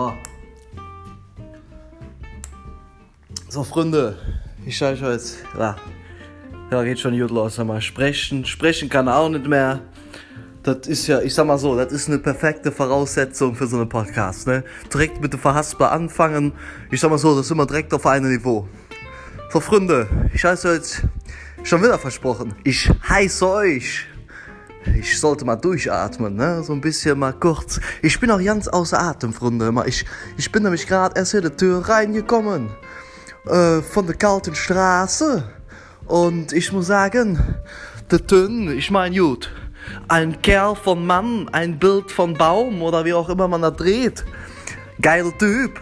So. 0.00 0.14
So, 3.48 3.64
Freunde, 3.64 4.16
ich 4.64 4.76
schaue 4.76 4.92
euch 4.92 5.02
jetzt. 5.02 5.38
Ja, 5.58 5.76
ja, 6.70 6.82
geht 6.84 7.00
schon 7.00 7.18
gut 7.18 7.30
los. 7.30 7.58
Mal 7.58 7.82
sprechen. 7.82 8.46
Sprechen 8.46 8.88
kann 8.88 9.08
auch 9.08 9.28
nicht 9.28 9.46
mehr. 9.46 9.80
Das 10.62 10.86
ist 10.86 11.06
ja, 11.06 11.20
ich 11.20 11.34
sag 11.34 11.46
mal 11.46 11.58
so, 11.58 11.76
das 11.76 11.92
ist 11.92 12.08
eine 12.08 12.18
perfekte 12.18 12.70
Voraussetzung 12.70 13.54
für 13.54 13.66
so 13.66 13.76
einen 13.76 13.88
Podcast, 13.88 14.46
ne? 14.46 14.62
Direkt 14.92 15.20
mit 15.20 15.32
dem 15.32 15.40
Verhaspler 15.40 15.90
anfangen. 15.92 16.52
Ich 16.90 17.00
sag 17.00 17.10
mal 17.10 17.18
so, 17.18 17.36
das 17.36 17.46
ist 17.46 17.50
immer 17.50 17.66
direkt 17.66 17.92
auf 17.92 18.06
einem 18.06 18.30
Niveau. 18.30 18.68
So, 19.50 19.60
Freunde, 19.60 20.06
ich 20.32 20.44
heiße 20.44 20.72
jetzt 20.72 21.02
schon 21.62 21.82
wieder 21.82 21.98
versprochen. 21.98 22.54
Ich 22.64 22.90
heiße 23.08 23.46
euch. 23.48 24.09
Ich 24.98 25.20
sollte 25.20 25.44
mal 25.44 25.56
durchatmen, 25.56 26.36
ne? 26.36 26.62
So 26.62 26.72
ein 26.72 26.80
bisschen 26.80 27.18
mal 27.18 27.32
kurz. 27.32 27.80
Ich 28.02 28.18
bin 28.18 28.30
auch 28.30 28.42
ganz 28.42 28.66
außer 28.66 29.00
Atem, 29.00 29.32
Freunde. 29.32 29.72
Ich, 29.86 30.06
ich 30.36 30.50
bin 30.50 30.62
nämlich 30.62 30.86
gerade 30.86 31.18
erst 31.18 31.34
in 31.34 31.42
die 31.42 31.50
Tür 31.50 31.86
reingekommen. 31.86 32.70
Äh, 33.46 33.82
von 33.82 34.06
der 34.06 34.16
kalten 34.16 34.54
Straße. 34.54 35.44
Und 36.06 36.52
ich 36.52 36.72
muss 36.72 36.86
sagen, 36.86 37.38
der 38.10 38.26
Tön, 38.26 38.70
ich 38.70 38.90
mein 38.90 39.14
gut. 39.14 39.50
Ein 40.08 40.40
Kerl 40.42 40.74
von 40.76 41.06
Mann, 41.06 41.48
ein 41.52 41.78
Bild 41.78 42.10
von 42.10 42.34
Baum 42.34 42.82
oder 42.82 43.04
wie 43.04 43.14
auch 43.14 43.28
immer 43.28 43.48
man 43.48 43.62
da 43.62 43.70
dreht. 43.70 44.24
Geiler 45.00 45.36
Typ. 45.38 45.80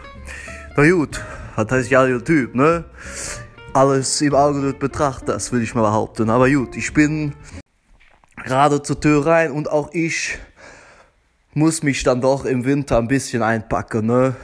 Na 0.76 0.90
gut, 0.90 1.20
was 1.56 1.70
heißt 1.70 1.90
geiler 1.90 2.22
Typ, 2.22 2.54
ne? 2.54 2.84
Alles 3.74 4.20
im 4.20 4.34
Auge 4.34 4.72
betrachtet, 4.72 5.30
das 5.30 5.52
will 5.52 5.62
ich 5.62 5.74
mal 5.74 5.82
behaupten. 5.82 6.30
Aber 6.30 6.48
gut, 6.48 6.77
ich 6.77 6.92
bin 6.92 7.34
gerade 8.44 8.83
zur 8.83 9.00
Tür 9.00 9.27
rein 9.27 9.53
und 9.53 9.70
auch 9.70 9.91
ich 9.92 10.39
muss 11.55 11.83
mich 11.83 12.03
dann 12.05 12.20
doch 12.20 12.45
im 12.45 12.64
Winter 12.64 12.98
ein 12.98 13.08
bisschen 13.08 13.42
einpacken, 13.42 14.06
ne? 14.06 14.36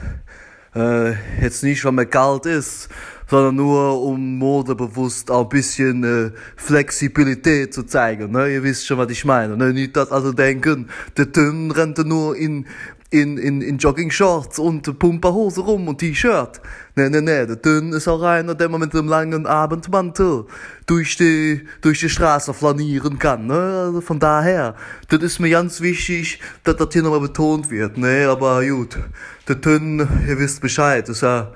Äh, 0.75 1.13
jetzt 1.41 1.63
nicht, 1.63 1.85
weil 1.85 1.93
mir 1.93 2.07
kalt 2.07 2.47
ist, 2.47 2.89
sondern 3.31 3.55
nur 3.57 4.03
um 4.03 4.39
modebewusst 4.39 5.31
auch 5.31 5.45
ein 5.45 5.49
bisschen 5.49 6.03
äh, 6.03 6.31
Flexibilität 6.57 7.73
zu 7.73 7.85
zeigen. 7.85 8.33
Ne? 8.33 8.53
Ihr 8.53 8.63
wisst 8.65 8.87
schon, 8.87 8.99
was 8.99 9.11
ich 9.11 9.25
meine. 9.25 9.57
Ne? 9.57 9.73
Nicht, 9.73 9.97
dass 9.97 10.11
also 10.11 10.33
denken, 10.33 10.89
der 11.17 11.31
Tön 11.31 11.71
rennt 11.71 11.99
nur 11.99 12.37
in, 12.37 12.67
in, 13.15 13.39
in, 13.39 13.63
in 13.63 13.79
Jogging-Shorts 13.79 14.59
und 14.59 14.99
Pumperhose 14.99 15.61
rum 15.61 15.87
und 15.87 15.99
T-Shirt. 15.99 16.61
Nee, 16.97 17.09
nee, 17.09 17.21
nee, 17.21 17.47
der 17.47 17.63
Tön 17.63 17.93
ist 17.93 18.09
auch 18.09 18.23
einer, 18.23 18.57
der 18.57 18.69
man 18.69 18.81
mit 18.81 18.93
einem 18.93 19.07
langen 19.07 19.47
Abendmantel 19.47 20.47
durch 20.87 21.17
die, 21.17 21.65
durch 21.81 22.01
die 22.01 22.09
Straße 22.09 22.53
flanieren 22.53 23.21
kann, 23.21 23.47
ne? 23.47 23.85
Also 23.87 24.01
von 24.01 24.19
daher, 24.19 24.75
das 25.11 25.23
ist 25.23 25.39
mir 25.39 25.51
ganz 25.51 25.81
wichtig, 25.81 26.41
dass 26.65 26.75
das 26.75 26.89
hier 26.93 27.05
nochmal 27.05 27.21
betont 27.21 27.71
wird, 27.71 27.97
ne? 27.99 28.27
Aber 28.29 28.67
gut, 28.67 28.99
der 29.47 29.61
Tön, 29.61 30.01
ihr 30.27 30.39
wisst 30.41 30.61
Bescheid, 30.61 31.09
ist 31.09 31.23
ja, 31.23 31.53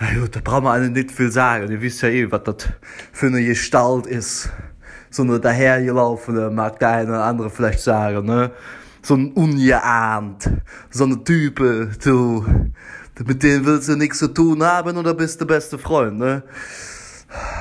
na 0.00 0.18
gut, 0.18 0.34
da 0.34 0.40
brauchen 0.42 0.64
wir 0.64 0.72
alle 0.72 0.90
nicht 0.90 1.12
viel 1.12 1.30
sagen, 1.30 1.70
ihr 1.70 1.80
wisst 1.80 2.02
ja 2.02 2.08
eh, 2.08 2.28
was 2.32 2.42
das 2.42 2.56
für 3.12 3.26
eine 3.28 3.44
Gestalt 3.44 4.06
ist. 4.06 4.50
So 5.10 5.22
eine 5.22 5.38
dahergelaufene, 5.38 6.50
mag 6.50 6.80
der 6.80 6.88
eine 6.88 7.10
oder 7.10 7.24
andere 7.24 7.50
vielleicht 7.50 7.80
sagen, 7.80 8.26
ne? 8.26 8.50
So 9.04 9.14
ein 9.14 9.32
ungeahnt, 9.32 10.48
so 10.92 11.02
eine 11.02 11.24
Type, 11.24 11.90
du, 12.04 12.46
mit 13.26 13.42
denen 13.42 13.66
willst 13.66 13.88
du 13.88 13.96
nichts 13.96 14.20
zu 14.20 14.28
tun 14.28 14.62
haben 14.62 14.96
oder 14.96 15.12
bist 15.12 15.40
der 15.40 15.46
beste 15.46 15.76
Freund, 15.76 16.20
ne? 16.20 16.44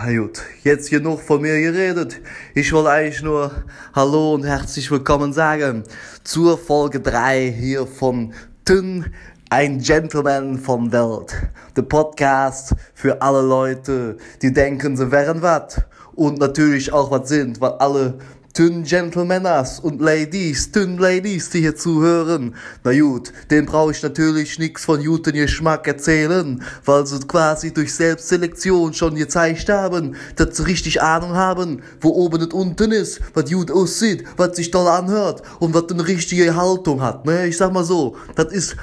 Na 0.06 0.16
gut, 0.16 0.44
jetzt 0.64 0.92
genug 0.92 1.19
von 1.19 1.42
mir 1.42 1.59
geredet. 1.59 2.22
Ich 2.53 2.72
wollte 2.72 2.92
eigentlich 2.92 3.23
nur 3.23 3.52
Hallo 3.95 4.36
und 4.36 4.44
herzlich 4.45 4.92
willkommen 4.92 5.34
sagen 5.34 5.84
zur 6.23 6.59
Folge 6.59 7.00
3 7.00 7.51
hier 7.51 7.88
von 7.88 8.34
Tün, 8.63 9.12
ein 9.50 9.80
Gentleman 9.80 10.59
von 10.59 10.91
Welt. 10.91 11.35
Der 11.75 11.81
Podcast 11.81 12.75
für 12.94 13.19
alle 13.19 13.41
Leute, 13.41 14.18
die 14.44 14.53
denken, 14.53 14.96
sie 14.96 15.12
wären 15.12 15.41
was 15.41 15.81
und 16.13 16.38
natürlich 16.38 16.94
auch 16.94 17.09
was 17.09 17.30
sind, 17.30 17.59
weil 17.59 17.72
alle 17.80 18.19
Tün 18.53 18.84
Gentlemaners 18.84 19.79
und 19.79 20.01
Ladies, 20.01 20.72
Tün 20.72 20.97
Ladies, 20.97 21.50
die 21.51 21.62
hier 21.62 21.75
zuhören. 21.75 22.53
Na 22.84 22.91
gut, 23.00 23.31
den 23.50 23.66
brauche 23.66 23.91
ich 23.91 24.03
natürlich 24.03 24.59
nichts 24.59 24.84
von 24.84 25.03
guten 25.03 25.34
Geschmack 25.34 25.88
erzählen, 25.88 26.62
weil 26.84 27.06
sie 27.07 27.19
quasi 27.19 27.73
durch 27.73 27.94
Selbstselektion 27.94 28.94
schon 28.94 29.16
gezeigt 29.16 29.69
haben, 29.69 30.16
dass 30.35 30.57
sie 30.57 30.66
richtig 30.66 31.01
Ahnung 31.01 31.34
haben, 31.34 31.81
wo 32.01 32.09
oben 32.09 32.41
und 32.41 32.53
unten 32.53 32.91
ist, 32.91 33.22
was 33.34 33.50
gut 33.50 33.72
aussieht, 33.72 34.25
was 34.35 34.57
sich 34.57 34.69
toll 34.69 34.88
anhört 34.88 35.41
und 35.59 35.73
was 35.73 35.89
eine 35.89 36.06
richtige 36.06 36.56
Haltung 36.56 37.01
hat. 37.01 37.25
Ne? 37.25 37.47
Ich 37.47 37.57
sag 37.57 37.72
mal 37.72 37.85
so, 37.85 38.18
das 38.35 38.51
ist 38.51 38.75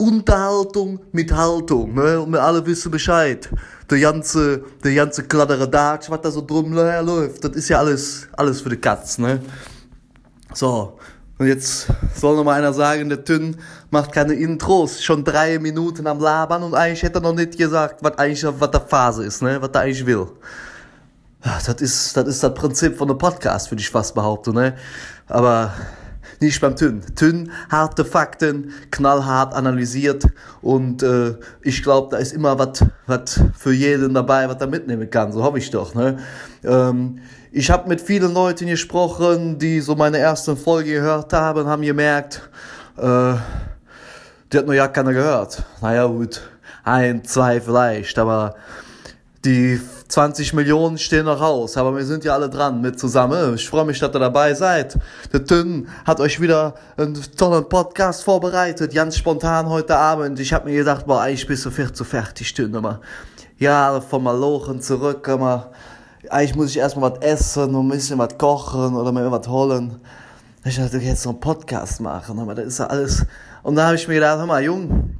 Unterhaltung 0.00 1.00
mit 1.12 1.30
Haltung, 1.30 1.94
ne? 1.94 2.20
Und 2.20 2.32
wir 2.32 2.42
alle 2.42 2.64
wissen 2.64 2.90
Bescheid. 2.90 3.48
Der 3.90 4.00
ganze, 4.00 4.64
der 4.82 4.94
ganze 4.94 5.24
Kladderadatsch, 5.24 6.08
was 6.10 6.20
da 6.22 6.30
so 6.30 6.40
drum 6.40 6.72
läuft, 6.72 7.44
das 7.44 7.52
ist 7.52 7.68
ja 7.68 7.78
alles, 7.78 8.26
alles 8.32 8.62
für 8.62 8.70
die 8.70 8.78
Katz, 8.78 9.18
ne? 9.18 9.40
So. 10.54 10.98
Und 11.38 11.46
jetzt 11.46 11.86
soll 12.14 12.36
noch 12.36 12.44
mal 12.44 12.58
einer 12.58 12.72
sagen, 12.72 13.08
der 13.08 13.24
Tünn 13.24 13.56
macht 13.90 14.12
keine 14.12 14.34
Intros, 14.34 15.02
schon 15.02 15.24
drei 15.24 15.58
Minuten 15.58 16.06
am 16.06 16.20
Labern 16.20 16.62
und 16.62 16.74
eigentlich 16.74 17.02
hätte 17.02 17.18
er 17.18 17.22
noch 17.22 17.34
nicht 17.34 17.56
gesagt, 17.56 18.02
was 18.02 18.18
eigentlich, 18.18 18.44
was 18.44 18.70
der 18.70 18.80
Phase 18.80 19.24
ist, 19.24 19.42
ne? 19.42 19.60
Was 19.60 19.70
er 19.70 19.80
eigentlich 19.80 20.04
will. 20.04 20.26
Das 21.42 21.68
ist, 21.80 22.16
das 22.16 22.28
ist 22.28 22.42
das 22.42 22.54
Prinzip 22.54 22.98
von 22.98 23.08
einem 23.08 23.18
Podcast, 23.18 23.70
würde 23.70 23.80
ich 23.80 23.88
fast 23.88 24.14
behaupten, 24.14 24.54
ne? 24.54 24.76
Aber, 25.28 25.72
nicht 26.40 26.60
beim 26.60 26.76
Tünn. 26.76 27.02
Tünn, 27.14 27.50
harte 27.70 28.04
Fakten, 28.04 28.72
knallhart 28.90 29.54
analysiert 29.54 30.26
und 30.62 31.02
äh, 31.02 31.34
ich 31.62 31.82
glaube, 31.82 32.08
da 32.10 32.16
ist 32.18 32.32
immer 32.32 32.58
was 32.58 33.40
für 33.56 33.72
jeden 33.72 34.14
dabei, 34.14 34.48
was 34.48 34.60
er 34.60 34.66
mitnehmen 34.66 35.08
kann. 35.10 35.32
So 35.32 35.42
hoffe 35.42 35.58
ich 35.58 35.70
doch. 35.70 35.94
Ne? 35.94 36.18
Ähm, 36.64 37.20
ich 37.52 37.70
habe 37.70 37.88
mit 37.88 38.00
vielen 38.00 38.32
Leuten 38.32 38.66
gesprochen, 38.66 39.58
die 39.58 39.80
so 39.80 39.94
meine 39.94 40.18
erste 40.18 40.56
Folge 40.56 40.92
gehört 40.92 41.32
haben, 41.32 41.66
haben 41.66 41.82
gemerkt, 41.82 42.48
äh, 42.96 43.34
die 44.52 44.58
hat 44.58 44.66
nur 44.66 44.74
ja 44.74 44.88
keiner 44.88 45.12
gehört. 45.12 45.62
Naja 45.80 46.06
gut, 46.06 46.40
ein, 46.84 47.24
zwei 47.24 47.60
vielleicht, 47.60 48.18
aber 48.18 48.56
die 49.44 49.80
20 50.08 50.52
Millionen 50.52 50.98
stehen 50.98 51.24
noch 51.24 51.40
aus, 51.40 51.76
aber 51.78 51.96
wir 51.96 52.04
sind 52.04 52.24
ja 52.24 52.34
alle 52.34 52.50
dran 52.50 52.82
mit 52.82 53.00
zusammen. 53.00 53.54
Ich 53.54 53.68
freue 53.68 53.86
mich, 53.86 53.98
dass 53.98 54.14
ihr 54.14 54.18
dabei 54.18 54.52
seid. 54.52 54.98
Der 55.32 55.44
Tünn 55.44 55.88
hat 56.04 56.20
euch 56.20 56.40
wieder 56.40 56.74
einen 56.98 57.18
tollen 57.36 57.66
Podcast 57.66 58.22
vorbereitet, 58.22 58.92
ganz 58.92 59.16
spontan 59.16 59.68
heute 59.70 59.96
Abend. 59.96 60.38
Ich 60.40 60.52
habe 60.52 60.68
mir 60.68 60.76
gedacht, 60.76 61.06
boah, 61.06 61.22
eigentlich 61.22 61.46
bist 61.46 61.64
du 61.64 61.70
viel 61.70 61.90
zu 61.90 62.04
fertig, 62.04 62.52
Tünn. 62.52 62.76
Aber 62.76 63.00
ja, 63.58 64.00
vom 64.02 64.24
Malochen 64.24 64.82
zurück, 64.82 65.26
aber 65.28 65.70
eigentlich 66.28 66.54
muss 66.54 66.70
ich 66.70 66.78
erstmal 66.78 67.12
was 67.12 67.20
essen 67.20 67.74
und 67.74 67.86
ein 67.86 67.90
bisschen 67.90 68.18
was 68.18 68.36
kochen 68.36 68.94
oder 68.94 69.10
mir 69.10 69.30
was 69.32 69.48
holen. 69.48 70.00
Ich 70.64 70.76
dachte, 70.76 70.98
ich 70.98 71.04
jetzt 71.04 71.24
noch 71.24 71.32
einen 71.32 71.40
Podcast 71.40 72.02
machen, 72.02 72.38
aber 72.38 72.54
das 72.54 72.66
ist 72.66 72.78
ja 72.78 72.88
alles. 72.88 73.24
Und 73.62 73.76
da 73.76 73.86
habe 73.86 73.94
ich 73.94 74.06
mir 74.06 74.14
gedacht, 74.14 74.38
hör 74.38 74.46
mal, 74.46 74.62
Jung, 74.62 75.16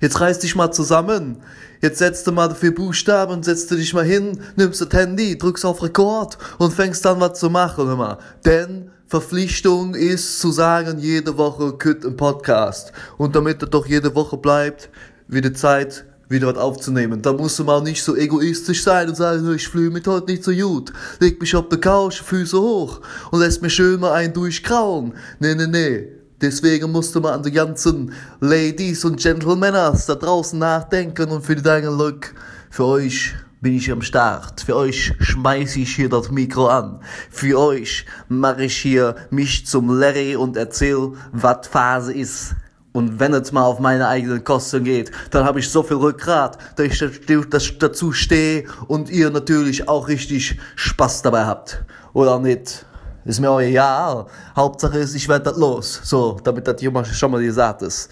Jetzt 0.00 0.20
reiß 0.20 0.38
dich 0.40 0.54
mal 0.54 0.70
zusammen. 0.70 1.38
Jetzt 1.86 2.00
setzt 2.00 2.26
du 2.26 2.32
mal 2.32 2.52
vier 2.52 2.74
Buchstaben, 2.74 3.44
setzt 3.44 3.70
du 3.70 3.76
dich 3.76 3.94
mal 3.94 4.04
hin, 4.04 4.40
nimmst 4.56 4.80
das 4.80 4.88
Handy, 4.90 5.38
drückst 5.38 5.64
auf 5.64 5.84
Rekord 5.84 6.36
und 6.58 6.74
fängst 6.74 7.04
dann 7.04 7.20
was 7.20 7.38
zu 7.38 7.48
machen, 7.48 7.86
mal. 7.96 8.18
Denn 8.44 8.90
Verpflichtung 9.06 9.94
ist 9.94 10.40
zu 10.40 10.50
sagen, 10.50 10.98
jede 10.98 11.38
Woche 11.38 11.74
kütt 11.74 12.04
ein 12.04 12.16
Podcast. 12.16 12.92
Und 13.18 13.36
damit 13.36 13.62
er 13.62 13.68
doch 13.68 13.86
jede 13.86 14.12
Woche 14.16 14.36
bleibt, 14.36 14.90
wieder 15.28 15.54
Zeit, 15.54 16.04
wieder 16.28 16.48
was 16.48 16.58
aufzunehmen. 16.58 17.22
Da 17.22 17.32
musst 17.32 17.56
du 17.60 17.62
mal 17.62 17.80
nicht 17.84 18.02
so 18.02 18.16
egoistisch 18.16 18.82
sein 18.82 19.08
und 19.08 19.14
sagen, 19.14 19.54
ich 19.54 19.68
fühle 19.68 19.90
mich 19.90 20.08
heute 20.08 20.32
nicht 20.32 20.42
so 20.42 20.50
gut. 20.50 20.92
Leg 21.20 21.40
mich 21.40 21.54
auf 21.54 21.68
die 21.68 21.76
Couch, 21.76 22.20
Füße 22.20 22.60
hoch 22.60 23.00
und 23.30 23.38
lässt 23.38 23.62
mir 23.62 23.70
schön 23.70 24.00
mal 24.00 24.12
einen 24.12 24.32
durchkrauen. 24.32 25.14
Nee, 25.38 25.54
nee, 25.54 25.68
nee. 25.68 26.15
Deswegen 26.40 26.92
musste 26.92 27.20
man 27.20 27.34
an 27.34 27.42
die 27.42 27.52
ganzen 27.52 28.12
Ladies 28.40 29.04
und 29.04 29.20
Gentlemen 29.20 29.72
da 29.72 29.92
draußen 29.92 30.58
nachdenken 30.58 31.30
und 31.30 31.44
für 31.44 31.56
deinen 31.56 31.96
Look, 31.96 32.34
für 32.70 32.84
euch 32.84 33.34
bin 33.62 33.74
ich 33.74 33.90
am 33.90 34.02
Start. 34.02 34.60
Für 34.60 34.76
euch 34.76 35.14
schmeiß 35.18 35.76
ich 35.76 35.96
hier 35.96 36.10
das 36.10 36.30
Mikro 36.30 36.68
an. 36.68 37.00
Für 37.30 37.58
euch 37.58 38.04
mache 38.28 38.64
ich 38.64 38.76
hier 38.76 39.16
mich 39.30 39.66
zum 39.66 39.98
Larry 39.98 40.36
und 40.36 40.56
erzähl, 40.58 41.12
was 41.32 41.66
Phase 41.68 42.12
ist. 42.12 42.54
Und 42.92 43.18
wenn 43.18 43.32
es 43.34 43.52
mal 43.52 43.64
auf 43.64 43.80
meine 43.80 44.08
eigenen 44.08 44.44
Kosten 44.44 44.84
geht, 44.84 45.10
dann 45.30 45.44
habe 45.44 45.60
ich 45.60 45.68
so 45.68 45.82
viel 45.82 45.96
Rückgrat, 45.96 46.58
dass 46.76 47.62
ich 47.62 47.78
dazu 47.78 48.12
stehe 48.12 48.64
und 48.88 49.10
ihr 49.10 49.30
natürlich 49.30 49.88
auch 49.88 50.08
richtig 50.08 50.58
Spaß 50.76 51.22
dabei 51.22 51.44
habt. 51.44 51.82
Oder 52.12 52.38
nicht? 52.38 52.86
Ist 53.26 53.40
mir 53.40 53.50
auch 53.50 53.60
egal. 53.60 54.26
Hauptsache 54.54 54.98
ist, 54.98 55.14
ich 55.14 55.28
werde 55.28 55.46
das 55.46 55.56
los. 55.56 56.00
So, 56.04 56.38
damit 56.42 56.66
das 56.68 56.80
jemand 56.80 57.08
schon 57.08 57.32
mal 57.32 57.42
gesagt 57.42 57.82
ist. 57.82 58.08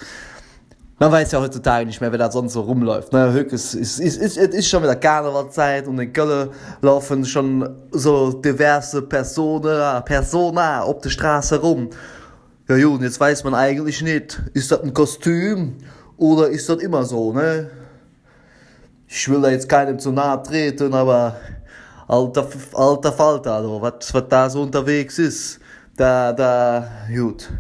Man 0.98 1.10
weiß 1.10 1.32
ja 1.32 1.40
heutzutage 1.40 1.86
nicht 1.86 2.00
mehr, 2.00 2.10
wer 2.10 2.18
da 2.18 2.30
sonst 2.30 2.52
so 2.52 2.62
rumläuft. 2.62 3.12
Ne? 3.12 3.46
Es 3.50 3.74
ist, 3.74 4.00
ist, 4.00 4.16
ist, 4.16 4.36
ist 4.36 4.68
schon 4.68 4.82
wieder 4.82 4.96
Karnevalzeit 4.96 5.86
und 5.86 5.98
in 5.98 6.12
Köln 6.12 6.50
laufen 6.82 7.24
schon 7.24 7.68
so 7.90 8.32
diverse 8.32 9.02
Personen, 9.02 10.04
Persona 10.04 10.82
auf 10.82 11.00
der 11.00 11.10
Straße 11.10 11.60
rum. 11.60 11.90
Ja, 12.68 12.76
gut, 12.78 13.02
jetzt 13.02 13.20
weiß 13.20 13.44
man 13.44 13.54
eigentlich 13.54 14.02
nicht, 14.02 14.40
ist 14.54 14.70
das 14.70 14.82
ein 14.82 14.94
Kostüm 14.94 15.76
Oder 16.16 16.48
ist 16.48 16.68
das 16.68 16.78
immer 16.78 17.04
so, 17.04 17.32
ne? 17.32 17.70
Ich 19.06 19.28
will 19.28 19.42
da 19.42 19.50
jetzt 19.50 19.68
keinem 19.68 19.98
zu 19.98 20.12
nahe 20.12 20.42
treten, 20.42 20.94
aber 20.94 21.36
alter, 22.08 22.46
alter 22.74 23.12
Falter, 23.12 23.54
also, 23.54 23.80
was, 23.80 24.12
was 24.12 24.24
da 24.28 24.50
so 24.50 24.62
unterwegs 24.62 25.18
ist, 25.18 25.60
da, 25.96 26.32
da, 26.32 26.88
gut. 27.14 27.50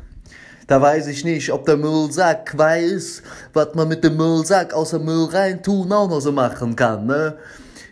Da 0.66 0.80
weiß 0.80 1.08
ich 1.08 1.24
nicht, 1.24 1.52
ob 1.52 1.66
der 1.66 1.76
Müllsack 1.76 2.56
weiß, 2.56 3.22
was 3.52 3.74
man 3.74 3.88
mit 3.88 4.02
dem 4.02 4.16
Müllsack 4.16 4.72
aus 4.72 4.90
dem 4.90 5.04
Müll 5.04 5.26
reintun 5.26 5.92
auch 5.92 6.08
noch 6.08 6.20
so 6.20 6.32
machen 6.32 6.74
kann, 6.74 7.06
ne? 7.06 7.36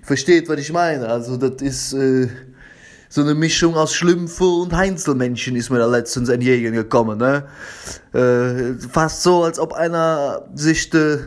Versteht, 0.03 0.49
was 0.49 0.59
ich 0.59 0.73
meine? 0.73 1.07
Also, 1.07 1.37
das 1.37 1.61
ist, 1.63 1.93
äh, 1.93 2.29
so 3.13 3.21
eine 3.21 3.35
Mischung 3.35 3.75
aus 3.75 3.93
Schlümpfe 3.93 4.45
und 4.45 4.75
Heinzelmännchen 4.75 5.55
ist 5.55 5.69
mir 5.69 5.79
da 5.79 5.87
letztens 5.87 6.31
entgegengekommen, 6.31 7.19
ne? 7.19 7.45
Äh, 8.15 8.73
fast 8.89 9.23
so, 9.23 9.45
als 9.45 9.59
ob 9.59 9.75
einer 9.75 10.49
sich 10.55 10.89
de, 10.89 11.19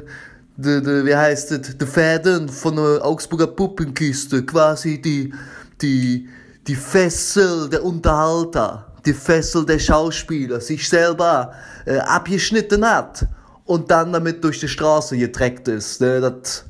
de, 0.57 0.81
de, 0.81 1.05
wie 1.05 1.15
heißt 1.15 1.51
es, 1.51 1.77
de 1.77 1.87
Fäden 1.87 2.49
von 2.49 2.75
der 2.75 3.05
Augsburger 3.05 3.47
Puppenkiste, 3.47 4.45
quasi 4.45 5.01
die, 5.01 5.33
die, 5.81 6.29
die 6.67 6.75
Fessel 6.75 7.69
der 7.69 7.83
Unterhalter, 7.83 8.93
die 9.05 9.13
Fessel 9.13 9.65
der 9.65 9.79
Schauspieler, 9.79 10.59
sich 10.59 10.87
selber 10.87 11.53
äh, 11.85 11.97
abgeschnitten 11.97 12.85
hat 12.85 13.27
und 13.65 13.91
dann 13.91 14.13
damit 14.13 14.43
durch 14.43 14.59
die 14.59 14.67
Straße 14.67 15.17
getreckt 15.17 15.67
ist. 15.67 16.01
Ne? 16.01 16.21
Das 16.21 16.65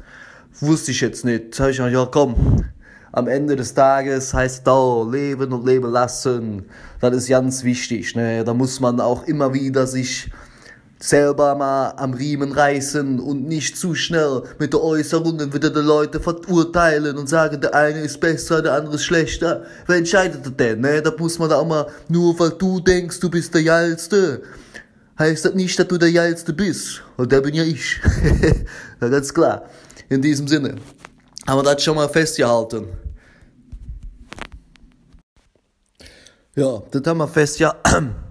wusste 0.60 0.92
ich 0.92 1.02
jetzt 1.02 1.26
nicht. 1.26 1.58
Da 1.58 1.66
hab 1.66 1.72
ich 1.72 1.78
gedacht, 1.78 1.94
ja 1.94 2.06
komm, 2.06 2.64
am 3.12 3.28
Ende 3.28 3.56
des 3.56 3.74
Tages 3.74 4.34
heißt 4.34 4.66
da 4.68 5.04
leben 5.04 5.54
und 5.54 5.66
leben 5.66 5.92
lassen. 5.92 6.66
Das 7.00 7.16
ist 7.16 7.30
ganz 7.30 7.64
wichtig. 7.64 8.16
Ne? 8.16 8.44
Da 8.44 8.54
muss 8.54 8.80
man 8.80 9.00
auch 9.00 9.24
immer 9.24 9.54
wieder 9.54 9.88
sich 9.88 10.32
selber 11.00 11.56
mal 11.56 11.92
am 11.98 12.14
Riemen 12.14 12.52
reißen 12.52 13.20
und 13.20 13.48
nicht 13.48 13.78
zu 13.78 13.96
schnell 13.96 14.44
mit 14.60 14.74
der 14.74 14.82
Äußerungen 14.82 15.54
wieder 15.54 15.70
die 15.70 15.80
Leute 15.80 16.20
verurteilen 16.20 17.18
und 17.18 17.28
sagen, 17.28 17.60
der 17.60 17.76
eine 17.76 18.02
ist 18.02 18.20
besser, 18.20 18.62
der 18.62 18.74
andere 18.74 18.96
ist 18.96 19.04
schlechter. 19.04 19.64
Wer 19.88 19.98
entscheidet 19.98 20.46
das 20.46 20.56
denn? 20.56 20.82
Ne? 20.82 21.02
Da 21.02 21.14
muss 21.18 21.38
man 21.38 21.50
da 21.50 21.58
auch 21.58 21.68
mal, 21.68 21.88
nur 22.08 22.40
weil 22.40 22.52
du 22.52 22.80
denkst, 22.80 23.20
du 23.20 23.30
bist 23.30 23.54
der 23.54 23.64
Geilste, 23.64 24.42
heißt 25.20 25.46
das 25.46 25.54
nicht, 25.54 25.78
dass 25.78 25.88
du 25.88 25.98
der 25.98 26.12
Geilste 26.12 26.54
bist. 26.54 27.02
Und 27.18 27.32
der 27.32 27.42
bin 27.42 27.54
ja 27.54 27.64
ich. 27.64 28.00
ja, 29.02 29.10
ganz 29.10 29.34
klar. 29.34 29.66
In 30.10 30.22
diesem 30.22 30.48
Sinne. 30.48 30.76
Haben 31.48 31.60
wir 31.60 31.74
das 31.74 31.84
schon 31.84 31.96
mal 31.96 32.10
festgehalten. 32.10 32.88
Ja, 36.56 36.82
das 36.90 37.02
haben 37.06 37.18
wir 37.18 37.28
fest, 37.28 37.60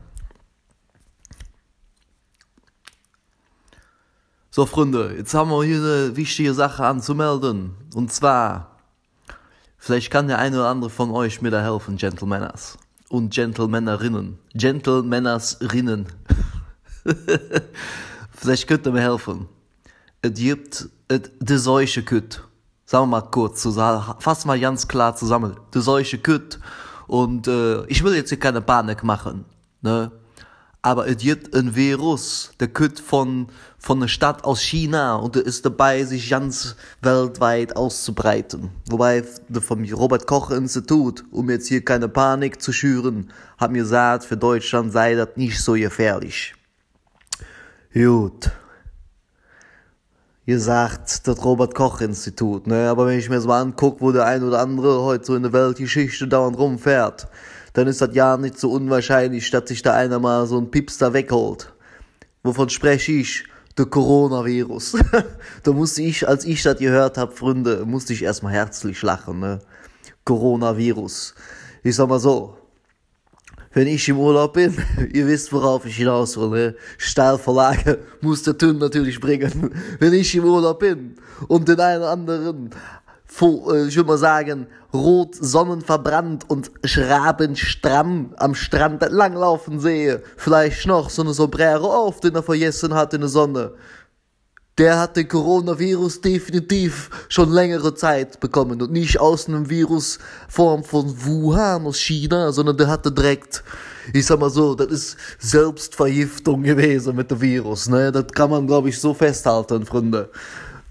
So, 4.57 4.67
Freunde, 4.67 5.13
jetzt 5.17 5.35
haben 5.35 5.51
wir 5.51 5.65
hier 5.65 5.79
eine 5.79 6.17
wichtige 6.17 6.55
Sache 6.55 6.87
anzumelden. 6.87 7.75
Und 7.93 8.13
zwar, 8.13 8.77
vielleicht 9.79 10.13
kann 10.13 10.29
der 10.29 10.39
eine 10.39 10.55
oder 10.59 10.69
andere 10.69 10.91
von 10.91 11.11
euch 11.11 11.43
mir 11.43 11.51
da 11.51 11.61
helfen, 11.61 11.97
Gentlemaners. 11.97 12.79
Und 13.09 13.35
Gentlemanerinnen. 13.35 14.39
Gentlemanerinnen. 14.55 16.07
vielleicht 18.31 18.69
könnt 18.69 18.87
ihr 18.87 18.93
mir 18.93 19.01
helfen. 19.01 19.49
Es 20.23 20.35
gibt 20.35 20.89
de 21.11 21.57
solche 21.57 22.05
Kütt. 22.05 22.41
Sagen 22.87 23.11
wir 23.11 23.21
mal 23.21 23.23
kurz, 23.23 23.65
fassen 24.21 24.49
wir 24.49 24.59
ganz 24.61 24.87
klar 24.87 25.17
zusammen. 25.17 25.57
De 25.75 25.83
solche 25.83 26.19
Kütt 26.19 26.61
und 27.09 27.49
äh, 27.49 27.85
ich 27.87 28.05
will 28.05 28.15
jetzt 28.15 28.29
hier 28.29 28.39
keine 28.39 28.61
Panik 28.61 29.03
machen, 29.03 29.47
ne? 29.83 30.13
Aber 30.85 31.09
es 31.09 31.17
gibt 31.17 31.57
ein 31.57 31.75
Virus, 31.75 32.53
der 32.61 32.69
kommt 32.69 33.01
von, 33.01 33.47
von 33.79 34.01
einer 34.01 34.09
Stadt 34.09 34.45
aus 34.45 34.61
China 34.61 35.17
und 35.17 35.35
der 35.35 35.47
ist 35.47 35.65
dabei, 35.65 36.05
sich 36.05 36.29
ganz 36.29 36.77
weltweit 37.01 37.75
auszubreiten. 37.75 38.69
Wobei 38.91 39.25
vom 39.61 39.83
Robert 39.85 40.27
Koch 40.27 40.51
Institut, 40.51 41.25
um 41.31 41.49
jetzt 41.49 41.69
hier 41.69 41.83
keine 41.83 42.11
Panik 42.11 42.61
zu 42.61 42.71
schüren, 42.71 43.33
mir 43.63 43.79
gesagt, 43.79 44.27
für 44.27 44.37
Deutschland 44.37 44.93
sei 44.93 45.15
das 45.15 45.31
nicht 45.37 45.59
so 45.59 45.73
gefährlich. 45.73 46.55
Gut 47.95 48.51
gesagt, 50.47 51.27
das 51.27 51.43
Robert 51.43 51.75
Koch 51.75 52.03
Institut, 52.03 52.67
ne? 52.67 52.91
Aber 52.91 53.07
wenn 53.07 53.19
ich 53.19 53.31
mir 53.31 53.41
so 53.41 53.51
anguck, 53.51 54.03
wo 54.03 54.13
der 54.13 54.27
ein 54.27 54.43
oder 54.43 54.61
andere 54.61 55.03
heute 55.03 55.25
so 55.25 55.35
in 55.35 55.43
der 55.43 55.55
Weltgeschichte 55.55 56.29
dauernd 56.29 56.59
rumfährt, 56.59 57.29
dann 57.75 57.89
ist 57.89 58.01
das 58.01 58.15
ja 58.15 58.37
nicht 58.37 58.59
so 58.59 58.71
unwahrscheinlich, 58.73 59.51
dass 59.51 59.69
sich 59.69 59.83
da 59.83 59.95
einer 59.95 60.19
mal 60.19 60.47
so 60.47 60.59
ein 60.59 60.71
Pipster 60.71 61.13
wegholt. 61.13 61.73
Wovon 62.43 62.71
spreche 62.71 63.13
ich? 63.13 63.45
Der 63.77 63.87
Coronavirus. 63.87 64.97
da 65.65 65.73
musste 65.73 66.03
ich, 66.03 66.27
als 66.27 66.45
ich 66.45 66.63
das 66.63 66.79
gehört 66.79 67.19
hab, 67.19 67.37
Freunde, 67.37 67.85
musste 67.85 68.13
ich 68.13 68.23
erstmal 68.23 68.53
herzlich 68.53 69.03
lachen, 69.03 69.41
ne? 69.41 69.59
Coronavirus. 70.25 71.35
Ich 71.83 71.97
sag 71.97 72.09
mal 72.09 72.21
so, 72.21 72.57
wenn 73.73 73.89
ich 73.89 74.09
im 74.09 74.21
Urlaub 74.21 74.53
bin, 74.53 74.77
ihr 75.13 75.27
wisst, 75.27 75.53
worauf 75.53 75.85
ich 75.85 75.97
hinaus 75.97 76.37
will, 76.37 76.51
ne? 76.51 76.77
Steilverlage 76.97 77.99
muss 78.21 78.45
der 78.45 78.57
Tün 78.57 78.79
natürlich 78.79 79.19
bringen. 79.19 79.75
Wenn 79.99 80.13
ich 80.13 80.33
im 80.37 80.45
Urlaub 80.45 80.79
bin 80.79 81.17
und 81.49 81.69
den 81.69 81.81
einen 81.81 82.05
anderen, 82.05 82.71
äh, 83.41 83.87
ich 83.87 83.97
würde 83.97 84.09
mal 84.09 84.19
sagen, 84.19 84.67
rot 84.93 85.35
sonnenverbrannt 85.35 86.49
und 86.49 86.71
schrabenstramm 86.85 88.35
am 88.37 88.55
Strand 88.55 89.05
langlaufen 89.11 89.81
sehe, 89.81 90.23
vielleicht 90.37 90.87
noch 90.87 91.11
so 91.11 91.23
eine 91.23 91.35
Sombrero 91.35 91.93
auf, 91.93 92.21
den 92.21 92.35
er 92.35 92.43
vergessen 92.43 92.95
hat 92.95 93.13
in 93.15 93.21
der 93.21 93.29
Sonne, 93.29 93.73
der 94.79 94.99
hat 94.99 95.17
den 95.17 95.29
Coronavirus 95.29 96.21
definitiv 96.21 97.11
schon 97.29 97.51
längere 97.53 97.95
Zeit 97.95 98.41
bekommen 98.41 98.83
und 98.83 98.91
nicht 98.91 99.21
aus 99.21 99.49
einem 99.49 99.71
Virusform 99.71 100.83
von 100.83 101.15
Wuhan 101.25 101.87
aus 101.87 101.99
China, 101.99 102.51
sondern 102.51 102.77
der 102.77 102.89
hatte 102.89 103.13
direkt, 103.13 103.63
ich 104.13 104.27
sag 104.27 104.41
mal 104.41 104.51
so, 104.51 104.75
das 104.75 104.89
ist 104.89 105.17
Selbstvergiftung 105.39 106.63
gewesen 106.63 107.15
mit 107.15 107.31
dem 107.31 107.41
Virus, 107.41 107.89
ne? 107.89 108.11
Das 108.11 108.27
kann 108.29 108.51
man, 108.51 108.67
glaube 108.67 108.89
ich, 108.89 109.01
so 109.01 109.15
festhalten, 109.15 109.87
Freunde. 109.87 110.31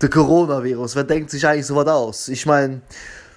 Der 0.01 0.09
Coronavirus, 0.09 0.95
wer 0.95 1.03
denkt 1.03 1.29
sich 1.29 1.47
eigentlich 1.47 1.65
so 1.65 1.75
was 1.75 1.87
aus? 1.87 2.27
Ich 2.27 2.45
meine, 2.45 2.81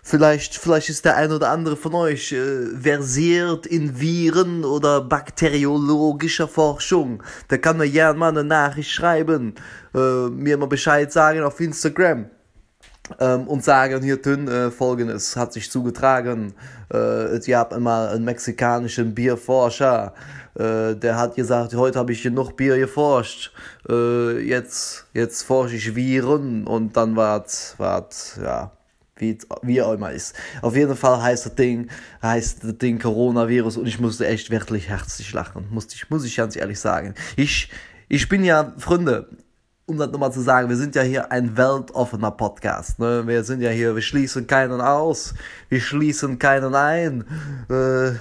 Vielleicht, 0.09 0.55
vielleicht 0.55 0.89
ist 0.89 1.05
der 1.05 1.17
ein 1.17 1.33
oder 1.33 1.51
andere 1.51 1.77
von 1.77 1.93
euch 1.97 2.31
äh, 2.31 2.67
versiert 2.81 3.67
in 3.67 3.99
Viren 3.99 4.65
oder 4.65 5.01
bakteriologischer 5.01 6.47
Forschung. 6.47 7.25
Da 7.49 7.59
kann 7.59 7.79
mir 7.79 7.91
gerne 7.91 8.17
mal 8.17 8.29
eine 8.29 8.45
Nachricht 8.45 8.93
schreiben, 8.93 9.57
äh, 9.97 10.29
mir 10.29 10.59
mal 10.59 10.69
Bescheid 10.69 11.11
sagen 11.11 11.43
auf 11.43 11.59
Instagram. 11.59 12.31
Ähm, 13.19 13.49
und 13.49 13.65
sagen 13.65 14.05
hier 14.05 14.23
dünn 14.23 14.47
äh, 14.47 14.71
folgendes 14.71 15.37
hat 15.37 15.53
sich 15.53 15.71
zugetragen 15.71 16.55
äh, 16.93 17.39
ihr 17.39 17.59
habt 17.59 17.73
einmal 17.73 18.09
einen 18.09 18.25
mexikanischen 18.25 19.15
Bierforscher 19.15 20.13
äh, 20.57 20.95
der 20.95 21.17
hat 21.17 21.37
gesagt 21.37 21.75
heute 21.75 21.99
habe 21.99 22.13
ich 22.13 22.23
genug 22.23 22.57
Bier 22.57 22.79
geforscht 22.79 23.53
äh, 23.89 24.39
jetzt 24.41 25.07
jetzt 25.15 25.43
forsche 25.43 25.77
ich 25.77 25.95
Viren 25.95 26.67
und 26.67 26.97
dann 26.97 27.17
war's 27.17 27.75
war's 27.79 28.39
ja 28.43 28.73
wie, 29.19 29.39
wie 29.63 29.83
auch 29.83 29.93
immer 29.93 30.13
ist. 30.13 30.35
Auf 30.63 30.77
jeden 30.77 30.97
Fall 30.97 31.23
heißt 31.23 31.47
das 31.47 31.55
Ding, 31.55 31.89
heißt 32.23 32.65
das 32.65 32.79
Ding 32.79 32.99
Coronavirus 32.99 33.79
und 33.79 33.87
ich 33.87 33.99
musste 33.99 34.27
echt 34.27 34.51
wirklich 34.51 34.89
herzlich 34.89 35.33
lachen. 35.33 35.67
Musste 35.71 35.95
ich, 35.95 36.11
muss 36.11 36.25
ich 36.25 36.37
ganz 36.37 36.57
ehrlich 36.57 36.79
sagen. 36.79 37.15
Ich, 37.37 37.71
ich 38.09 38.29
bin 38.29 38.45
ja, 38.45 38.75
Freunde, 38.77 39.29
um 39.87 39.97
das 39.99 40.11
nochmal 40.11 40.33
zu 40.33 40.41
sagen, 40.41 40.69
wir 40.69 40.77
sind 40.77 40.95
ja 40.95 41.03
hier 41.03 41.33
ein 41.33 41.57
weltoffener 41.57 42.33
Podcast. 42.33 42.99
Ne? 42.99 43.27
Wir 43.27 43.45
sind 43.45 43.61
ja 43.61 43.71
hier, 43.71 43.95
wir 43.95 44.03
schließen 44.03 44.47
keinen 44.47 44.81
aus, 44.81 45.35
wir 45.69 45.81
schließen 45.81 46.39
keinen 46.39 46.75
ein, 46.75 47.25
äh, 47.71 48.13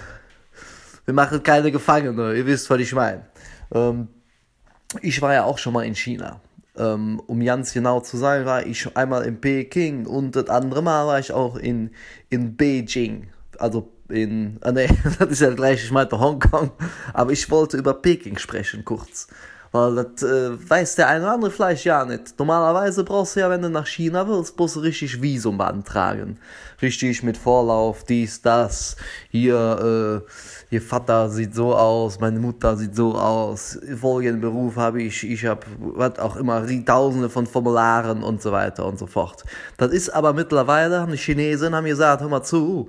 wir 1.06 1.14
machen 1.14 1.42
keine 1.44 1.72
Gefangene, 1.72 2.36
ihr 2.36 2.46
wisst, 2.46 2.70
was 2.70 2.80
ich 2.80 2.94
meine. 2.94 3.26
Ähm, 3.74 4.08
ich 5.02 5.22
war 5.22 5.34
ja 5.34 5.44
auch 5.44 5.58
schon 5.58 5.74
mal 5.74 5.86
in 5.86 5.96
China. 5.96 6.42
Ähm, 6.78 7.22
um 7.28 7.44
ganz 7.44 7.72
genau 7.74 8.02
zu 8.02 8.18
sein, 8.18 8.46
war 8.46 8.66
ich 8.66 8.96
einmal 8.98 9.24
in 9.24 9.40
Peking 9.40 10.06
und 10.06 10.36
das 10.36 10.50
andere 10.50 10.82
Mal 10.82 11.08
war 11.08 11.20
ich 11.20 11.32
auch 11.32 11.56
in, 11.56 11.92
in 12.30 12.58
Beijing. 12.58 13.30
Also 13.58 13.94
in, 14.10 14.58
ah 14.62 14.72
nee, 14.72 14.90
das 15.20 15.30
ist 15.30 15.42
ja 15.42 15.54
gleich, 15.54 15.84
ich 15.84 15.92
meinte 15.92 16.20
Hongkong, 16.20 16.72
aber 17.14 17.32
ich 17.32 17.50
wollte 17.50 17.78
über 17.78 17.94
Peking 17.94 18.38
sprechen 18.38 18.84
kurz. 18.84 19.28
Weil 19.76 19.96
das 19.96 20.24
äh, 20.24 20.70
weiß 20.70 20.96
der 20.96 21.10
eine 21.10 21.26
oder 21.26 21.34
andere 21.34 21.52
vielleicht 21.52 21.84
ja 21.84 22.06
nicht. 22.06 22.40
Normalerweise 22.40 23.04
brauchst 23.04 23.36
du 23.36 23.42
ja, 23.42 23.50
wenn 23.50 23.62
du 23.62 23.70
nach 23.70 23.88
China 23.88 24.26
willst, 24.26 24.58
du 24.58 24.64
richtig 24.80 25.22
Visum 25.22 25.58
beantragen. 25.58 26.40
Richtig 26.82 27.24
mit 27.24 27.36
Vorlauf, 27.36 28.06
dies, 28.06 28.42
das. 28.42 28.96
Hier, 29.32 30.24
äh, 30.72 30.74
ihr 30.74 30.82
Vater 30.82 31.30
sieht 31.30 31.54
so 31.54 31.76
aus, 31.76 32.22
meine 32.22 32.40
Mutter 32.40 32.78
sieht 32.78 32.96
so 32.96 33.16
aus. 33.16 33.78
Folgenden 34.00 34.40
Beruf 34.40 34.78
habe 34.78 35.02
ich, 35.02 35.30
ich 35.30 35.46
habe, 35.46 35.66
was 35.78 36.20
auch 36.20 36.38
immer, 36.38 36.66
tausende 36.86 37.30
von 37.30 37.46
Formularen 37.46 38.24
und 38.24 38.42
so 38.42 38.54
weiter 38.54 38.86
und 38.86 38.98
so 38.98 39.08
fort. 39.08 39.44
Das 39.76 39.92
ist 39.92 40.10
aber 40.10 40.32
mittlerweile, 40.32 41.02
haben 41.02 41.12
die 41.12 41.18
Chinesen 41.18 41.76
haben 41.76 41.86
gesagt, 41.86 42.22
hör 42.22 42.30
mal 42.30 42.44
zu, 42.44 42.88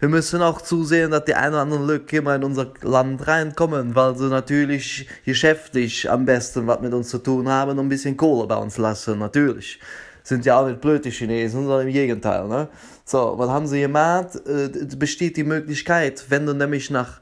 wir 0.00 0.08
müssen 0.08 0.40
auch 0.40 0.62
zusehen, 0.62 1.10
dass 1.10 1.26
die 1.26 1.34
ein 1.34 1.50
oder 1.50 1.60
anderen 1.60 1.86
Lücke 1.86 2.16
immer 2.16 2.34
in 2.34 2.44
unser 2.44 2.72
Land 2.80 3.26
reinkommen, 3.26 3.94
weil 3.94 4.16
sie 4.16 4.28
natürlich 4.28 5.06
geschäftlich 5.26 6.10
am 6.10 6.24
besten 6.24 6.66
was 6.66 6.80
mit 6.80 6.94
uns 6.94 7.10
zu 7.10 7.18
tun 7.18 7.48
haben 7.48 7.72
und 7.72 7.80
ein 7.80 7.88
bisschen 7.88 8.16
Kohle 8.16 8.46
bei 8.46 8.56
uns 8.56 8.78
lassen, 8.78 9.18
natürlich. 9.18 9.78
Sind 10.22 10.46
ja 10.46 10.58
auch 10.58 10.66
nicht 10.66 10.80
blöd 10.80 11.04
die 11.04 11.10
Chinesen, 11.10 11.66
sondern 11.66 11.86
im 11.86 11.92
Gegenteil, 11.92 12.48
ne? 12.48 12.68
So, 13.04 13.34
was 13.36 13.50
haben 13.50 13.66
sie 13.66 13.80
gemacht? 13.80 14.36
Äh, 14.46 14.68
besteht 14.96 15.36
die 15.36 15.44
Möglichkeit, 15.44 16.24
wenn 16.28 16.46
du 16.46 16.54
nämlich 16.54 16.90
nach 16.90 17.20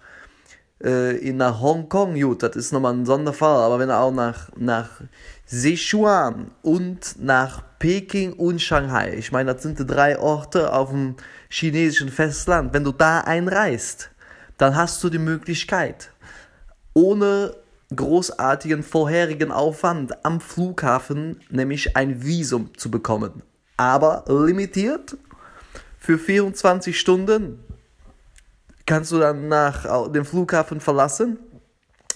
äh, 0.83 1.17
in 1.17 1.39
nach 1.39 1.61
Hongkong, 1.61 2.15
gut, 2.21 2.43
das 2.43 2.57
ist 2.57 2.73
nochmal 2.73 2.95
ein 2.95 3.07
Sonderfall, 3.07 3.63
aber 3.63 3.79
wenn 3.79 3.89
du 3.89 3.97
auch 3.97 4.13
nach, 4.13 4.51
nach 4.57 5.01
Sichuan 5.47 6.51
und 6.63 7.17
nach 7.19 7.63
Peking 7.79 8.33
und 8.35 8.61
Shanghai, 8.61 9.15
ich 9.15 9.33
meine, 9.33 9.55
das 9.55 9.63
sind 9.63 9.79
die 9.79 9.87
drei 9.87 10.19
Orte 10.19 10.73
auf 10.73 10.91
dem 10.91 11.17
chinesischen 11.49 12.11
Festland, 12.11 12.73
wenn 12.75 12.85
du 12.85 12.93
da 12.93 13.21
einreist, 13.21 14.11
dann 14.57 14.77
hast 14.77 15.03
du 15.03 15.09
die 15.09 15.19
Möglichkeit, 15.19 16.11
ohne 16.95 17.55
großartigen 17.95 18.83
vorherigen 18.83 19.51
Aufwand 19.51 20.25
am 20.25 20.41
Flughafen 20.41 21.41
nämlich 21.51 21.97
ein 21.97 22.23
Visum 22.23 22.77
zu 22.77 22.91
bekommen. 22.91 23.43
Aber 23.77 24.25
limitiert 24.29 25.17
für 25.99 26.19
24 26.19 26.99
Stunden 26.99 27.61
kannst 28.89 29.13
du 29.13 29.19
dann 29.19 29.49
nach 29.49 30.11
dem 30.11 30.25
Flughafen 30.25 30.81
verlassen. 30.81 31.39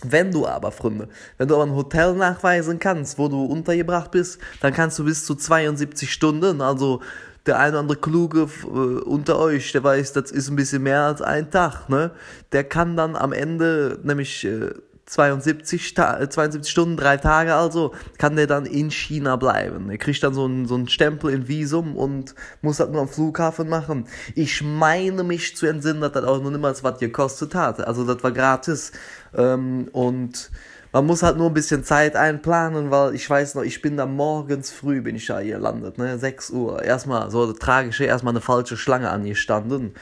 Wenn 0.04 0.32
du 0.32 0.48
aber, 0.48 0.72
Freunde, 0.72 1.08
wenn 1.38 1.46
du 1.46 1.54
aber 1.54 1.64
ein 1.64 1.76
Hotel 1.76 2.14
nachweisen 2.14 2.80
kannst, 2.80 3.18
wo 3.18 3.28
du 3.28 3.44
untergebracht 3.44 4.10
bist, 4.10 4.40
dann 4.60 4.72
kannst 4.72 4.98
du 4.98 5.04
bis 5.04 5.24
zu 5.24 5.36
72 5.36 6.12
Stunden, 6.12 6.60
also 6.60 7.00
der 7.46 7.58
eine 7.58 7.70
oder 7.70 7.80
andere 7.80 7.98
Kluge 7.98 8.48
äh, 8.64 8.66
unter 8.66 9.38
euch, 9.38 9.70
der 9.70 9.84
weiß, 9.84 10.12
das 10.12 10.32
ist 10.32 10.48
ein 10.48 10.56
bisschen 10.56 10.82
mehr 10.82 11.02
als 11.02 11.22
ein 11.22 11.52
Tag, 11.52 11.88
ne? 11.88 12.10
Der 12.50 12.64
kann 12.64 12.96
dann 12.96 13.14
am 13.14 13.32
Ende 13.32 13.98
nämlich 14.02 14.44
äh, 14.44 14.70
72, 15.06 15.94
72 15.94 16.62
äh, 16.62 16.70
Stunden, 16.70 16.96
drei 16.96 17.16
Tage 17.16 17.54
also, 17.54 17.92
kann 18.18 18.36
der 18.36 18.46
dann 18.46 18.66
in 18.66 18.90
China 18.90 19.36
bleiben. 19.36 19.90
Er 19.90 19.98
kriegt 19.98 20.22
dann 20.22 20.32
so 20.32 20.44
einen, 20.44 20.66
so 20.66 20.74
einen 20.74 20.88
Stempel 20.88 21.32
in 21.32 21.48
Visum 21.48 21.96
und 21.96 22.34
muss 22.62 22.78
das 22.78 22.88
nur 22.88 23.02
am 23.02 23.08
Flughafen 23.08 23.68
machen. 23.68 24.06
Ich 24.34 24.62
meine 24.62 25.24
mich 25.24 25.56
zu 25.56 25.66
entsinnen, 25.66 26.00
dass 26.00 26.12
das 26.12 26.24
auch 26.24 26.40
noch 26.42 26.50
niemals 26.50 26.84
was 26.84 26.98
gekostet 26.98 27.54
hat. 27.54 27.86
Also 27.86 28.04
das 28.04 28.22
war 28.22 28.32
gratis. 28.32 28.92
Ähm, 29.34 29.88
und 29.92 30.50
man 30.92 31.06
muss 31.06 31.22
halt 31.22 31.38
nur 31.38 31.48
ein 31.48 31.54
bisschen 31.54 31.84
Zeit 31.84 32.16
einplanen, 32.16 32.90
weil 32.90 33.14
ich 33.14 33.28
weiß 33.28 33.54
noch, 33.54 33.62
ich 33.62 33.80
bin 33.80 33.96
da 33.96 34.06
morgens 34.06 34.70
früh, 34.70 35.00
bin 35.00 35.16
ich 35.16 35.26
da 35.26 35.40
hier 35.40 35.58
landet, 35.58 35.98
ne, 35.98 36.18
6 36.18 36.50
Uhr. 36.50 36.82
Erstmal 36.82 37.30
so 37.30 37.52
tragische, 37.54 38.04
erstmal 38.04 38.32
eine 38.32 38.42
falsche 38.42 38.76
Schlange 38.76 39.10
angestanden. 39.10 39.94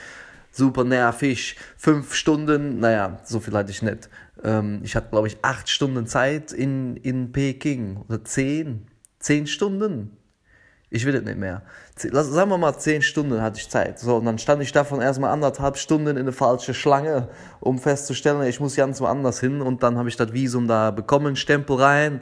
Super 0.53 0.83
nervig. 0.83 1.57
Fünf 1.77 2.15
Stunden, 2.15 2.81
naja, 2.81 3.21
so 3.25 3.39
viel 3.39 3.55
hatte 3.55 3.71
ich 3.71 3.83
nicht. 3.83 4.09
Ähm, 4.45 4.81
ich 4.83 4.97
hatte, 4.97 5.11
glaube 5.11 5.29
ich, 5.29 5.39
acht 5.43 5.69
Stunden 5.69 6.07
Zeit 6.07 6.53
in, 6.53 6.97
in 6.97 7.33
Peking. 7.33 7.99
Oder 8.09 8.25
zehn. 8.25 8.87
Zehn 9.19 9.47
Stunden. 9.47 10.17
Ich 10.93 11.07
will 11.07 11.15
es 11.15 11.23
nicht 11.23 11.39
mehr. 11.39 11.63
Sagen 11.95 12.51
wir 12.51 12.59
mal, 12.59 12.77
zehn 12.77 13.01
Stunden 13.01 13.41
hatte 13.41 13.61
ich 13.61 13.69
Zeit. 13.69 14.01
So, 14.01 14.17
und 14.17 14.25
dann 14.25 14.39
stand 14.39 14.61
ich 14.61 14.73
davon 14.73 15.01
erstmal 15.01 15.31
anderthalb 15.31 15.77
Stunden 15.77 16.09
in 16.09 16.19
eine 16.19 16.33
falsche 16.33 16.75
Schlange, 16.75 17.29
um 17.61 17.79
festzustellen, 17.79 18.43
ich 18.43 18.59
muss 18.59 18.75
ganz 18.75 19.01
woanders 19.01 19.39
hin. 19.39 19.61
Und 19.61 19.85
dann 19.85 19.97
habe 19.97 20.09
ich 20.09 20.17
das 20.17 20.33
Visum 20.33 20.67
da 20.67 20.91
bekommen, 20.91 21.37
Stempel 21.37 21.77
rein. 21.77 22.21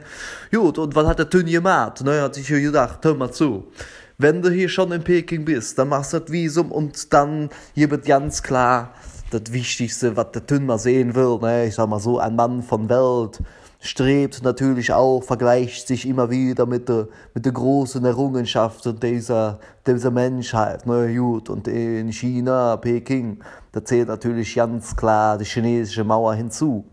Gut, 0.51 0.77
und 0.77 0.95
was 0.95 1.07
hat 1.07 1.17
der 1.17 1.29
Tön 1.29 1.47
gemacht? 1.47 2.03
Ne, 2.03 2.21
hat 2.21 2.35
sich 2.35 2.47
hier 2.47 2.61
gedacht, 2.61 2.99
hör 3.03 3.15
mal 3.15 3.31
zu. 3.31 3.71
Wenn 4.19 4.41
du 4.41 4.51
hier 4.51 4.69
schon 4.69 4.91
in 4.91 5.03
Peking 5.03 5.45
bist, 5.45 5.79
dann 5.79 5.87
machst 5.87 6.13
du 6.13 6.19
das 6.19 6.31
Visum 6.31 6.71
und 6.71 7.11
dann 7.11 7.49
hier 7.73 7.89
wird 7.89 8.05
ganz 8.05 8.43
klar, 8.43 8.93
das 9.29 9.51
Wichtigste, 9.51 10.15
was 10.15 10.31
der 10.31 10.45
Tön 10.45 10.65
mal 10.65 10.79
sehen 10.79 11.15
will. 11.15 11.37
Ne? 11.39 11.67
Ich 11.67 11.75
sag 11.75 11.87
mal 11.89 11.99
so, 11.99 12.19
ein 12.19 12.35
Mann 12.35 12.63
von 12.63 12.89
Welt 12.89 13.41
strebt 13.81 14.43
natürlich 14.43 14.91
auch, 14.91 15.23
vergleicht 15.23 15.87
sich 15.87 16.05
immer 16.05 16.29
wieder 16.29 16.65
mit 16.65 16.89
der, 16.89 17.07
mit 17.33 17.45
der 17.45 17.53
großen 17.53 18.03
Errungenschaften 18.03 18.99
dieser, 18.99 19.59
dieser 19.87 20.11
Menschheit. 20.11 20.85
Ne, 20.85 21.13
gut. 21.15 21.49
Und 21.49 21.67
in 21.67 22.11
China, 22.11 22.75
Peking, 22.77 23.39
da 23.71 23.83
zählt 23.83 24.09
natürlich 24.09 24.55
ganz 24.55 24.95
klar 24.95 25.37
die 25.37 25.45
chinesische 25.45 26.03
Mauer 26.03 26.33
hinzu. 26.33 26.85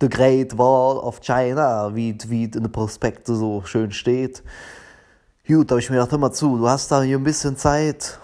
The 0.00 0.08
Great 0.08 0.56
Wall 0.58 0.98
of 0.98 1.20
China, 1.20 1.94
wie, 1.94 2.16
wie 2.26 2.44
in 2.44 2.50
den 2.50 2.72
Prospekten 2.72 3.36
so 3.36 3.62
schön 3.64 3.90
steht. 3.90 4.42
Gut, 5.46 5.70
da 5.70 5.74
habe 5.74 5.80
ich 5.80 5.90
mir 5.90 5.96
gedacht, 5.96 6.12
hör 6.12 6.18
mal 6.18 6.32
zu, 6.32 6.56
du 6.56 6.68
hast 6.68 6.90
da 6.92 7.02
hier 7.02 7.18
ein 7.18 7.24
bisschen 7.24 7.56
Zeit 7.56 8.18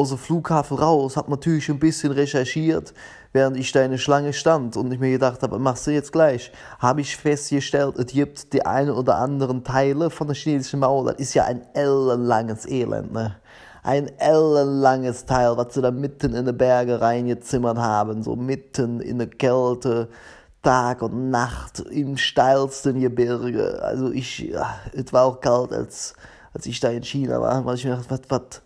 aus 0.00 0.08
dem 0.08 0.18
Flughafen 0.18 0.78
raus, 0.78 1.16
hab 1.16 1.28
natürlich 1.28 1.68
ein 1.68 1.78
bisschen 1.78 2.12
recherchiert, 2.12 2.94
während 3.32 3.56
ich 3.58 3.70
da 3.70 3.82
in 3.82 3.90
der 3.90 3.98
Schlange 3.98 4.32
stand 4.32 4.76
und 4.76 4.90
ich 4.92 4.98
mir 4.98 5.10
gedacht 5.10 5.42
habe, 5.42 5.58
machst 5.58 5.86
du 5.86 5.90
jetzt 5.90 6.12
gleich, 6.12 6.50
habe 6.78 7.02
ich 7.02 7.16
festgestellt, 7.16 7.96
es 7.98 8.06
gibt 8.06 8.52
die 8.54 8.64
einen 8.64 8.90
oder 8.90 9.16
anderen 9.16 9.62
Teile 9.62 10.08
von 10.08 10.26
der 10.26 10.36
chinesischen 10.36 10.80
Mauer, 10.80 11.12
das 11.12 11.20
ist 11.20 11.34
ja 11.34 11.44
ein 11.44 11.62
ellenlanges 11.74 12.66
Elend, 12.66 13.12
ne? 13.12 13.36
Ein 13.82 14.10
ellenlanges 14.18 15.24
Teil, 15.24 15.56
was 15.56 15.72
sie 15.72 15.80
da 15.80 15.90
mitten 15.90 16.34
in 16.34 16.44
die 16.44 16.52
Berge 16.52 17.00
reingezimmert 17.00 17.78
haben, 17.78 18.22
so 18.22 18.36
mitten 18.36 19.00
in 19.00 19.18
der 19.18 19.28
Kälte, 19.28 20.08
Tag 20.62 21.00
und 21.00 21.30
Nacht 21.30 21.80
im 21.90 22.18
steilsten 22.18 23.00
Gebirge. 23.00 23.80
Also 23.82 24.10
ich, 24.10 24.40
ja, 24.40 24.78
es 24.92 25.12
war 25.14 25.24
auch 25.24 25.40
kalt, 25.40 25.72
als, 25.72 26.12
als 26.52 26.66
ich 26.66 26.78
da 26.80 26.90
in 26.90 27.02
China 27.02 27.40
war, 27.40 27.64
weil 27.64 27.76
ich 27.76 27.84
mir 27.86 27.96
dachte, 27.96 28.10
was, 28.10 28.20
was, 28.28 28.62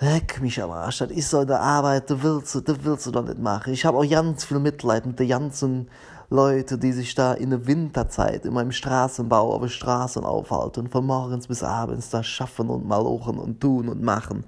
Leck 0.00 0.40
mich 0.40 0.62
am 0.62 0.70
Arsch, 0.70 0.98
das 0.98 1.10
ist 1.10 1.30
so 1.30 1.38
eine 1.38 1.58
Arbeit, 1.58 2.08
das 2.08 2.22
willst 2.22 2.54
du, 2.54 2.60
das 2.60 2.78
willst 2.82 3.06
du 3.06 3.10
doch 3.10 3.24
nicht 3.24 3.40
machen. 3.40 3.72
Ich 3.72 3.84
habe 3.84 3.98
auch 3.98 4.08
ganz 4.08 4.44
viel 4.44 4.60
Mitleid 4.60 5.06
mit 5.06 5.18
den 5.18 5.28
ganzen 5.28 5.88
Leuten, 6.30 6.78
die 6.78 6.92
sich 6.92 7.16
da 7.16 7.32
in 7.32 7.50
der 7.50 7.66
Winterzeit 7.66 8.44
in 8.44 8.54
meinem 8.54 8.70
Straßenbau 8.70 9.52
auf 9.52 9.60
den 9.60 9.70
Straßen 9.70 10.24
aufhalten, 10.24 10.88
von 10.88 11.04
morgens 11.04 11.48
bis 11.48 11.64
abends 11.64 12.10
da 12.10 12.22
schaffen 12.22 12.68
und 12.70 12.86
malochen 12.86 13.38
und 13.38 13.60
tun 13.60 13.88
und 13.88 14.00
machen. 14.00 14.44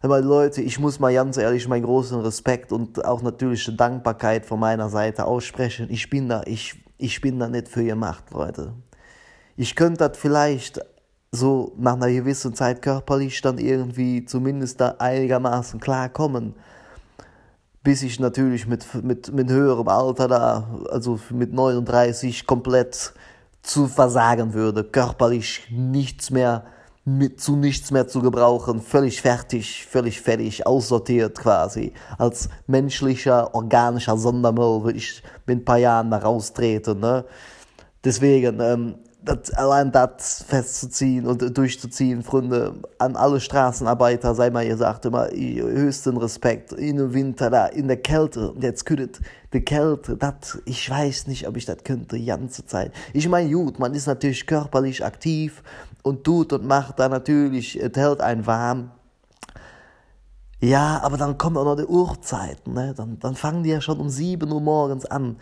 Aber 0.00 0.22
Leute, 0.22 0.62
ich 0.62 0.78
muss 0.78 0.98
mal 0.98 1.12
ganz 1.12 1.36
ehrlich 1.36 1.68
meinen 1.68 1.84
großen 1.84 2.20
Respekt 2.20 2.72
und 2.72 3.04
auch 3.04 3.20
natürlich 3.20 3.70
Dankbarkeit 3.76 4.46
von 4.46 4.60
meiner 4.60 4.88
Seite 4.88 5.26
aussprechen. 5.26 5.88
Ich 5.90 6.08
bin 6.08 6.30
da, 6.30 6.42
ich, 6.46 6.82
ich 6.96 7.20
bin 7.20 7.38
da 7.38 7.48
nicht 7.48 7.68
für 7.68 7.84
gemacht, 7.84 8.24
Leute. 8.32 8.72
Ich 9.56 9.76
könnte 9.76 10.08
das 10.08 10.16
vielleicht 10.16 10.80
so 11.34 11.72
nach 11.76 11.94
einer 11.94 12.10
gewissen 12.10 12.54
Zeit 12.54 12.80
körperlich 12.80 13.40
dann 13.40 13.58
irgendwie 13.58 14.24
zumindest 14.24 14.80
da 14.80 14.96
einigermaßen 14.98 15.80
klarkommen. 15.80 16.54
Bis 17.82 18.02
ich 18.02 18.18
natürlich 18.18 18.66
mit, 18.66 18.86
mit, 19.02 19.32
mit 19.32 19.50
höherem 19.50 19.88
Alter 19.88 20.28
da, 20.28 20.68
also 20.90 21.18
mit 21.30 21.52
39, 21.52 22.46
komplett 22.46 23.12
zu 23.62 23.88
versagen 23.88 24.54
würde, 24.54 24.84
körperlich 24.84 25.66
nichts 25.70 26.30
mehr, 26.30 26.64
mit, 27.04 27.40
zu 27.40 27.56
nichts 27.56 27.90
mehr 27.90 28.08
zu 28.08 28.22
gebrauchen, 28.22 28.80
völlig 28.80 29.20
fertig, 29.20 29.86
völlig 29.86 30.20
fertig, 30.20 30.66
aussortiert 30.66 31.38
quasi. 31.38 31.92
Als 32.16 32.48
menschlicher, 32.66 33.54
organischer 33.54 34.16
Sondermüll 34.16 34.84
würde 34.84 34.98
ich 34.98 35.22
mit 35.46 35.58
ein 35.58 35.64
paar 35.64 35.78
Jahren 35.78 36.10
da 36.10 36.18
raustreten. 36.18 37.00
Ne? 37.00 37.26
Deswegen, 38.04 38.60
ähm, 38.60 38.94
das, 39.24 39.50
allein 39.52 39.90
das 39.90 40.44
festzuziehen 40.46 41.26
und 41.26 41.56
durchzuziehen, 41.56 42.22
Freunde, 42.22 42.74
an 42.98 43.16
alle 43.16 43.40
Straßenarbeiter, 43.40 44.34
sei 44.34 44.50
mal 44.50 44.66
gesagt, 44.66 45.06
immer 45.06 45.28
höchsten 45.30 46.16
Respekt, 46.16 46.72
in 46.72 46.96
dem 46.98 47.14
Winter 47.14 47.50
da, 47.50 47.66
in 47.66 47.88
der 47.88 47.96
Kälte, 47.96 48.50
und 48.50 48.62
jetzt 48.62 48.84
könntet, 48.84 49.20
die 49.52 49.62
Kälte, 49.62 50.16
das, 50.16 50.58
ich 50.66 50.88
weiß 50.88 51.26
nicht, 51.28 51.48
ob 51.48 51.56
ich 51.56 51.64
das 51.64 51.78
könnte, 51.84 52.16
die 52.16 52.26
ganze 52.26 52.66
Zeit. 52.66 52.92
Ich 53.12 53.28
meine, 53.28 53.50
gut, 53.50 53.78
man 53.78 53.94
ist 53.94 54.06
natürlich 54.06 54.46
körperlich 54.46 55.04
aktiv 55.04 55.62
und 56.02 56.24
tut 56.24 56.52
und 56.52 56.66
macht 56.66 56.98
da 56.98 57.08
natürlich, 57.08 57.80
es 57.80 57.96
hält 57.96 58.20
einen 58.20 58.46
warm. 58.46 58.90
Ja, 60.60 61.00
aber 61.02 61.16
dann 61.16 61.38
kommen 61.38 61.56
auch 61.56 61.64
noch 61.64 61.76
die 61.76 61.84
Uhrzeiten, 61.84 62.74
ne? 62.74 62.94
dann, 62.96 63.18
dann 63.18 63.34
fangen 63.34 63.62
die 63.62 63.70
ja 63.70 63.80
schon 63.80 64.00
um 64.00 64.08
sieben 64.08 64.50
Uhr 64.50 64.60
morgens 64.60 65.04
an 65.06 65.36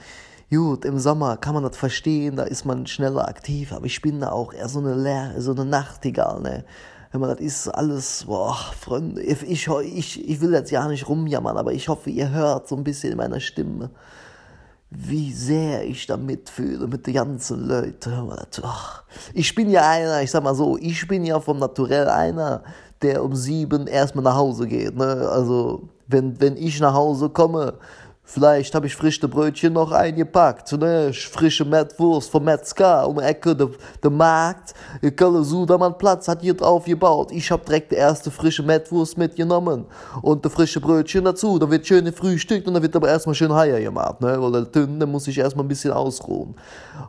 gut, 0.57 0.85
im 0.85 0.99
Sommer 0.99 1.37
kann 1.37 1.55
man 1.55 1.63
das 1.63 1.77
verstehen, 1.77 2.37
da 2.37 2.43
ist 2.45 2.65
man 2.65 2.87
schneller 2.87 3.27
aktiv, 3.27 3.73
aber 3.73 3.87
ich 3.87 4.03
bin 4.03 4.21
da 4.21 4.31
auch 4.31 4.53
eher 4.53 4.69
so 4.69 4.81
eine 4.81 4.95
Leer, 4.95 5.35
so 5.39 5.53
eine 5.53 5.65
Nachtigall, 5.65 6.41
ne? 6.41 6.65
Wenn 7.11 7.21
man 7.21 7.31
das 7.31 7.41
ist 7.41 7.69
alles, 7.69 8.25
boah, 8.25 8.57
Freunde, 8.79 9.23
ich, 9.23 9.43
ich, 9.43 10.29
ich 10.29 10.41
will 10.41 10.53
jetzt 10.53 10.71
ja 10.71 10.87
nicht 10.89 11.09
rumjammern, 11.09 11.59
aber 11.59 11.73
ich 11.73 11.89
hoffe, 11.89 12.09
ihr 12.09 12.31
hört 12.31 12.69
so 12.69 12.77
ein 12.77 12.85
bisschen 12.85 13.13
in 13.13 13.19
meiner 13.19 13.41
Stimme, 13.41 13.91
wie 14.91 15.33
sehr 15.33 15.85
ich 15.85 16.07
da 16.07 16.17
mitfühle 16.17 16.87
mit 16.87 17.07
den 17.07 17.15
ganzen 17.15 17.67
Leuten. 17.69 18.31
Ich 19.35 19.55
bin 19.55 19.71
ja 19.71 19.89
einer, 19.89 20.23
ich 20.23 20.31
sag 20.31 20.43
mal 20.43 20.55
so, 20.55 20.79
ich 20.79 21.07
bin 21.07 21.25
ja 21.25 21.39
vom 21.41 21.59
Naturell 21.59 22.09
einer, 22.09 22.63
der 23.03 23.23
um 23.23 23.35
sieben 23.35 23.87
erstmal 23.87 24.25
nach 24.25 24.37
Hause 24.37 24.67
geht, 24.67 24.97
ne? 24.97 25.29
Also, 25.31 25.89
wenn, 26.09 26.41
wenn 26.41 26.57
ich 26.57 26.81
nach 26.81 26.95
Hause 26.95 27.31
komme, 27.31 27.75
Vielleicht 28.33 28.75
habe 28.75 28.87
ich 28.87 28.97
frische 28.97 29.29
Brötchen 29.29 29.75
noch 29.75 29.93
eingepackt, 29.93 30.73
ne? 30.73 31.13
Frische 31.13 31.67
Mettwurst 31.67 32.31
vom 32.31 32.45
Metzger 32.45 33.07
um 33.07 33.19
die 33.19 33.25
Ecke, 33.25 33.55
der, 33.55 33.69
der 34.03 34.11
Markt. 34.11 34.73
Ich 35.03 35.15
kann 35.15 35.45
so, 35.45 35.67
da 35.67 35.77
man 35.77 35.99
Platz 35.99 36.29
hat 36.29 36.41
hier 36.41 36.55
drauf 36.55 36.87
gebaut. 36.87 37.31
Ich 37.31 37.51
habe 37.51 37.63
direkt 37.63 37.93
die 37.93 37.97
erste 37.97 38.31
frische 38.31 38.63
Mettwurst 38.63 39.19
mitgenommen. 39.19 39.85
Und 40.23 40.43
die 40.43 40.49
frische 40.49 40.81
Brötchen 40.81 41.27
dazu. 41.27 41.59
Da 41.59 41.71
wird 41.71 41.87
schön 41.87 42.07
gefrühstückt 42.07 42.67
und 42.67 42.73
da 42.73 42.81
wird 42.81 42.97
aber 42.97 43.09
erstmal 43.09 43.35
schön 43.35 43.53
Heier 43.53 43.79
gemacht, 43.79 44.23
ne? 44.23 44.41
Weil 44.41 44.53
der 44.53 44.73
Tünne 44.73 45.05
muss 45.05 45.25
sich 45.25 45.37
erstmal 45.37 45.67
ein 45.67 45.69
bisschen 45.69 45.93
ausruhen. 45.93 46.55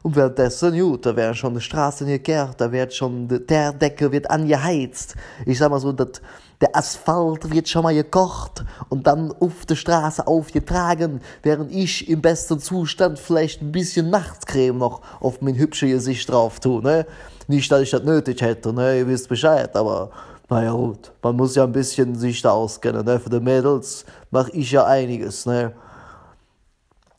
Und 0.02 0.18
währenddessen, 0.18 0.78
gut, 0.78 1.06
da 1.06 1.16
werden 1.16 1.36
schon 1.36 1.54
die 1.54 1.62
Straßen 1.62 2.06
gekehrt, 2.06 2.60
da 2.60 2.70
wird 2.70 2.94
schon, 2.94 3.30
der 3.30 3.72
Decke 3.72 4.12
wird 4.12 4.30
angeheizt. 4.30 5.16
Ich 5.46 5.58
sag 5.58 5.70
mal 5.70 5.80
so, 5.80 5.94
das 5.94 6.22
der 6.62 6.76
Asphalt 6.76 7.52
wird 7.52 7.68
schon 7.68 7.84
mal 7.84 7.94
gekocht 7.94 8.64
und 8.90 9.08
dann 9.08 9.32
auf 9.40 9.66
der 9.66 9.76
Straße 9.76 10.26
aufgetragen, 10.26 11.22
während 11.42 11.72
ich 11.72 12.08
im 12.10 12.22
besten 12.22 12.60
Zustand 12.60 13.20
vielleicht 13.20 13.62
ein 13.62 13.72
bisschen 13.72 14.10
Nachtcreme 14.10 14.78
noch 14.78 15.02
auf 15.20 15.42
mein 15.42 15.56
hübsches 15.56 15.90
Gesicht 15.90 16.30
drauf 16.30 16.60
tue. 16.60 16.82
Ne? 16.82 17.06
Nicht, 17.48 17.72
dass 17.72 17.82
ich 17.82 17.92
das 17.92 18.04
nötig 18.04 18.42
hätte, 18.42 18.74
ne? 18.74 19.00
ihr 19.00 19.08
wisst 19.08 19.28
Bescheid, 19.28 19.76
aber 19.76 20.12
naja 20.50 20.72
gut, 20.72 21.12
man 21.22 21.36
muss 21.36 21.56
ja 21.56 21.64
ein 21.64 21.72
bisschen 21.72 22.16
sich 22.16 22.42
da 22.42 22.52
auskennen. 22.52 23.06
Ne? 23.06 23.20
Für 23.20 23.30
die 23.30 23.40
Mädels 23.40 24.06
mache 24.30 24.52
ich 24.52 24.72
ja 24.72 24.86
einiges. 24.86 25.46
Ne? 25.46 25.74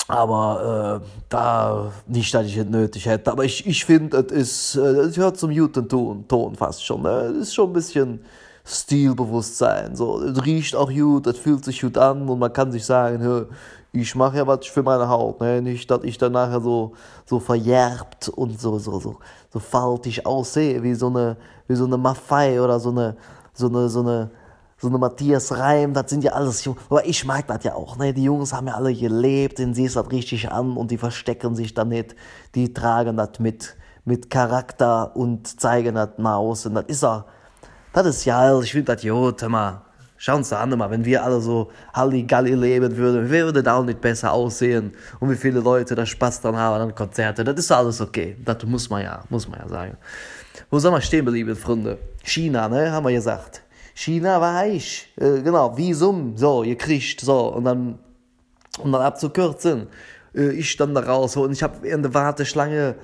Aber 0.07 1.00
äh, 1.03 1.07
da 1.31 1.93
nicht, 2.07 2.33
dass 2.35 2.47
ich 2.47 2.57
es 2.57 2.67
nötig 2.67 3.07
hätte. 3.07 3.33
Aber 3.33 3.45
ich, 3.45 3.67
ich 3.67 3.85
finde, 3.85 4.19
es, 4.19 4.75
ist, 4.75 4.76
äh, 4.76 5.17
hört 5.17 5.38
zum 5.38 5.55
guten 5.55 5.88
Ton, 5.88 6.29
Ton 6.29 6.55
fast 6.55 6.85
schon. 6.85 7.03
Ne? 7.03 7.33
Es 7.33 7.49
ist 7.49 7.55
schon 7.55 7.71
ein 7.71 7.73
bisschen 7.73 8.21
Stilbewusstsein. 8.64 9.94
So, 9.94 10.23
es 10.23 10.44
riecht 10.44 10.75
auch 10.75 10.90
gut, 10.90 11.26
es 11.26 11.38
fühlt 11.38 11.64
sich 11.64 11.80
gut 11.83 11.99
an 11.99 12.28
und 12.28 12.38
man 12.38 12.52
kann 12.52 12.73
sich 12.73 12.85
sagen, 12.85 13.47
ich 13.92 14.14
mache 14.16 14.38
ja 14.38 14.47
was 14.47 14.66
für 14.66 14.83
meine 14.83 15.09
Haut, 15.09 15.40
ne? 15.40 15.62
nicht, 15.62 15.88
dass 15.90 16.02
ich 16.02 16.18
dann 16.18 16.33
nachher 16.33 16.61
so, 16.61 16.94
so 17.26 17.38
verjärbt 17.38 18.28
und 18.28 18.61
so, 18.61 18.78
so, 18.78 18.99
so, 18.99 19.18
so 19.52 19.59
faltig 19.61 20.26
aussehe, 20.26 20.83
wie 20.83 20.94
so 20.94 21.06
eine, 21.09 21.37
wie 21.68 21.76
so 21.76 21.85
eine 21.85 21.97
Maffei 21.97 22.61
oder 22.61 22.80
so 22.80 22.90
eine, 22.90 23.16
so 23.52 23.68
eine, 23.68 23.88
so 23.88 24.00
eine, 24.00 24.30
so 24.78 24.88
eine 24.88 24.99
Matthias 24.99 25.56
Reim, 25.56 25.94
das 25.94 26.11
sind 26.11 26.25
ja 26.25 26.33
alles 26.33 26.64
Jungs, 26.64 26.80
aber 26.90 27.06
ich 27.06 27.25
mag 27.25 27.47
das 27.47 27.62
ja 27.62 27.75
auch, 27.75 27.97
ne? 27.97 28.12
die 28.12 28.25
Jungs 28.25 28.52
haben 28.52 28.66
ja 28.66 28.75
alle 28.75 28.92
gelebt, 28.92 29.59
denen 29.59 29.75
siehst 29.75 29.94
das 29.94 30.11
richtig 30.11 30.50
an 30.50 30.76
und 30.76 30.90
die 30.90 30.99
verstecken 30.99 31.54
sich 31.54 31.75
da 31.75 31.85
nicht, 31.85 32.16
die 32.56 32.75
tragen 32.75 33.16
das 33.16 33.38
mit, 33.38 33.76
mit 34.04 34.28
Charakter 34.28 35.14
und 35.14 35.61
zeigen 35.61 35.94
das 35.94 36.11
nach 36.16 36.38
außen, 36.38 36.75
das 36.75 36.87
ist 36.88 37.04
auch, 37.04 37.25
das 38.03 38.07
ist 38.07 38.25
ja, 38.25 38.61
ich 38.61 38.73
finde 38.73 38.95
das 38.95 39.03
gut, 39.03 39.43
mal. 39.49 39.83
Schauen 40.17 40.39
uns 40.39 40.53
an, 40.53 40.71
mal, 40.71 40.91
wenn 40.91 41.05
wir 41.05 41.23
alle 41.23 41.41
so 41.41 41.71
Halligalli 41.93 42.55
leben 42.55 42.97
würden, 42.97 43.31
wir 43.31 43.45
würden 43.47 43.69
auch 43.69 43.85
nicht 43.85 44.01
besser 44.01 44.33
aussehen 44.33 44.93
und 45.21 45.31
wie 45.31 45.37
viele 45.37 45.61
Leute 45.61 45.95
da 45.95 46.07
Spaß 46.07 46.41
dran 46.41 46.57
haben 46.57 46.81
an 46.81 46.95
Konzerten, 46.95 47.45
das 47.45 47.57
ist 47.59 47.71
alles 47.73 48.01
okay. 48.01 48.37
Das 48.45 48.65
muss 48.65 48.89
man 48.89 49.03
ja, 49.03 49.23
muss 49.29 49.49
man 49.49 49.61
ja 49.61 49.69
sagen. 49.69 49.97
Wo 50.71 50.79
soll 50.79 50.93
man 50.93 51.03
stehen 51.03 51.25
bleiben, 51.25 51.55
Freunde? 51.55 51.99
China, 52.23 52.69
ne, 52.69 52.91
haben 52.91 53.05
wir 53.07 53.13
gesagt. 53.13 53.63
China 53.95 54.41
war 54.41 54.67
ich, 54.67 55.13
äh, 55.17 55.41
genau, 55.43 55.77
Visum, 55.77 56.37
so, 56.37 56.63
ihr 56.63 56.77
kriegt, 56.77 57.21
so, 57.21 57.55
und 57.55 57.65
dann, 57.65 57.99
und 58.79 58.93
dann 58.93 59.03
abzukürzen. 59.03 59.89
Äh, 60.35 60.53
ich 60.53 60.71
stand 60.71 60.97
da 60.97 61.01
raus, 61.01 61.37
und 61.37 61.53
ich 61.53 61.63
habe 61.63 61.87
in 61.87 62.03
der 62.03 62.13
Warteschlange, 62.13 62.97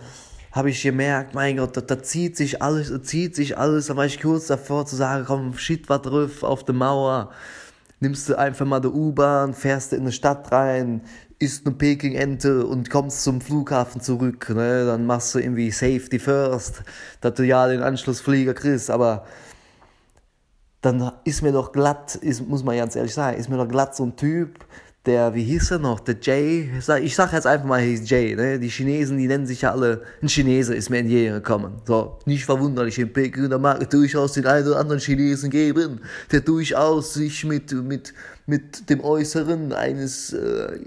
habe 0.53 0.71
ich 0.71 0.83
gemerkt, 0.83 1.35
mein 1.35 1.59
Gott, 1.59 1.77
da, 1.77 1.81
da 1.81 2.03
zieht 2.03 2.37
sich 2.37 2.61
alles, 2.61 2.91
da 2.91 3.03
zieht 3.03 3.37
sich 3.37 3.57
alles. 3.57 3.87
Da 3.87 3.97
war 3.97 4.07
ich 4.07 4.21
kurz 4.21 4.49
davor 4.49 4.85
zu 4.87 4.97
sagen, 4.97 5.25
komm, 5.27 5.57
shit, 5.57 5.89
was 5.89 6.03
drauf 6.03 6.43
auf 6.43 6.65
der 6.65 6.75
Mauer. 6.75 7.31
Nimmst 8.01 8.29
du 8.29 8.39
einfach 8.39 8.67
mal 8.67 8.81
die 8.81 8.89
U-Bahn, 8.89 9.55
fährst 9.55 9.93
du 9.93 9.97
in 9.97 10.03
eine 10.03 10.13
Stadt 10.13 10.51
rein, 10.51 11.03
isst 11.39 11.67
eine 11.67 11.75
Peking-Ente 11.75 12.67
und 12.67 12.91
kommst 12.91 13.23
zum 13.23 13.41
Flughafen 13.41 14.01
zurück. 14.01 14.49
Ne? 14.49 14.87
Dann 14.87 15.07
machst 15.07 15.35
du 15.35 15.39
irgendwie 15.39 15.71
Safety 15.71 16.19
First, 16.19 16.83
dass 17.21 17.35
du 17.35 17.45
ja 17.45 17.69
den 17.69 17.83
Anschlussflieger 17.83 18.55
kriegst. 18.55 18.91
Aber 18.91 19.27
dann 20.81 21.13
ist 21.25 21.43
mir 21.43 21.53
doch 21.53 21.73
glatt, 21.73 22.17
ist, 22.17 22.47
muss 22.49 22.65
man 22.65 22.77
ganz 22.77 22.97
ehrlich 22.97 23.15
sagen, 23.15 23.39
ist 23.39 23.49
mir 23.51 23.57
doch 23.57 23.69
glatt 23.69 23.95
so 23.95 24.05
ein 24.05 24.17
Typ, 24.17 24.65
der, 25.07 25.35
wie 25.35 25.45
hieß 25.45 25.71
er 25.73 25.79
noch, 25.79 26.01
der 26.01 26.17
Jay, 26.21 26.71
ich 27.03 27.15
sag 27.15 27.33
jetzt 27.33 27.47
einfach 27.47 27.67
mal, 27.67 27.81
hieß 27.81 28.09
Jay, 28.09 28.35
ne? 28.35 28.59
Die 28.59 28.69
Chinesen, 28.69 29.17
die 29.17 29.27
nennen 29.27 29.47
sich 29.47 29.63
ja 29.63 29.73
alle, 29.73 30.03
ein 30.21 30.29
Chinese 30.29 30.75
ist 30.75 30.91
mir 30.91 30.99
in 30.99 31.09
die 31.09 31.25
gekommen. 31.27 31.81
So, 31.87 32.19
nicht 32.27 32.45
verwunderlich, 32.45 32.99
in 32.99 33.13
Peking, 33.13 33.49
da 33.49 33.59
mag 33.59 33.89
durchaus 33.89 34.35
den 34.35 34.47
einen 34.47 34.67
oder 34.67 34.79
anderen 34.79 35.01
Chinesen 35.01 35.49
geben, 35.51 36.01
der 36.31 36.41
durchaus 36.41 37.15
sich 37.15 37.45
mit, 37.45 37.73
mit, 37.73 38.13
mit 38.47 38.91
dem 38.91 39.01
Äußeren 39.03 39.73
eines, 39.73 40.35
äh, 40.35 40.79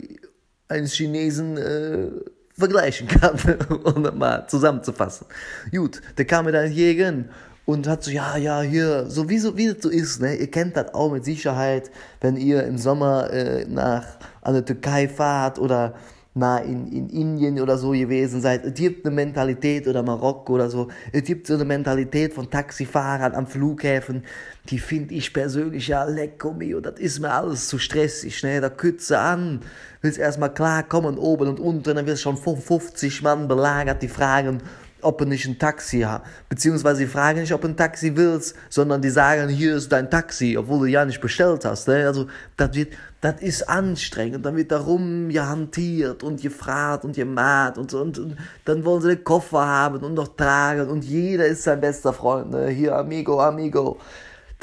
eines 0.67 0.93
Chinesen, 0.93 1.57
äh, 1.57 2.11
vergleichen 2.55 3.07
kann, 3.07 3.35
um 3.83 4.17
mal 4.19 4.45
zusammenzufassen. 4.47 5.25
Gut, 5.71 6.01
der 6.19 6.25
kam 6.25 6.45
mir 6.45 6.51
da 6.51 6.61
entgegen 6.61 7.29
und 7.65 7.87
hat 7.87 8.03
so, 8.03 8.11
ja, 8.11 8.35
ja, 8.37 8.61
hier, 8.61 9.09
so 9.09 9.29
wie, 9.29 9.37
so 9.37 9.55
wie 9.57 9.67
das 9.67 9.81
so 9.81 9.89
ist, 9.89 10.21
ne? 10.21 10.35
Ihr 10.35 10.51
kennt 10.51 10.75
das 10.75 10.93
auch 10.93 11.11
mit 11.11 11.23
Sicherheit, 11.23 11.91
wenn 12.19 12.35
ihr 12.35 12.63
im 12.65 12.77
Sommer 12.77 13.31
äh, 13.31 13.65
nach 13.65 14.05
an 14.41 14.53
der 14.53 14.65
Türkei 14.65 15.07
fahrt 15.07 15.59
oder 15.59 15.93
na 16.35 16.57
in, 16.57 16.87
in 16.91 17.09
Indien 17.09 17.59
oder 17.59 17.77
so 17.77 17.91
gewesen 17.91 18.41
seid. 18.41 18.65
Es 18.65 18.73
gibt 18.73 19.05
eine 19.05 19.13
Mentalität 19.13 19.87
oder 19.87 20.01
Marokko 20.01 20.53
oder 20.53 20.69
so. 20.69 20.87
Es 21.11 21.23
gibt 21.23 21.45
so 21.45 21.53
eine 21.53 21.63
Mentalität 21.63 22.33
von 22.33 22.49
Taxifahrern 22.49 23.35
am 23.35 23.45
Flughäfen, 23.45 24.23
die 24.69 24.79
finde 24.79 25.13
ich 25.13 25.31
persönlich 25.31 25.87
ja 25.87 26.03
lecko 26.05 26.53
mio. 26.53 26.79
Das 26.81 26.99
ist 26.99 27.19
mir 27.19 27.31
alles 27.31 27.67
zu 27.67 27.77
stressig, 27.77 28.41
ne? 28.43 28.61
Da 28.61 28.69
kütze 28.69 29.19
an, 29.19 29.61
willst 30.01 30.17
erstmal 30.17 30.53
klarkommen 30.53 31.17
oben 31.17 31.49
und 31.49 31.59
unten, 31.59 31.95
dann 31.95 32.05
wirst 32.07 32.23
schon 32.23 32.37
50 32.37 33.21
Mann 33.21 33.47
belagert, 33.47 34.01
die 34.01 34.07
fragen, 34.07 34.61
ob 35.03 35.17
du 35.17 35.25
nicht 35.25 35.45
ein 35.45 35.59
Taxi 35.59 36.01
hast. 36.01 36.23
Beziehungsweise 36.49 36.97
sie 36.97 37.07
fragen 37.07 37.41
nicht, 37.41 37.53
ob 37.53 37.61
du 37.61 37.67
ein 37.67 37.77
Taxi 37.77 38.15
willst, 38.15 38.55
sondern 38.69 39.01
die 39.01 39.09
sagen, 39.09 39.49
hier 39.49 39.75
ist 39.75 39.91
dein 39.91 40.09
Taxi, 40.09 40.57
obwohl 40.57 40.79
du 40.79 40.85
ja 40.85 41.05
nicht 41.05 41.21
bestellt 41.21 41.65
hast. 41.65 41.87
Ne? 41.87 42.05
Also, 42.05 42.27
das 42.57 42.73
wird, 42.73 42.93
das 43.21 43.41
ist 43.41 43.69
anstrengend. 43.69 44.45
Dann 44.45 44.55
wird 44.55 44.71
da 44.71 44.79
rumgehantiert 44.79 46.23
und 46.23 46.41
gefragt 46.41 47.05
und 47.05 47.15
gemacht 47.15 47.77
und. 47.77 47.93
Und, 47.93 48.17
und, 48.17 48.37
dann 48.65 48.83
wollen 48.85 49.01
sie 49.01 49.15
den 49.15 49.23
Koffer 49.23 49.65
haben 49.65 49.99
und 49.99 50.13
noch 50.13 50.29
tragen 50.35 50.89
und 50.89 51.03
jeder 51.03 51.45
ist 51.45 51.63
sein 51.63 51.81
bester 51.81 52.13
Freund. 52.13 52.51
Ne? 52.51 52.69
Hier, 52.69 52.95
amigo, 52.95 53.39
amigo. 53.39 53.99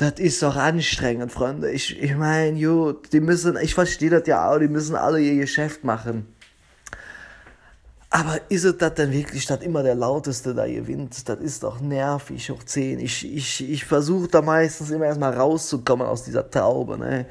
Das 0.00 0.18
ist 0.18 0.42
doch 0.42 0.56
anstrengend, 0.56 1.30
Freunde. 1.30 1.70
Ich, 1.70 2.02
ich 2.02 2.16
meine, 2.16 2.58
gut, 2.58 3.12
die 3.12 3.20
müssen, 3.20 3.58
ich 3.60 3.74
verstehe 3.74 4.08
das 4.08 4.26
ja 4.26 4.48
auch, 4.50 4.58
die 4.58 4.68
müssen 4.68 4.96
alle 4.96 5.20
ihr 5.20 5.36
Geschäft 5.36 5.84
machen. 5.84 6.26
Aber 8.12 8.40
ist 8.48 8.64
es 8.64 8.76
das 8.76 8.94
denn 8.94 9.12
wirklich, 9.12 9.46
dass 9.46 9.60
immer 9.60 9.84
der 9.84 9.94
Lauteste 9.94 10.52
da 10.52 10.66
gewinnt? 10.66 11.28
Das 11.28 11.38
ist 11.38 11.62
doch 11.62 11.80
nervig 11.80 12.50
hoch 12.50 12.64
10. 12.64 12.98
Ich, 12.98 13.24
ich, 13.24 13.70
ich 13.70 13.84
versuche 13.84 14.26
da 14.26 14.42
meistens 14.42 14.90
immer 14.90 15.04
erstmal 15.04 15.32
rauszukommen 15.32 16.04
aus 16.04 16.24
dieser 16.24 16.50
Taube, 16.50 16.98
ne? 16.98 17.26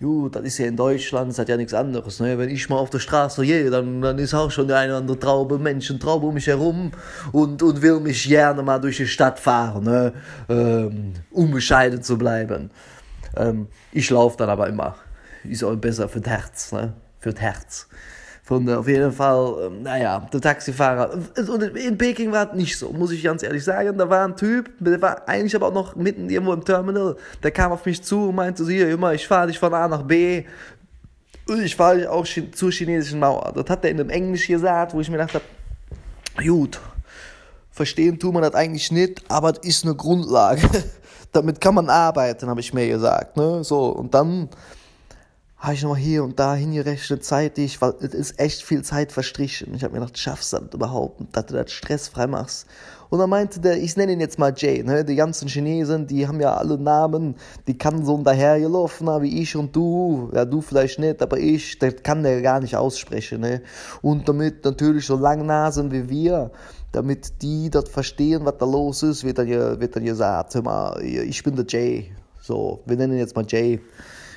Gut, 0.00 0.34
das 0.34 0.42
ist 0.42 0.58
ja 0.58 0.66
in 0.66 0.76
Deutschland, 0.76 1.30
das 1.30 1.38
hat 1.38 1.48
ja 1.48 1.56
nichts 1.56 1.72
anderes, 1.72 2.18
ne? 2.18 2.36
Wenn 2.36 2.48
ich 2.48 2.68
mal 2.68 2.78
auf 2.78 2.90
der 2.90 2.98
Straße 2.98 3.46
gehe, 3.46 3.70
dann, 3.70 4.02
dann 4.02 4.18
ist 4.18 4.34
auch 4.34 4.50
schon 4.50 4.66
der 4.66 4.78
eine 4.78 4.92
oder 4.94 4.98
andere 5.02 5.18
Traube, 5.20 5.56
Menschen, 5.56 6.00
Traube 6.00 6.26
um 6.26 6.34
mich 6.34 6.48
herum 6.48 6.90
und, 7.30 7.62
und 7.62 7.80
will 7.80 8.00
mich 8.00 8.26
gerne 8.26 8.60
mal 8.64 8.80
durch 8.80 8.96
die 8.96 9.06
Stadt 9.06 9.38
fahren, 9.38 9.84
ne? 9.84 10.12
Ähm, 10.48 11.12
um 11.30 11.52
bescheiden 11.52 12.02
zu 12.02 12.18
bleiben. 12.18 12.72
Ähm, 13.36 13.68
ich 13.92 14.10
laufe 14.10 14.36
dann 14.36 14.50
aber 14.50 14.68
immer. 14.68 14.96
Ist 15.44 15.62
auch 15.62 15.76
besser 15.76 16.08
für 16.08 16.20
das 16.20 16.32
Herz, 16.32 16.72
ne? 16.72 16.92
Für 17.20 17.30
das 17.30 17.40
Herz 17.40 17.88
von 18.44 18.68
auf 18.68 18.86
jeden 18.86 19.10
Fall, 19.10 19.54
ähm, 19.66 19.82
naja, 19.82 20.28
der 20.30 20.38
Taxifahrer. 20.38 21.18
In 21.76 21.96
Peking 21.96 22.30
war 22.30 22.50
es 22.50 22.54
nicht 22.54 22.78
so, 22.78 22.92
muss 22.92 23.10
ich 23.10 23.22
ganz 23.22 23.42
ehrlich 23.42 23.64
sagen. 23.64 23.96
Da 23.96 24.10
war 24.10 24.22
ein 24.22 24.36
Typ, 24.36 24.70
der 24.80 25.00
war 25.00 25.26
eigentlich 25.26 25.56
aber 25.56 25.68
auch 25.68 25.72
noch 25.72 25.96
mitten 25.96 26.28
irgendwo 26.28 26.52
im 26.52 26.62
Terminal. 26.62 27.16
Der 27.42 27.50
kam 27.50 27.72
auf 27.72 27.86
mich 27.86 28.02
zu 28.02 28.28
und 28.28 28.34
meinte 28.34 28.62
so, 28.62 28.70
hier, 28.70 28.90
immer, 28.90 29.14
ich 29.14 29.26
fahre 29.26 29.46
dich 29.46 29.58
von 29.58 29.72
A 29.72 29.88
nach 29.88 30.02
B. 30.02 30.44
Und 31.48 31.62
ich 31.62 31.74
fahre 31.74 31.96
dich 31.96 32.06
auch 32.06 32.26
zur 32.52 32.70
chinesischen 32.70 33.18
Mauer. 33.18 33.50
Das 33.54 33.64
hat 33.70 33.82
er 33.82 33.90
in 33.90 33.96
dem 33.96 34.10
Englisch 34.10 34.46
gesagt, 34.46 34.92
wo 34.92 35.00
ich 35.00 35.08
mir 35.08 35.18
dachte, 35.18 35.40
gut, 36.36 36.80
verstehen 37.70 38.18
tut 38.18 38.34
man 38.34 38.42
das 38.42 38.54
eigentlich 38.54 38.92
nicht, 38.92 39.22
aber 39.30 39.52
es 39.52 39.58
ist 39.60 39.84
eine 39.86 39.94
Grundlage. 39.94 40.68
Damit 41.32 41.62
kann 41.62 41.74
man 41.74 41.88
arbeiten, 41.88 42.46
habe 42.50 42.60
ich 42.60 42.74
mir 42.74 42.88
gesagt. 42.88 43.38
Ne? 43.38 43.64
So, 43.64 43.86
und 43.86 44.12
dann 44.12 44.50
habe 45.64 45.72
ich 45.72 45.82
nochmal 45.82 45.98
hier 45.98 46.22
und 46.22 46.38
da 46.38 46.54
hingerechnet, 46.54 47.24
zeitig, 47.24 47.80
weil 47.80 47.94
es 48.00 48.12
ist 48.12 48.38
echt 48.38 48.62
viel 48.62 48.82
Zeit 48.82 49.12
verstrichen. 49.12 49.74
Ich 49.74 49.82
habe 49.82 49.94
mir 49.94 50.00
gedacht, 50.00 50.18
schaffst 50.18 50.52
du 50.52 50.58
das 50.58 50.74
überhaupt, 50.74 51.22
dass 51.32 51.46
du 51.46 51.54
das 51.54 51.72
stressfrei 51.72 52.26
machst. 52.26 52.66
Und 53.08 53.18
dann 53.18 53.30
meinte 53.30 53.60
der, 53.60 53.82
ich 53.82 53.96
nenne 53.96 54.12
ihn 54.12 54.20
jetzt 54.20 54.38
mal 54.38 54.52
Jay, 54.54 54.82
ne? 54.82 55.06
die 55.06 55.14
ganzen 55.14 55.48
Chinesen, 55.48 56.06
die 56.06 56.28
haben 56.28 56.38
ja 56.38 56.54
alle 56.54 56.76
Namen, 56.76 57.36
die 57.66 57.78
kann 57.78 58.04
so 58.04 58.14
ein 58.14 58.24
dahergelaufener 58.24 59.22
wie 59.22 59.40
ich 59.40 59.56
und 59.56 59.74
du, 59.74 60.30
ja 60.34 60.44
du 60.44 60.60
vielleicht 60.60 60.98
nicht, 60.98 61.22
aber 61.22 61.38
ich, 61.38 61.78
der 61.78 61.92
kann 61.92 62.22
der 62.22 62.42
gar 62.42 62.60
nicht 62.60 62.76
aussprechen. 62.76 63.40
Ne? 63.40 63.62
Und 64.02 64.28
damit 64.28 64.66
natürlich 64.66 65.06
so 65.06 65.16
Langnasen 65.16 65.90
wie 65.92 66.10
wir, 66.10 66.50
damit 66.92 67.40
die 67.40 67.70
das 67.70 67.88
verstehen, 67.88 68.44
was 68.44 68.58
da 68.58 68.66
los 68.66 69.02
ist, 69.02 69.24
wird 69.24 69.38
dann, 69.38 69.48
wird 69.48 69.96
dann 69.96 70.04
gesagt, 70.04 70.56
hör 70.56 70.62
mal, 70.62 71.02
ich 71.02 71.42
bin 71.42 71.56
der 71.56 71.64
Jay. 71.66 72.12
So, 72.42 72.82
wir 72.84 72.98
nennen 72.98 73.14
ihn 73.14 73.20
jetzt 73.20 73.34
mal 73.34 73.46
Jay 73.48 73.80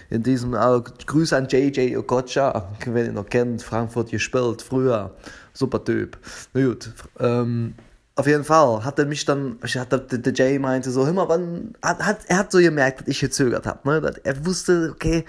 in 0.09 0.23
diesem 0.23 0.53
äh, 0.53 0.81
Grüße 1.05 1.35
an 1.35 1.47
JJ 1.47 1.95
Okocha, 1.97 2.69
wenn 2.85 3.05
ihr 3.05 3.11
noch 3.11 3.29
kennt, 3.29 3.61
Frankfurt 3.63 4.11
gespielt, 4.11 4.61
früher, 4.61 5.15
super 5.53 5.83
Typ. 5.83 6.17
Na 6.53 6.65
gut, 6.65 6.91
ähm, 7.19 7.75
auf 8.17 8.25
jeden 8.25 8.43
Fall 8.43 8.83
hat 8.83 8.97
er 8.97 9.05
mich 9.05 9.25
dann, 9.25 9.59
der 9.61 10.33
Jay 10.33 10.57
meinte 10.57 10.89
so, 10.89 11.05
hör 11.05 11.13
mal, 11.13 11.29
wann, 11.29 11.75
hat, 11.83 12.03
hat, 12.03 12.19
er 12.27 12.39
hat 12.39 12.51
so 12.51 12.57
gemerkt, 12.57 13.01
dass 13.01 13.07
ich 13.09 13.19
gezögert 13.19 13.67
habe, 13.67 13.87
ne? 13.87 14.13
Er 14.23 14.43
wusste, 14.43 14.91
okay, 14.91 15.23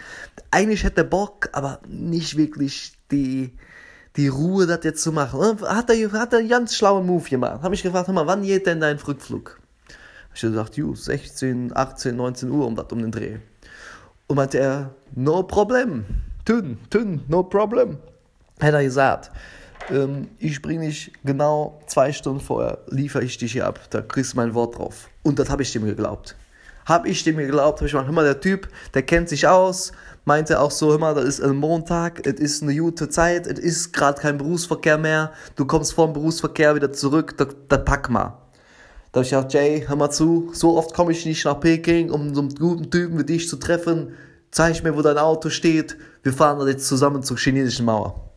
eigentlich 0.50 0.84
hätte 0.84 1.02
er 1.02 1.04
Bock, 1.04 1.50
aber 1.52 1.80
nicht 1.86 2.38
wirklich 2.38 2.94
die, 3.10 3.52
die 4.16 4.28
Ruhe, 4.28 4.66
das 4.66 4.84
jetzt 4.84 5.02
zu 5.02 5.12
machen. 5.12 5.60
Hat 5.60 5.90
er, 5.90 6.12
hat 6.12 6.32
er 6.32 6.38
einen 6.38 6.48
ganz 6.48 6.74
schlauen 6.74 7.06
Move 7.06 7.28
gemacht. 7.28 7.60
Habe 7.62 7.74
ich 7.74 7.82
gefragt, 7.82 8.06
hör 8.06 8.14
mal, 8.14 8.26
wann 8.26 8.42
geht 8.42 8.66
denn 8.66 8.80
dein 8.80 8.96
Rückflug? 8.96 9.60
Ich 10.34 10.42
habe 10.42 10.52
gesagt, 10.52 10.76
ju, 10.78 10.94
16, 10.94 11.76
18, 11.76 12.16
19 12.16 12.50
Uhr 12.50 12.66
um 12.66 12.74
das 12.74 12.86
um 12.90 13.02
den 13.02 13.10
Dreh. 13.10 13.36
Und 14.28 14.36
meinte 14.36 14.58
er, 14.58 14.94
no 15.14 15.42
problem, 15.42 16.04
tün, 16.44 16.78
tün, 16.90 17.22
no 17.28 17.42
problem. 17.42 17.98
Hat 18.60 18.74
er 18.74 18.84
gesagt 18.84 19.30
ähm, 19.90 20.28
ich 20.38 20.60
bringe 20.62 20.86
dich 20.86 21.12
genau 21.24 21.80
zwei 21.86 22.12
Stunden 22.12 22.40
vorher, 22.40 22.78
liefere 22.88 23.24
ich 23.24 23.38
dich 23.38 23.52
hier 23.52 23.66
ab, 23.66 23.80
da 23.90 24.00
kriegst 24.00 24.32
du 24.32 24.36
mein 24.36 24.54
Wort 24.54 24.78
drauf. 24.78 25.08
Und 25.22 25.38
das 25.38 25.50
habe 25.50 25.62
ich 25.62 25.72
dem 25.72 25.84
geglaubt. 25.84 26.36
Habe 26.86 27.08
ich 27.08 27.22
dem 27.24 27.36
geglaubt, 27.36 27.78
habe 27.78 27.86
ich 27.86 27.92
gesagt, 27.92 28.06
hör 28.06 28.14
mal, 28.14 28.24
der 28.24 28.40
Typ, 28.40 28.68
der 28.94 29.02
kennt 29.02 29.28
sich 29.28 29.46
aus, 29.46 29.92
meinte 30.24 30.58
auch 30.58 30.70
so, 30.70 30.90
hör 30.90 30.98
mal, 30.98 31.14
das 31.14 31.24
ist 31.24 31.40
ein 31.42 31.56
Montag, 31.56 32.26
es 32.26 32.40
ist 32.40 32.62
eine 32.62 32.74
gute 32.74 33.08
Zeit, 33.08 33.46
es 33.46 33.58
ist 33.58 33.92
gerade 33.92 34.20
kein 34.20 34.38
Berufsverkehr 34.38 34.96
mehr, 34.96 35.32
du 35.56 35.66
kommst 35.66 35.92
vom 35.92 36.12
Berufsverkehr 36.12 36.74
wieder 36.74 36.92
zurück, 36.92 37.36
da, 37.36 37.46
da 37.68 37.76
pack 37.76 38.08
mal. 38.08 38.38
Da 39.12 39.20
habe 39.20 39.24
ich 39.24 39.30
gesagt, 39.30 39.54
Jay, 39.54 39.84
hör 39.86 39.96
mal 39.96 40.10
zu, 40.10 40.50
so 40.52 40.76
oft 40.76 40.94
komme 40.94 41.12
ich 41.12 41.24
nicht 41.24 41.44
nach 41.44 41.60
Peking, 41.60 42.10
um 42.10 42.34
so 42.34 42.42
einen 42.42 42.54
guten 42.54 42.90
Typen 42.90 43.18
wie 43.18 43.24
dich 43.24 43.48
zu 43.48 43.56
treffen. 43.56 44.12
Zeig 44.50 44.82
mir, 44.82 44.96
wo 44.96 45.02
dein 45.02 45.18
Auto 45.18 45.48
steht. 45.48 45.96
Wir 46.22 46.32
fahren 46.32 46.66
jetzt 46.68 46.86
zusammen 46.86 47.22
zur 47.22 47.38
chinesischen 47.38 47.86
Mauer. 47.86 48.28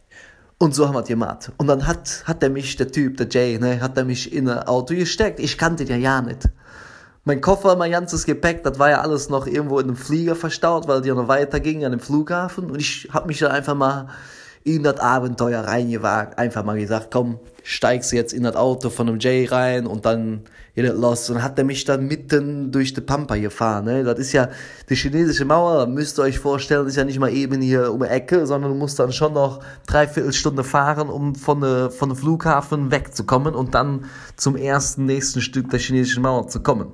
Und 0.57 0.75
so 0.75 0.87
haben 0.87 0.93
wir 0.93 1.01
gemacht. 1.01 1.51
Und 1.57 1.67
dann 1.67 1.87
hat, 1.87 2.23
hat 2.25 2.43
er 2.43 2.49
mich, 2.49 2.75
der 2.77 2.91
Typ, 2.91 3.17
der 3.17 3.27
Jay, 3.29 3.57
ne, 3.57 3.81
hat 3.81 3.97
er 3.97 4.05
mich 4.05 4.31
in 4.31 4.47
ein 4.47 4.59
Auto 4.59 4.93
gesteckt. 4.93 5.39
Ich 5.39 5.57
kannte 5.57 5.85
den 5.85 6.01
ja 6.01 6.15
ja 6.15 6.21
nicht. 6.21 6.47
Mein 7.23 7.41
Koffer, 7.41 7.75
mein 7.75 7.91
ganzes 7.91 8.25
Gepäck, 8.25 8.63
das 8.63 8.79
war 8.79 8.89
ja 8.91 9.01
alles 9.01 9.29
noch 9.29 9.47
irgendwo 9.47 9.79
in 9.79 9.87
einem 9.87 9.95
Flieger 9.95 10.35
verstaut, 10.35 10.87
weil 10.87 11.01
die 11.01 11.09
ja 11.09 11.15
noch 11.15 11.27
weiter 11.27 11.59
ging 11.59 11.83
an 11.83 11.91
dem 11.91 11.99
Flughafen. 11.99 12.71
Und 12.71 12.79
ich 12.79 13.09
habe 13.11 13.27
mich 13.27 13.39
dann 13.39 13.51
einfach 13.51 13.75
mal 13.75 14.07
in 14.63 14.83
das 14.83 14.99
Abenteuer 14.99 15.61
reingewagt. 15.61 16.37
Einfach 16.37 16.63
mal 16.63 16.79
gesagt, 16.79 17.09
komm, 17.11 17.39
steigst 17.63 18.11
jetzt 18.13 18.33
in 18.33 18.43
das 18.43 18.55
Auto 18.55 18.89
von 18.89 19.07
einem 19.07 19.19
Jay 19.19 19.45
rein 19.45 19.87
und 19.87 20.05
dann 20.05 20.41
geht 20.75 20.85
es 20.85 20.93
los. 20.93 21.29
Und 21.29 21.43
hat 21.43 21.57
er 21.57 21.63
mich 21.63 21.85
dann 21.85 22.07
mitten 22.07 22.71
durch 22.71 22.93
die 22.93 23.01
Pampa 23.01 23.37
gefahren. 23.37 23.85
Ne? 23.85 24.03
Das 24.03 24.19
ist 24.19 24.33
ja 24.33 24.49
die 24.89 24.95
chinesische 24.95 25.45
Mauer, 25.45 25.87
müsst 25.87 26.19
ihr 26.19 26.23
euch 26.23 26.39
vorstellen, 26.39 26.87
ist 26.87 26.97
ja 26.97 27.03
nicht 27.03 27.19
mal 27.19 27.31
eben 27.31 27.61
hier 27.61 27.91
um 27.91 28.01
die 28.01 28.07
Ecke, 28.07 28.45
sondern 28.45 28.71
du 28.71 28.77
musst 28.77 28.99
dann 28.99 29.11
schon 29.11 29.33
noch 29.33 29.61
dreiviertel 29.87 30.33
Stunde 30.33 30.63
fahren, 30.63 31.09
um 31.09 31.35
von, 31.35 31.61
der, 31.61 31.91
von 31.91 32.09
dem 32.09 32.15
Flughafen 32.15 32.91
wegzukommen 32.91 33.55
und 33.55 33.75
dann 33.75 34.05
zum 34.35 34.55
ersten 34.55 35.05
nächsten 35.05 35.41
Stück 35.41 35.69
der 35.69 35.79
chinesischen 35.79 36.23
Mauer 36.23 36.47
zu 36.47 36.61
kommen. 36.61 36.87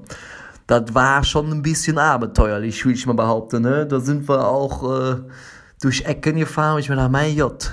Das 0.67 0.93
war 0.93 1.23
schon 1.23 1.49
ein 1.51 1.61
bisschen 1.61 1.97
abenteuerlich, 1.97 2.85
will 2.85 2.93
ich 2.93 3.05
mal 3.05 3.13
behaupten. 3.13 3.61
Ne? 3.61 3.85
Da 3.85 3.99
sind 3.99 4.27
wir 4.27 4.47
auch... 4.47 5.13
Äh, 5.13 5.15
durch 5.81 6.05
Ecken 6.05 6.37
gefahren 6.37 6.75
und 6.75 6.79
ich 6.79 6.89
mir 6.89 6.95
dachte, 6.95 7.11
mein 7.11 7.37
Gott, 7.37 7.71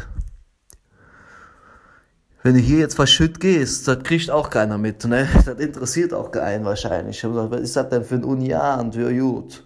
wenn 2.42 2.54
du 2.54 2.60
hier 2.60 2.80
jetzt 2.80 2.94
verschütt 2.94 3.40
gehst, 3.40 3.88
das 3.88 4.02
kriegt 4.02 4.30
auch 4.30 4.50
keiner 4.50 4.76
mit, 4.76 5.02
ne? 5.06 5.26
Das 5.46 5.58
interessiert 5.58 6.12
auch 6.12 6.30
keinen 6.30 6.66
wahrscheinlich. 6.66 7.16
Ich 7.16 7.24
hab 7.24 7.32
gesagt, 7.32 7.50
was 7.50 7.60
ist 7.62 7.76
das 7.76 7.88
denn 7.88 8.04
für 8.04 8.16
ein 8.16 8.24
Uniabend? 8.24 8.94
Ja, 8.96 9.10
gut. 9.10 9.64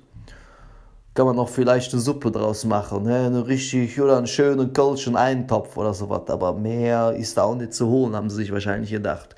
Kann 1.12 1.26
man 1.26 1.34
noch 1.34 1.48
vielleicht 1.48 1.92
eine 1.92 2.00
Suppe 2.00 2.30
draus 2.30 2.64
machen, 2.64 3.02
ne? 3.02 3.26
Eine 3.26 3.48
richtig, 3.48 4.00
oder 4.00 4.16
einen 4.16 4.28
schönen 4.28 4.72
Kölschen 4.72 5.16
Eintopf 5.16 5.76
oder 5.76 5.92
sowas. 5.92 6.22
Aber 6.28 6.54
mehr 6.54 7.16
ist 7.18 7.36
da 7.36 7.42
auch 7.42 7.56
nicht 7.56 7.74
zu 7.74 7.88
holen, 7.88 8.14
haben 8.14 8.30
sie 8.30 8.36
sich 8.36 8.52
wahrscheinlich 8.52 8.92
gedacht. 8.92 9.34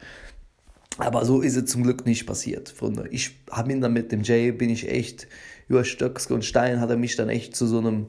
Aber 0.99 1.25
so 1.25 1.41
ist 1.41 1.57
es 1.57 1.65
zum 1.65 1.83
Glück 1.83 2.05
nicht 2.05 2.27
passiert, 2.27 2.69
Freunde. 2.69 3.09
Ich 3.11 3.41
habe 3.51 3.73
ihn 3.73 3.81
dann 3.81 3.95
mit 3.95 4.13
dem 4.13 4.23
Jay, 4.23 4.53
bin 4.53 4.69
ich 4.69 4.87
echt 4.87 5.29
über 5.67 5.85
Stöcke 5.85 6.35
und 6.35 6.45
Stein, 6.45 6.79
hat 6.79 6.91
er 6.91 6.99
mich 6.99 7.17
dann 7.17 7.31
echt 7.31 7.57
zu 7.57 7.67
so 7.67 7.79
einem 7.79 8.09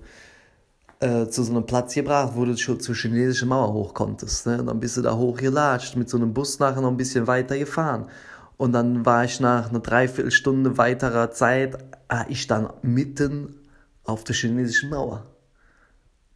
äh, 1.02 1.28
zu 1.28 1.44
so 1.44 1.52
einem 1.52 1.66
Platz 1.66 1.96
gebracht, 1.96 2.34
wo 2.36 2.46
du 2.46 2.56
schon 2.56 2.80
zur 2.80 2.96
chinesischen 2.96 3.50
Mauer 3.50 3.74
hoch 3.74 3.94
konntest. 3.94 4.46
Ne? 4.46 4.60
Und 4.60 4.68
dann 4.68 4.80
bist 4.80 4.98
du 4.98 5.02
da 5.02 5.16
hochgelatscht, 5.16 5.96
mit 5.96 6.10
so 6.10 6.18
einem 6.18 6.34
Bus 6.34 6.60
nachher 6.60 6.82
noch 6.82 6.92
ein 6.92 6.98
bisschen 6.98 7.28
weiter 7.28 7.58
gefahren. 7.58 8.06
Und 8.58 8.74
dann 8.74 9.04
war 9.06 9.26
ich 9.26 9.40
nach 9.40 9.70
einer 9.70 9.80
Dreiviertelstunde 9.80 10.78
weiterer 10.78 11.32
Zeit, 11.32 11.78
ah, 12.08 12.26
ich 12.30 12.46
dann 12.46 12.70
mitten 12.84 13.56
auf 14.04 14.24
der 14.24 14.36
chinesischen 14.36 14.92
Mauer. 14.92 15.26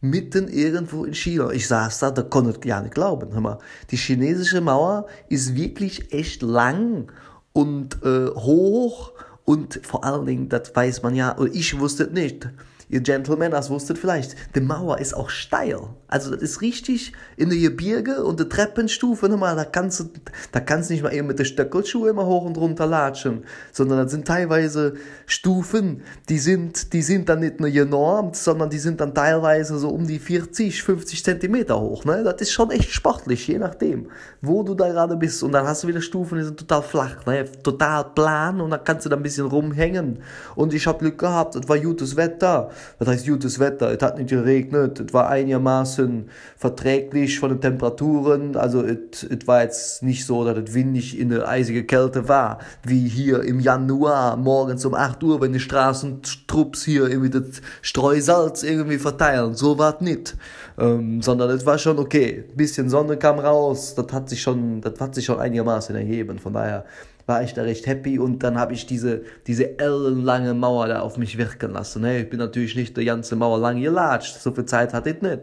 Mitten 0.00 0.48
irgendwo 0.48 1.04
in 1.04 1.14
China. 1.14 1.50
Ich 1.52 1.68
saß 1.68 2.00
da, 2.00 2.10
da 2.10 2.22
konnte 2.22 2.50
ich 2.50 2.60
gar 2.60 2.82
nicht 2.82 2.94
glauben. 2.94 3.32
Hör 3.32 3.40
mal, 3.40 3.58
die 3.90 3.96
chinesische 3.96 4.60
Mauer 4.60 5.06
ist 5.28 5.54
wirklich 5.54 6.12
echt 6.12 6.42
lang 6.42 7.12
und 7.52 8.02
äh, 8.02 8.26
hoch 8.30 9.12
und 9.44 9.80
vor 9.84 10.04
allen 10.04 10.26
Dingen, 10.26 10.48
das 10.48 10.74
weiß 10.74 11.02
man 11.02 11.14
ja, 11.14 11.38
oder 11.38 11.54
ich 11.54 11.78
wusste 11.78 12.08
nicht 12.12 12.48
ihr 12.88 13.00
Gentlemen, 13.00 13.50
das 13.50 13.70
wusstet 13.70 13.98
vielleicht, 13.98 14.36
die 14.54 14.60
Mauer 14.60 14.98
ist 14.98 15.14
auch 15.14 15.28
steil. 15.28 15.80
Also 16.08 16.30
das 16.30 16.42
ist 16.42 16.60
richtig 16.60 17.12
in 17.36 17.50
der 17.50 17.58
Gebirge 17.58 18.22
und 18.22 18.38
die 18.38 18.48
Treppenstufe, 18.48 19.28
nochmal, 19.28 19.56
da 19.56 19.64
kannst 19.64 20.00
du, 20.00 20.04
da 20.52 20.60
kannst 20.60 20.90
nicht 20.90 21.02
mal 21.02 21.12
eben 21.12 21.26
mit 21.26 21.38
den 21.38 21.46
Stöckelschuhen 21.46 22.10
immer 22.10 22.26
hoch 22.26 22.44
und 22.44 22.56
runter 22.56 22.86
latschen, 22.86 23.44
sondern 23.72 23.98
das 23.98 24.12
sind 24.12 24.26
teilweise 24.26 24.94
Stufen, 25.26 26.02
die 26.28 26.38
sind, 26.38 26.92
die 26.92 27.02
sind 27.02 27.28
dann 27.28 27.40
nicht 27.40 27.58
nur 27.58 27.70
genormt, 27.70 28.36
sondern 28.36 28.70
die 28.70 28.78
sind 28.78 29.00
dann 29.00 29.14
teilweise 29.14 29.78
so 29.78 29.88
um 29.88 30.06
die 30.06 30.20
40, 30.20 30.82
50 30.82 31.24
Zentimeter 31.24 31.80
hoch, 31.80 32.04
ne? 32.04 32.22
Das 32.22 32.40
ist 32.40 32.52
schon 32.52 32.70
echt 32.70 32.90
sportlich, 32.90 33.48
je 33.48 33.58
nachdem, 33.58 34.08
wo 34.40 34.62
du 34.62 34.74
da 34.74 34.88
gerade 34.88 35.16
bist. 35.16 35.42
Und 35.42 35.52
dann 35.52 35.66
hast 35.66 35.82
du 35.82 35.88
wieder 35.88 36.00
Stufen, 36.00 36.38
die 36.38 36.44
sind 36.44 36.58
total 36.58 36.82
flach, 36.82 37.26
ne? 37.26 37.46
Total 37.62 38.04
plan 38.14 38.60
und 38.60 38.70
dann 38.70 38.84
kannst 38.84 39.06
du 39.06 39.10
da 39.10 39.16
ein 39.16 39.22
bisschen 39.22 39.46
rumhängen. 39.46 40.20
Und 40.54 40.72
ich 40.72 40.86
habe 40.86 40.98
Glück 40.98 41.18
gehabt, 41.18 41.56
es 41.56 41.68
war 41.68 41.78
gutes 41.78 42.16
Wetter. 42.16 42.70
Das 42.98 43.08
heißt 43.08 43.26
gutes 43.26 43.58
Wetter, 43.58 43.92
es 43.92 44.02
hat 44.02 44.18
nicht 44.18 44.30
geregnet, 44.30 45.00
es 45.00 45.12
war 45.12 45.28
einigermaßen 45.28 46.28
verträglich 46.56 47.38
von 47.38 47.50
den 47.50 47.60
Temperaturen, 47.60 48.56
also 48.56 48.82
es 48.84 49.46
war 49.46 49.62
jetzt 49.62 50.02
nicht 50.02 50.24
so, 50.26 50.44
dass 50.44 50.56
es 50.58 50.74
windig 50.74 51.18
in 51.18 51.30
der 51.30 51.48
eisige 51.48 51.84
Kälte 51.84 52.28
war, 52.28 52.58
wie 52.82 53.08
hier 53.08 53.42
im 53.42 53.60
Januar 53.60 54.36
morgens 54.36 54.84
um 54.84 54.94
8 54.94 55.22
Uhr, 55.22 55.40
wenn 55.40 55.52
die 55.52 55.60
Straßentrupps 55.60 56.84
hier 56.84 57.08
irgendwie 57.08 57.30
das 57.30 57.60
Streusalz 57.82 58.62
irgendwie 58.62 58.98
verteilen, 58.98 59.54
so 59.54 59.78
war 59.78 59.96
es 59.96 60.00
nicht, 60.00 60.36
ähm, 60.78 61.22
sondern 61.22 61.50
es 61.50 61.66
war 61.66 61.78
schon 61.78 61.98
okay, 61.98 62.44
ein 62.48 62.56
bisschen 62.56 62.88
Sonne 62.88 63.16
kam 63.16 63.38
raus, 63.38 63.94
das 63.94 64.12
hat 64.12 64.28
sich 64.28 64.42
schon, 64.42 64.80
das 64.80 65.00
hat 65.00 65.14
sich 65.14 65.24
schon 65.24 65.38
einigermaßen 65.38 65.94
erheben, 65.94 66.38
von 66.38 66.52
daher 66.52 66.84
war 67.26 67.42
ich 67.42 67.54
da 67.54 67.62
recht 67.62 67.86
happy 67.86 68.18
und 68.18 68.42
dann 68.42 68.56
habe 68.58 68.72
ich 68.72 68.86
diese, 68.86 69.22
diese 69.46 69.78
ellenlange 69.78 70.54
Mauer 70.54 70.86
da 70.86 71.00
auf 71.00 71.18
mich 71.18 71.36
wirken 71.36 71.72
lassen. 71.72 72.02
Ne? 72.02 72.20
Ich 72.20 72.30
bin 72.30 72.38
natürlich 72.38 72.76
nicht 72.76 72.96
die 72.96 73.04
ganze 73.04 73.34
Mauer 73.34 73.58
lang 73.58 73.80
gelatscht, 73.80 74.40
so 74.40 74.52
viel 74.52 74.64
Zeit 74.64 74.94
hatte 74.94 75.10
ich 75.10 75.20
nicht. 75.20 75.40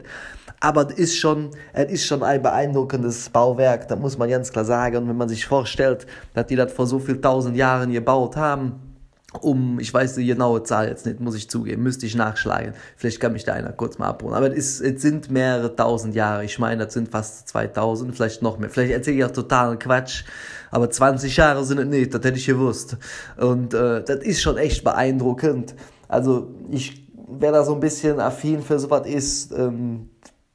Aber 0.62 0.88
es 0.90 0.98
ist 0.98 1.18
schon, 1.18 1.52
es 1.74 1.92
ist 1.92 2.06
schon 2.06 2.24
ein 2.24 2.42
beeindruckendes 2.42 3.30
Bauwerk, 3.30 3.90
da 3.90 3.98
muss 3.98 4.18
man 4.18 4.30
ganz 4.30 4.52
klar 4.52 4.64
sagen. 4.64 4.96
Und 4.96 5.10
wenn 5.10 5.18
man 5.18 5.28
sich 5.28 5.46
vorstellt, 5.46 6.08
dass 6.34 6.48
die 6.48 6.56
das 6.56 6.72
vor 6.72 6.88
so 6.88 7.00
viel 7.00 7.20
tausend 7.20 7.58
Jahren 7.58 7.92
gebaut 7.92 8.38
haben, 8.38 8.93
um, 9.42 9.80
ich 9.80 9.94
weiß 9.94 10.16
die 10.16 10.26
genaue 10.26 10.64
Zahl 10.64 10.88
jetzt 10.88 11.06
nicht, 11.06 11.20
muss 11.20 11.36
ich 11.36 11.50
zugeben, 11.50 11.84
müsste 11.84 12.06
ich 12.06 12.16
nachschlagen. 12.16 12.74
Vielleicht 12.96 13.20
kann 13.20 13.34
mich 13.34 13.44
da 13.44 13.54
einer 13.54 13.72
kurz 13.72 13.98
mal 13.98 14.08
abholen. 14.08 14.36
Aber 14.36 14.48
es, 14.52 14.80
ist, 14.80 14.82
es 14.82 15.02
sind 15.02 15.32
mehrere 15.32 15.76
tausend 15.76 16.16
Jahre. 16.16 16.46
Ich 16.46 16.60
meine, 16.60 16.86
das 16.86 16.94
sind 16.94 17.10
fast 17.10 17.48
2000, 17.50 18.16
vielleicht 18.16 18.42
noch 18.42 18.60
mehr. 18.60 18.70
Vielleicht 18.70 18.94
erzähle 18.94 19.18
ich 19.18 19.26
auch 19.26 19.32
totalen 19.32 19.80
Quatsch. 19.80 20.24
Aber 20.72 20.90
20 20.90 21.36
Jahre 21.36 21.64
sind 21.66 21.80
es 21.80 21.88
nicht, 21.88 22.14
das 22.14 22.24
hätte 22.24 22.38
ich 22.38 22.46
gewusst. 22.46 22.98
Und 23.38 23.74
äh, 23.74 24.04
das 24.04 24.18
ist 24.18 24.42
schon 24.42 24.58
echt 24.58 24.84
beeindruckend. 24.84 25.76
Also 26.08 26.52
ich, 26.70 27.08
wer 27.28 27.52
da 27.52 27.64
so 27.64 27.74
ein 27.74 27.80
bisschen 27.80 28.20
affin 28.20 28.62
für 28.62 28.80
sowas 28.80 29.08
ist, 29.08 29.52
ähm, 29.52 30.10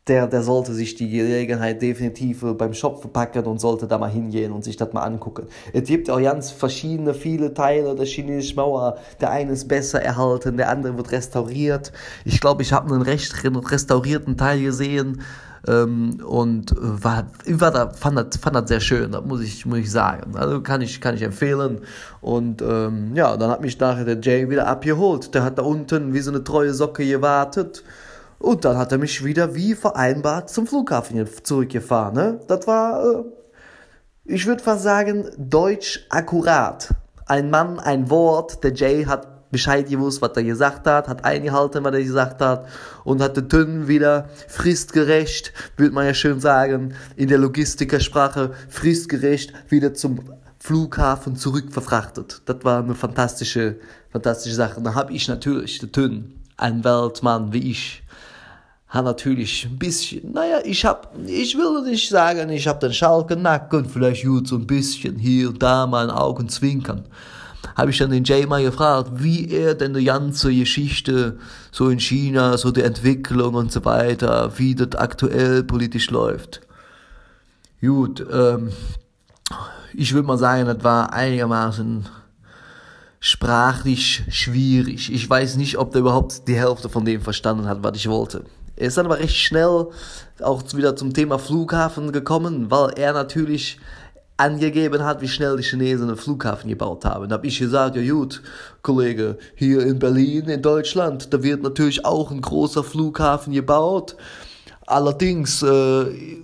der, 0.08 0.26
der 0.26 0.42
sollte 0.42 0.72
sich 0.72 0.94
die 0.94 1.08
Gelegenheit 1.10 1.82
definitiv 1.82 2.42
äh, 2.42 2.54
beim 2.54 2.74
Shop 2.74 3.00
verpacken 3.00 3.44
und 3.44 3.60
sollte 3.60 3.86
da 3.86 3.98
mal 3.98 4.10
hingehen 4.10 4.52
und 4.52 4.64
sich 4.64 4.76
das 4.76 4.92
mal 4.92 5.02
angucken. 5.02 5.46
Es 5.72 5.84
gibt 5.84 6.10
auch 6.10 6.20
ganz 6.20 6.50
verschiedene, 6.50 7.14
viele 7.14 7.54
Teile 7.54 7.94
der 7.94 8.06
chinesischen 8.06 8.56
Mauer. 8.56 8.98
Der 9.20 9.30
eine 9.30 9.52
ist 9.52 9.68
besser 9.68 10.02
erhalten, 10.02 10.56
der 10.56 10.70
andere 10.70 10.96
wird 10.96 11.12
restauriert. 11.12 11.92
Ich 12.24 12.40
glaube, 12.40 12.62
ich 12.62 12.72
habe 12.72 12.92
einen 12.92 13.02
recht 13.02 13.34
restaurierten 13.44 14.36
Teil 14.36 14.62
gesehen 14.62 15.22
ähm, 15.66 16.20
und 16.24 16.74
war, 16.78 17.26
ich 17.44 17.60
war 17.60 17.70
da, 17.70 17.90
fand, 17.90 18.18
das, 18.18 18.36
fand 18.40 18.56
das 18.56 18.68
sehr 18.68 18.80
schön, 18.80 19.12
das 19.12 19.24
muss 19.24 19.40
ich, 19.40 19.66
muss 19.66 19.78
ich 19.78 19.90
sagen. 19.90 20.36
Also 20.36 20.60
kann 20.60 20.80
ich, 20.80 21.00
kann 21.00 21.14
ich 21.14 21.22
empfehlen. 21.22 21.80
Und 22.20 22.62
ähm, 22.62 23.14
ja, 23.14 23.36
dann 23.36 23.50
hat 23.50 23.60
mich 23.60 23.78
nachher 23.78 24.04
der 24.04 24.20
Jay 24.20 24.48
wieder 24.48 24.66
abgeholt. 24.66 25.34
Der 25.34 25.42
hat 25.42 25.58
da 25.58 25.62
unten 25.62 26.14
wie 26.14 26.20
so 26.20 26.30
eine 26.30 26.44
treue 26.44 26.72
Socke 26.72 27.06
gewartet. 27.06 27.82
Und 28.38 28.64
dann 28.64 28.76
hat 28.76 28.92
er 28.92 28.98
mich 28.98 29.24
wieder 29.24 29.54
wie 29.54 29.74
vereinbart 29.74 30.50
zum 30.50 30.66
Flughafen 30.66 31.26
zurückgefahren. 31.42 32.14
Ne? 32.14 32.40
Das 32.46 32.66
war, 32.66 33.02
äh, 33.02 33.24
ich 34.24 34.46
würde 34.46 34.62
fast 34.62 34.82
sagen, 34.82 35.28
deutsch 35.36 36.06
akkurat. 36.08 36.94
Ein 37.26 37.50
Mann, 37.50 37.78
ein 37.78 38.10
Wort. 38.10 38.62
Der 38.62 38.72
Jay 38.72 39.04
hat 39.04 39.50
Bescheid 39.50 39.88
gewusst, 39.88 40.20
was 40.22 40.36
er 40.36 40.44
gesagt 40.44 40.86
hat, 40.86 41.08
hat 41.08 41.24
eingehalten, 41.24 41.82
was 41.84 41.94
er 41.94 42.02
gesagt 42.02 42.40
hat 42.40 42.66
und 43.04 43.22
hat 43.22 43.36
den 43.36 43.48
Tünn 43.48 43.88
wieder 43.88 44.28
fristgerecht, 44.46 45.52
würde 45.76 45.94
man 45.94 46.06
ja 46.06 46.14
schön 46.14 46.40
sagen, 46.40 46.94
in 47.16 47.28
der 47.28 47.38
Logistikersprache, 47.38 48.52
fristgerecht 48.68 49.52
wieder 49.70 49.94
zum 49.94 50.20
Flughafen 50.58 51.36
zurückverfrachtet. 51.36 52.42
Das 52.44 52.58
war 52.62 52.82
eine 52.82 52.94
fantastische, 52.94 53.76
fantastische 54.10 54.54
Sache. 54.54 54.82
Da 54.82 54.94
habe 54.94 55.12
ich 55.12 55.28
natürlich, 55.28 55.78
den 55.78 55.92
Tünn, 55.92 56.34
ein 56.56 56.84
Weltmann 56.84 57.52
wie 57.52 57.70
ich, 57.70 58.02
hat 58.88 59.04
natürlich 59.04 59.66
ein 59.66 59.78
bisschen, 59.78 60.32
naja, 60.32 60.60
ich 60.64 60.84
hab, 60.84 61.14
ich 61.26 61.56
will 61.56 61.82
nicht 61.82 62.08
sagen, 62.08 62.48
ich 62.48 62.66
hab 62.66 62.80
den 62.80 62.92
Schalke 62.92 63.36
Nacken, 63.36 63.84
vielleicht 63.84 64.24
gut 64.24 64.48
so 64.48 64.56
ein 64.56 64.66
bisschen 64.66 65.18
hier 65.18 65.50
und 65.50 65.62
da 65.62 65.86
mal 65.86 66.08
ein 66.08 66.14
Augen 66.14 66.48
zwinkern. 66.48 67.04
Habe 67.76 67.90
ich 67.90 67.98
dann 67.98 68.10
den 68.10 68.24
Jay 68.24 68.46
mal 68.46 68.62
gefragt, 68.62 69.10
wie 69.14 69.50
er 69.50 69.74
denn 69.74 69.92
die 69.92 70.04
ganze 70.04 70.52
Geschichte 70.54 71.38
so 71.70 71.90
in 71.90 72.00
China, 72.00 72.56
so 72.56 72.70
die 72.70 72.82
Entwicklung 72.82 73.54
und 73.54 73.70
so 73.70 73.84
weiter, 73.84 74.52
wie 74.56 74.74
das 74.74 74.98
aktuell 74.98 75.62
politisch 75.64 76.10
läuft. 76.10 76.62
Gut, 77.80 78.24
ähm, 78.32 78.70
ich 79.94 80.14
würde 80.14 80.26
mal 80.26 80.38
sagen, 80.38 80.66
das 80.66 80.82
war 80.82 81.12
einigermaßen 81.12 82.08
sprachlich 83.20 84.24
schwierig. 84.30 85.12
Ich 85.12 85.28
weiß 85.28 85.56
nicht, 85.56 85.76
ob 85.76 85.92
der 85.92 86.00
überhaupt 86.00 86.48
die 86.48 86.56
Hälfte 86.56 86.88
von 86.88 87.04
dem 87.04 87.20
verstanden 87.20 87.66
hat, 87.66 87.82
was 87.82 87.96
ich 87.96 88.08
wollte. 88.08 88.44
Er 88.78 88.86
ist 88.86 88.96
dann 88.96 89.06
aber 89.06 89.18
recht 89.18 89.36
schnell 89.36 89.88
auch 90.40 90.62
wieder 90.74 90.94
zum 90.94 91.12
Thema 91.12 91.38
Flughafen 91.38 92.12
gekommen, 92.12 92.70
weil 92.70 92.90
er 92.96 93.12
natürlich 93.12 93.78
angegeben 94.36 95.04
hat, 95.04 95.20
wie 95.20 95.26
schnell 95.26 95.56
die 95.56 95.64
Chinesen 95.64 96.08
einen 96.08 96.16
Flughafen 96.16 96.68
gebaut 96.70 97.04
haben. 97.04 97.28
Da 97.28 97.34
habe 97.34 97.46
ich 97.48 97.58
gesagt, 97.58 97.96
ja 97.96 98.12
gut, 98.12 98.40
Kollege, 98.82 99.36
hier 99.56 99.84
in 99.84 99.98
Berlin, 99.98 100.48
in 100.48 100.62
Deutschland, 100.62 101.34
da 101.34 101.42
wird 101.42 101.64
natürlich 101.64 102.04
auch 102.04 102.30
ein 102.30 102.40
großer 102.40 102.84
Flughafen 102.84 103.52
gebaut. 103.52 104.16
Allerdings, 104.86 105.60
äh, 105.62 106.38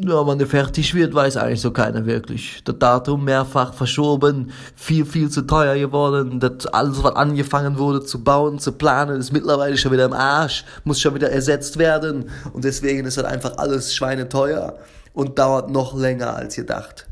ja, 0.00 0.26
wann 0.26 0.38
der 0.38 0.46
fertig 0.46 0.94
wird, 0.94 1.12
weiß 1.12 1.36
eigentlich 1.36 1.60
so 1.60 1.70
keiner 1.70 2.06
wirklich. 2.06 2.62
Das 2.64 2.78
Datum 2.78 3.24
mehrfach 3.24 3.74
verschoben, 3.74 4.50
viel, 4.74 5.04
viel 5.04 5.28
zu 5.28 5.42
teuer 5.42 5.76
geworden. 5.76 6.40
Das 6.40 6.66
alles, 6.66 7.02
was 7.02 7.14
angefangen 7.14 7.76
wurde 7.78 8.02
zu 8.02 8.24
bauen, 8.24 8.58
zu 8.58 8.72
planen, 8.72 9.20
ist 9.20 9.32
mittlerweile 9.32 9.76
schon 9.76 9.92
wieder 9.92 10.06
im 10.06 10.14
Arsch, 10.14 10.64
muss 10.84 11.00
schon 11.00 11.14
wieder 11.14 11.30
ersetzt 11.30 11.78
werden. 11.78 12.30
Und 12.54 12.64
deswegen 12.64 13.04
ist 13.06 13.18
das 13.18 13.24
einfach 13.24 13.58
alles 13.58 13.94
schweineteuer 13.94 14.78
und 15.12 15.38
dauert 15.38 15.70
noch 15.70 15.94
länger 15.94 16.36
als 16.36 16.56
gedacht. 16.56 17.06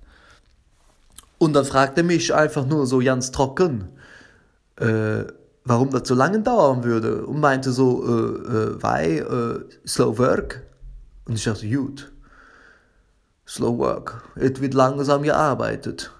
Und 1.36 1.52
dann 1.52 1.66
fragte 1.66 2.00
er 2.00 2.04
mich 2.04 2.34
einfach 2.34 2.66
nur 2.66 2.86
so 2.86 2.98
ganz 3.00 3.30
trocken, 3.30 3.88
äh, 4.76 5.24
warum 5.64 5.90
das 5.90 6.08
so 6.08 6.14
lange 6.14 6.40
dauern 6.40 6.82
würde. 6.82 7.26
Und 7.26 7.40
meinte 7.40 7.72
so, 7.72 8.04
äh, 8.04 8.56
äh, 8.56 8.82
weil, 8.82 9.18
äh, 9.18 9.88
slow 9.88 10.18
work. 10.18 10.62
Und 11.26 11.34
ich 11.34 11.44
dachte, 11.44 11.68
gut 11.68 12.09
Slow 13.50 13.78
Work. 13.78 14.22
Es 14.36 14.60
wird 14.60 14.74
langsam 14.74 15.22
gearbeitet. 15.22 16.12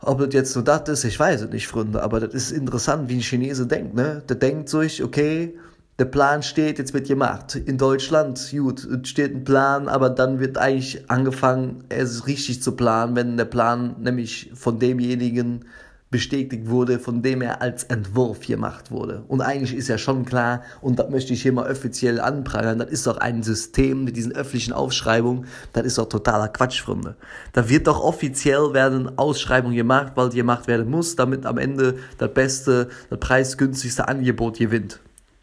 Ob 0.00 0.18
das 0.18 0.34
jetzt 0.34 0.52
so 0.52 0.62
das 0.62 0.88
ist, 0.88 1.04
ich 1.04 1.20
weiß 1.20 1.42
es 1.42 1.50
nicht, 1.50 1.68
Freunde, 1.68 2.02
aber 2.02 2.18
das 2.18 2.34
ist 2.34 2.50
interessant, 2.50 3.08
wie 3.08 3.18
ein 3.18 3.20
Chinese 3.20 3.68
denkt, 3.68 3.94
ne? 3.94 4.20
Der 4.28 4.34
denkt 4.34 4.68
sich, 4.68 5.04
okay, 5.04 5.56
der 6.00 6.06
Plan 6.06 6.42
steht, 6.42 6.78
jetzt 6.78 6.92
wird 6.92 7.06
gemacht. 7.06 7.54
In 7.54 7.78
Deutschland, 7.78 8.50
gut, 8.50 8.88
steht 9.04 9.32
ein 9.32 9.44
Plan, 9.44 9.88
aber 9.88 10.10
dann 10.10 10.40
wird 10.40 10.58
eigentlich 10.58 11.08
angefangen, 11.08 11.84
es 11.88 12.26
richtig 12.26 12.62
zu 12.62 12.72
planen, 12.72 13.14
wenn 13.14 13.36
der 13.36 13.44
Plan 13.44 13.94
nämlich 14.00 14.50
von 14.54 14.80
demjenigen 14.80 15.66
bestätigt 16.10 16.68
wurde, 16.68 16.98
von 16.98 17.22
dem 17.22 17.40
er 17.40 17.62
als 17.62 17.84
Entwurf 17.84 18.40
gemacht 18.40 18.90
wurde. 18.90 19.22
Und 19.28 19.40
eigentlich 19.42 19.74
ist 19.74 19.86
ja 19.86 19.96
schon 19.96 20.24
klar, 20.24 20.62
und 20.80 20.98
das 20.98 21.08
möchte 21.08 21.32
ich 21.32 21.42
hier 21.42 21.52
mal 21.52 21.70
offiziell 21.70 22.20
anprangern, 22.20 22.80
das 22.80 22.90
ist 22.90 23.06
doch 23.06 23.18
ein 23.18 23.44
System 23.44 24.04
mit 24.04 24.16
diesen 24.16 24.32
öffentlichen 24.32 24.72
Aufschreibungen, 24.72 25.46
das 25.72 25.84
ist 25.84 25.98
doch 25.98 26.08
totaler 26.08 26.48
Quatsch, 26.48 26.82
Freunde. 26.82 27.14
Da 27.52 27.68
wird 27.68 27.86
doch 27.86 28.02
offiziell 28.02 28.74
werden 28.74 29.16
Ausschreibungen 29.18 29.76
gemacht, 29.76 30.12
weil 30.16 30.30
die 30.30 30.38
gemacht 30.38 30.66
werden 30.66 30.90
muss, 30.90 31.14
damit 31.14 31.46
am 31.46 31.58
Ende 31.58 31.98
das 32.18 32.34
beste, 32.34 32.88
das 33.08 33.20
preisgünstigste 33.20 34.08
Angebot 34.08 34.58
gewinnt. 34.58 34.98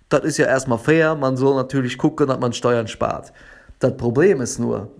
Das 0.09 0.25
ist 0.25 0.37
ja 0.37 0.47
erstmal 0.47 0.79
fair, 0.79 1.15
man 1.15 1.37
soll 1.37 1.55
natürlich 1.55 1.97
gucken, 1.97 2.27
dass 2.27 2.39
man 2.39 2.51
Steuern 2.51 2.87
spart. 2.87 3.31
Das 3.79 3.95
Problem 3.95 4.41
ist 4.41 4.59
nur, 4.59 4.91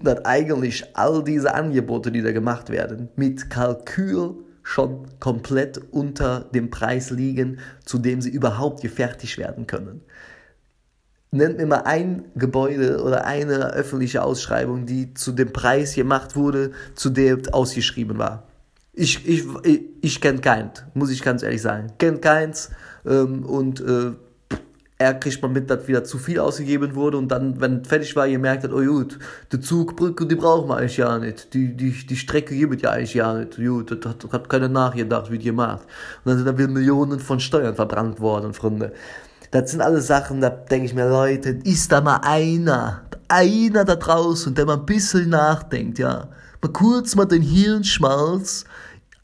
dass 0.00 0.22
eigentlich 0.26 0.84
all 0.94 1.24
diese 1.24 1.54
Angebote, 1.54 2.12
die 2.12 2.20
da 2.22 2.32
gemacht 2.32 2.68
werden, 2.68 3.08
mit 3.16 3.48
Kalkül 3.48 4.34
schon 4.68 5.06
komplett 5.18 5.80
unter 5.92 6.40
dem 6.40 6.68
Preis 6.68 7.08
liegen, 7.08 7.58
zu 7.86 7.98
dem 7.98 8.20
sie 8.20 8.28
überhaupt 8.28 8.82
gefertigt 8.82 9.38
werden 9.38 9.66
können. 9.66 10.02
Nennt 11.30 11.56
mir 11.56 11.64
mal 11.64 11.84
ein 11.84 12.26
Gebäude 12.34 13.02
oder 13.02 13.24
eine 13.24 13.72
öffentliche 13.72 14.22
Ausschreibung, 14.22 14.84
die 14.84 15.14
zu 15.14 15.32
dem 15.32 15.54
Preis 15.54 15.94
gemacht 15.94 16.36
wurde, 16.36 16.72
zu 16.94 17.08
dem 17.08 17.40
ausgeschrieben 17.50 18.18
war. 18.18 18.46
Ich, 18.92 19.26
ich, 19.26 19.46
ich, 19.62 19.80
ich 20.02 20.20
kenne 20.20 20.40
keins, 20.40 20.84
muss 20.92 21.10
ich 21.10 21.22
ganz 21.22 21.42
ehrlich 21.42 21.62
sagen. 21.62 21.94
Kennt 21.96 22.20
keins 22.20 22.68
ähm, 23.06 23.46
und 23.46 23.80
äh, 23.80 24.12
er 25.00 25.14
kriegt 25.14 25.40
man 25.40 25.52
mit, 25.52 25.70
dass 25.70 25.86
wieder 25.86 26.02
zu 26.02 26.18
viel 26.18 26.40
ausgegeben 26.40 26.96
wurde 26.96 27.18
und 27.18 27.28
dann, 27.28 27.60
wenn 27.60 27.84
fertig 27.84 28.16
war, 28.16 28.28
gemerkt 28.28 28.64
hat, 28.64 28.72
oh 28.72 28.82
gut, 28.82 29.16
die 29.52 29.60
Zugbrücke, 29.60 30.26
die 30.26 30.34
brauchen 30.34 30.68
wir 30.68 30.76
eigentlich 30.76 30.96
ja 30.96 31.16
nicht. 31.18 31.54
Die, 31.54 31.76
die, 31.76 31.92
die 32.04 32.16
Strecke 32.16 32.56
gibt 32.56 32.82
ja 32.82 32.90
eigentlich 32.90 33.14
ja 33.14 33.32
nicht. 33.32 33.56
Gut, 33.56 33.92
das 33.92 34.10
hat, 34.10 34.32
hat 34.32 34.48
keiner 34.48 34.68
nachgedacht, 34.68 35.30
wie 35.30 35.38
die 35.38 35.44
gemacht. 35.44 35.82
Und 36.24 36.30
dann 36.30 36.36
sind 36.36 36.46
da 36.46 36.58
wieder 36.58 36.68
Millionen 36.68 37.20
von 37.20 37.38
Steuern 37.38 37.76
verbrannt 37.76 38.18
worden, 38.18 38.52
Freunde. 38.52 38.92
Das 39.52 39.70
sind 39.70 39.80
alles 39.82 40.08
Sachen, 40.08 40.40
da 40.40 40.50
denke 40.50 40.86
ich 40.86 40.94
mir, 40.94 41.08
Leute, 41.08 41.50
ist 41.50 41.92
da 41.92 42.00
mal 42.00 42.20
einer, 42.22 43.02
einer 43.28 43.84
da 43.84 43.94
draußen, 43.94 44.52
der 44.54 44.66
mal 44.66 44.78
ein 44.78 44.86
bisschen 44.86 45.30
nachdenkt, 45.30 46.00
ja. 46.00 46.28
Mal 46.60 46.72
kurz 46.72 47.14
mal 47.14 47.24
den 47.24 47.42
Hirnschmalz 47.42 48.64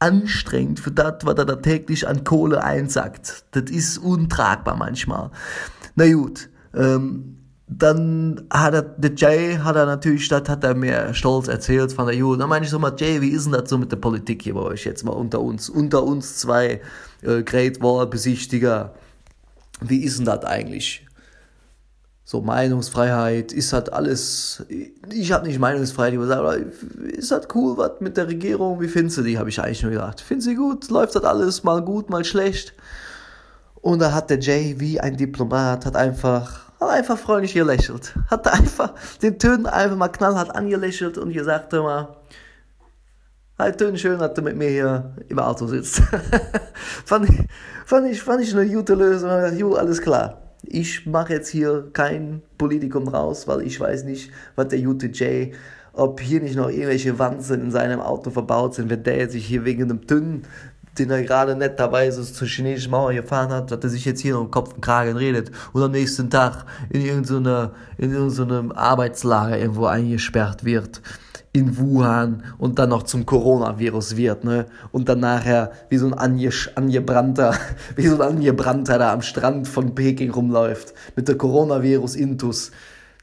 anstrengend 0.05 0.81
für 0.81 0.91
das, 0.91 1.15
was 1.23 1.37
er 1.37 1.47
da 1.47 1.57
täglich 1.57 2.07
an 2.07 2.25
Kohle 2.25 2.63
einsackt. 2.63 3.45
Das 3.53 3.71
ist 3.71 3.99
untragbar 3.99 4.77
manchmal. 4.77 5.31
Na 5.95 6.13
gut, 6.13 6.51
ähm, 6.75 7.39
dann 7.67 8.47
hat 8.51 8.75
er, 8.75 8.83
der 8.83 9.15
Jay 9.15 9.57
hat 9.57 9.77
er 9.77 9.87
natürlich, 9.87 10.29
das 10.29 10.49
hat 10.49 10.63
er 10.65 10.75
mir 10.75 11.15
stolz 11.15 11.49
erzählt 11.49 11.93
von 11.93 12.07
der 12.07 12.15
Jugend. 12.15 12.43
Dann 12.43 12.51
meine 12.51 12.67
ich 12.67 12.71
so 12.71 12.79
mal, 12.79 12.95
Jay, 12.97 13.21
wie 13.23 13.31
ist 13.31 13.45
denn 13.45 13.53
das 13.53 13.71
so 13.71 13.79
mit 13.79 13.91
der 13.91 13.97
Politik 13.97 14.43
hier 14.43 14.55
bei 14.55 14.61
euch 14.61 14.85
jetzt 14.85 15.05
mal 15.05 15.13
unter 15.13 15.41
uns? 15.41 15.71
Unter 15.71 16.03
uns 16.03 16.37
zwei 16.37 16.83
äh, 17.23 17.43
Great 17.43 17.81
Wall 17.81 18.07
Besichtiger. 18.07 18.95
Wie 19.81 20.05
ist 20.05 20.19
denn 20.19 20.27
das 20.27 20.45
eigentlich? 20.45 21.04
So 22.35 22.41
Meinungsfreiheit, 22.41 23.53
ist 23.53 23.73
halt 23.73 23.93
alles, 23.93 24.65
ich 24.69 25.31
habe 25.31 25.47
nicht 25.47 25.61
Meinungsfreiheit 25.61 26.15
gesagt, 26.15 26.41
aber 26.41 26.57
ist 26.57 27.31
halt 27.31 27.47
cool, 27.55 27.77
was 27.79 28.01
mit 28.01 28.17
der 28.17 28.27
Regierung, 28.27 28.81
wie 28.81 28.89
findest 28.89 29.19
du 29.19 29.23
die, 29.23 29.39
habe 29.39 29.51
ich 29.51 29.61
eigentlich 29.61 29.85
nur 29.85 29.93
gedacht. 29.93 30.21
Findest 30.21 30.49
du 30.49 30.57
gut, 30.57 30.91
läuft 30.91 31.15
das 31.15 31.23
alles 31.23 31.63
mal 31.63 31.81
gut, 31.81 32.11
mal 32.11 32.25
schlecht. 32.25 32.75
Und 33.77 34.01
da 34.01 34.13
hat 34.13 34.31
der 34.31 34.41
Jay, 34.41 34.75
wie 34.79 34.99
ein 34.99 35.17
Diplomat, 35.17 35.87
hat 35.87 35.95
einfach, 35.95 36.73
hat 36.81 36.91
einfach 36.91 37.19
freundlich 37.19 37.55
gelächelt. 37.55 38.15
Hat 38.29 38.49
einfach 38.53 38.95
den 39.23 39.39
Tönen 39.39 39.67
einfach 39.67 39.97
mal 39.97 40.09
knallhart 40.09 40.57
angelächelt 40.57 41.19
und 41.19 41.33
gesagt 41.33 41.73
immer, 41.73 42.17
halt 43.57 43.79
Tönen 43.79 43.97
schön, 43.97 44.19
dass 44.19 44.35
du 44.35 44.43
mit 44.43 44.57
mir 44.57 44.71
hier 44.71 45.15
im 45.29 45.39
Auto 45.39 45.69
sitzt. 45.69 46.03
fand, 47.05 47.29
ich, 47.29 47.47
fand, 47.87 48.09
ich, 48.09 48.21
fand 48.21 48.43
ich 48.43 48.57
eine 48.57 48.69
gute 48.69 48.95
Lösung, 48.95 49.31
jo, 49.57 49.75
alles 49.75 50.03
klar 50.03 50.44
ich 50.69 51.07
mache 51.07 51.35
jetzt 51.35 51.49
hier 51.49 51.89
kein 51.93 52.43
Politikum 52.59 53.09
raus, 53.09 53.47
weil 53.49 53.63
ich 53.63 53.79
weiß 53.79 54.05
nicht, 54.05 54.31
was 54.57 54.69
der 54.69 54.81
UTJ, 54.81 55.53
ob 55.93 56.21
hier 56.21 56.41
nicht 56.41 56.57
noch 56.57 56.69
irgendwelche 56.69 57.19
Wanzen 57.19 57.63
in 57.63 57.71
seinem 57.71 58.01
Auto 58.01 58.31
verbaut 58.31 58.75
sind, 58.75 58.91
wenn 58.91 59.03
der 59.03 59.31
sich 59.31 59.47
hier 59.47 59.65
wegen 59.65 59.85
einem 59.85 60.07
Dünnen, 60.07 60.43
den 60.99 61.11
er 61.11 61.23
gerade 61.23 61.57
netterweise 61.57 62.23
zur 62.23 62.47
chinesischen 62.47 62.91
Mauer 62.91 63.13
gefahren 63.13 63.51
hat, 63.51 63.71
dass 63.71 63.83
er 63.83 63.91
sich 63.91 64.05
jetzt 64.05 64.21
hier 64.21 64.39
um 64.39 64.51
Kopf 64.51 64.75
und 64.75 64.81
Kragen 64.81 65.17
redet 65.17 65.51
und 65.73 65.83
am 65.83 65.91
nächsten 65.91 66.31
Tag 66.31 66.65
in 66.91 67.05
irgendeinem 67.05 67.71
in 67.99 68.13
irgendeinem 68.13 68.73
Arbeitslager 68.73 69.59
irgendwo 69.59 69.87
eingesperrt 69.87 70.65
wird 70.65 71.01
in 71.55 71.79
Wuhan 71.79 72.43
und 72.59 72.81
dann 72.81 72.89
noch 72.91 73.05
zum 73.05 73.25
Coronavirus 73.25 74.17
wird, 74.17 74.43
ne? 74.43 74.67
Und 74.91 75.09
dann 75.09 75.21
nachher 75.21 75.71
wie 75.89 75.99
so 75.99 76.07
ein 76.07 76.13
ange 76.13 76.51
angebrannter, 76.75 77.55
wie 77.97 78.09
so 78.09 78.17
ein 78.17 78.23
angebrannter 78.23 78.99
da 78.99 79.13
am 79.13 79.23
Strand 79.23 79.69
von 79.69 79.95
Peking 79.95 80.31
rumläuft 80.33 80.95
mit 81.15 81.29
der 81.29 81.39
Coronavirus-Intus. 81.39 82.73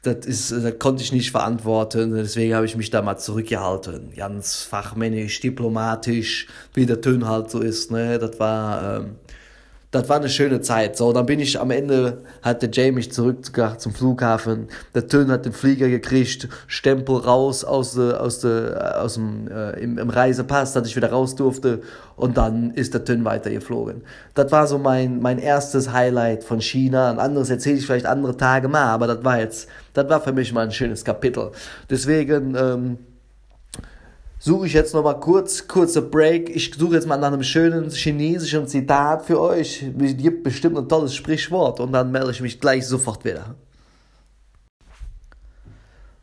Das 0.02 0.26
ist, 0.26 0.50
das 0.50 0.78
konnte 0.78 1.02
ich 1.02 1.12
nicht 1.12 1.30
verantworten, 1.30 2.12
deswegen 2.14 2.54
habe 2.54 2.64
ich 2.64 2.74
mich 2.74 2.90
da 2.90 3.02
mal 3.02 3.18
zurückgehalten. 3.18 4.12
Ganz 4.16 4.62
fachmännisch, 4.62 5.40
diplomatisch, 5.40 6.48
wie 6.72 6.86
der 6.86 7.02
Tön 7.02 7.28
halt 7.28 7.50
so 7.50 7.60
ist, 7.60 7.90
ne? 7.90 8.18
Das 8.18 8.40
war, 8.40 8.96
ähm, 8.96 9.16
das 9.92 10.08
war 10.08 10.16
eine 10.16 10.30
schöne 10.30 10.62
Zeit. 10.62 10.96
So, 10.96 11.12
dann 11.12 11.26
bin 11.26 11.38
ich 11.38 11.60
am 11.60 11.70
Ende, 11.70 12.22
hat 12.40 12.62
der 12.62 12.70
Jay 12.70 12.90
mich 12.90 13.12
zurückgebracht 13.12 13.78
zum 13.80 13.92
Flughafen. 13.92 14.68
Der 14.94 15.06
Tön 15.06 15.30
hat 15.30 15.44
den 15.44 15.52
Flieger 15.52 15.88
gekriegt, 15.88 16.48
Stempel 16.66 17.16
raus 17.16 17.62
aus, 17.62 17.92
de, 17.92 18.14
aus, 18.14 18.40
de, 18.40 18.74
aus 18.74 19.14
dem 19.14 19.48
äh, 19.48 19.78
im, 19.80 19.98
im 19.98 20.08
Reisepass, 20.08 20.72
dass 20.72 20.88
ich 20.88 20.96
wieder 20.96 21.10
raus 21.10 21.36
durfte. 21.36 21.82
Und 22.16 22.38
dann 22.38 22.70
ist 22.70 22.94
der 22.94 23.04
Tön 23.04 23.26
weitergeflogen. 23.26 24.00
Das 24.34 24.50
war 24.50 24.66
so 24.66 24.78
mein, 24.78 25.20
mein 25.20 25.38
erstes 25.38 25.92
Highlight 25.92 26.42
von 26.42 26.62
China. 26.62 27.10
Ein 27.10 27.18
anderes 27.18 27.50
erzähle 27.50 27.76
ich 27.76 27.84
vielleicht 27.84 28.06
andere 28.06 28.38
Tage 28.38 28.68
mal, 28.68 28.86
aber 28.86 29.06
das 29.06 29.22
war 29.24 29.40
jetzt, 29.40 29.68
das 29.92 30.08
war 30.08 30.22
für 30.22 30.32
mich 30.32 30.54
mal 30.54 30.64
ein 30.64 30.72
schönes 30.72 31.04
Kapitel. 31.04 31.50
Deswegen, 31.90 32.54
ähm, 32.54 32.98
suche 34.42 34.66
ich 34.66 34.72
jetzt 34.72 34.92
noch 34.92 35.04
mal 35.04 35.14
kurz, 35.14 35.68
kurzer 35.68 36.02
Break. 36.02 36.48
Ich 36.50 36.74
suche 36.76 36.94
jetzt 36.94 37.06
mal 37.06 37.16
nach 37.16 37.28
einem 37.28 37.44
schönen 37.44 37.88
chinesischen 37.90 38.66
Zitat 38.66 39.24
für 39.24 39.40
euch. 39.40 39.84
Es 40.00 40.16
gibt 40.16 40.42
bestimmt 40.42 40.76
ein 40.76 40.88
tolles 40.88 41.14
Sprichwort 41.14 41.78
und 41.78 41.92
dann 41.92 42.10
melde 42.10 42.32
ich 42.32 42.40
mich 42.40 42.58
gleich 42.58 42.84
sofort 42.84 43.24
wieder. 43.24 43.54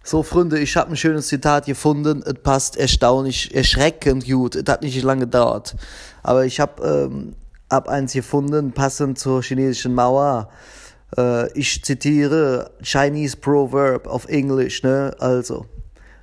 So, 0.04 0.22
Freunde, 0.22 0.60
ich 0.60 0.76
habe 0.76 0.90
ein 0.90 0.98
schönes 0.98 1.28
Zitat 1.28 1.66
gefunden. 1.66 2.22
Es 2.26 2.34
passt 2.44 2.76
erstaunlich, 2.76 3.56
erschreckend 3.56 4.26
gut. 4.26 4.56
Es 4.56 4.66
hat 4.68 4.82
nicht 4.82 5.02
lange 5.02 5.22
gedauert. 5.22 5.76
Aber 6.22 6.46
ich 6.46 6.60
habe 6.60 6.84
ähm, 6.84 7.36
hab 7.70 7.88
eins 7.88 8.12
gefunden, 8.12 8.74
passend 8.74 9.18
zur 9.18 9.42
chinesischen 9.44 9.94
Mauer. 9.94 10.50
Äh, 11.18 11.58
ich 11.58 11.86
zitiere 11.86 12.72
Chinese 12.82 13.38
Proverb 13.38 14.08
auf 14.08 14.26
Englisch, 14.26 14.84
ne? 14.84 15.16
Also, 15.20 15.68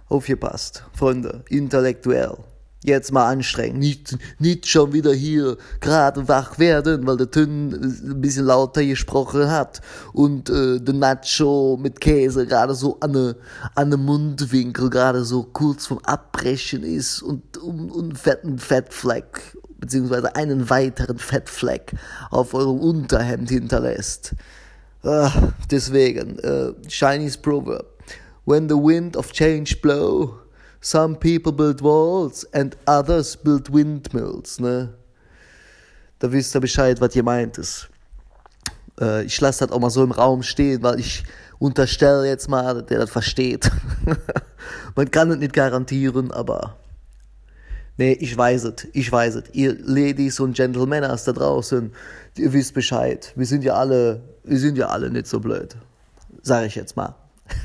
Aufgepasst, 0.08 0.84
Freunde, 0.92 1.42
intellektuell. 1.48 2.36
Jetzt 2.84 3.10
mal 3.10 3.28
anstrengen, 3.28 3.80
nicht, 3.80 4.16
nicht 4.38 4.68
schon 4.68 4.92
wieder 4.92 5.12
hier 5.12 5.56
gerade 5.80 6.28
wach 6.28 6.60
werden, 6.60 7.04
weil 7.04 7.16
der 7.16 7.28
Tünn 7.28 7.72
ein 7.72 8.20
bisschen 8.20 8.44
lauter 8.44 8.84
gesprochen 8.84 9.50
hat 9.50 9.80
und 10.12 10.48
äh, 10.48 10.78
der 10.78 10.94
Nacho 10.94 11.76
mit 11.82 12.00
Käse 12.00 12.46
gerade 12.46 12.76
so 12.76 12.98
an 13.00 13.10
ne, 13.10 13.36
an 13.74 13.88
ne 13.88 13.96
Mundwinkel 13.96 14.88
gerade 14.90 15.24
so 15.24 15.42
kurz 15.42 15.86
vom 15.86 15.98
Abbrechen 16.04 16.84
ist 16.84 17.22
und, 17.22 17.56
und, 17.58 17.90
und 17.90 18.16
fetten 18.16 18.60
Fettfleck, 18.60 19.56
beziehungsweise 19.80 20.36
einen 20.36 20.70
weiteren 20.70 21.18
Fettfleck 21.18 21.94
auf 22.30 22.54
eurem 22.54 22.78
Unterhemd 22.78 23.50
hinterlässt. 23.50 24.36
Ah, 25.02 25.32
deswegen, 25.68 26.38
äh, 26.38 26.72
Chinese 26.86 27.38
Proverb. 27.38 27.95
When 28.46 28.68
the 28.68 28.76
wind 28.76 29.16
of 29.16 29.32
change 29.32 29.82
blow, 29.82 30.38
some 30.80 31.16
people 31.16 31.50
build 31.50 31.80
walls 31.80 32.44
and 32.52 32.76
others 32.86 33.34
build 33.36 33.68
windmills, 33.72 34.60
ne? 34.60 34.94
Da 36.20 36.30
wisst 36.30 36.54
ihr 36.54 36.60
Bescheid, 36.60 37.00
was 37.00 37.16
ihr 37.16 37.24
meint 37.24 37.58
ist. 37.58 37.88
Äh, 39.00 39.24
ich 39.24 39.40
lasse 39.40 39.66
das 39.66 39.74
auch 39.74 39.80
mal 39.80 39.90
so 39.90 40.04
im 40.04 40.12
Raum 40.12 40.44
stehen, 40.44 40.80
weil 40.84 41.00
ich 41.00 41.24
unterstelle 41.58 42.28
jetzt 42.28 42.48
mal, 42.48 42.72
dass 42.74 42.86
der 42.86 43.00
das 43.00 43.10
versteht. 43.10 43.68
Man 44.94 45.10
kann 45.10 45.28
es 45.32 45.38
nicht 45.38 45.52
garantieren, 45.52 46.30
aber 46.30 46.76
nee, 47.96 48.12
ich 48.12 48.38
weiß 48.38 48.62
es, 48.62 48.86
ich 48.92 49.10
weiß 49.10 49.34
es. 49.34 49.44
Ihr 49.54 49.76
Ladies 49.80 50.38
und 50.38 50.56
Gentlemen 50.56 51.02
da 51.02 51.16
draußen, 51.16 51.92
ihr 52.36 52.52
wisst 52.52 52.74
Bescheid. 52.74 53.32
Wir 53.34 53.46
sind 53.46 53.64
ja 53.64 53.74
alle, 53.74 54.22
wir 54.44 54.58
sind 54.60 54.78
ja 54.78 54.86
alle 54.86 55.10
nicht 55.10 55.26
so 55.26 55.40
blöd. 55.40 55.76
Sag 56.42 56.66
ich 56.66 56.76
jetzt 56.76 56.96
mal. 56.96 57.16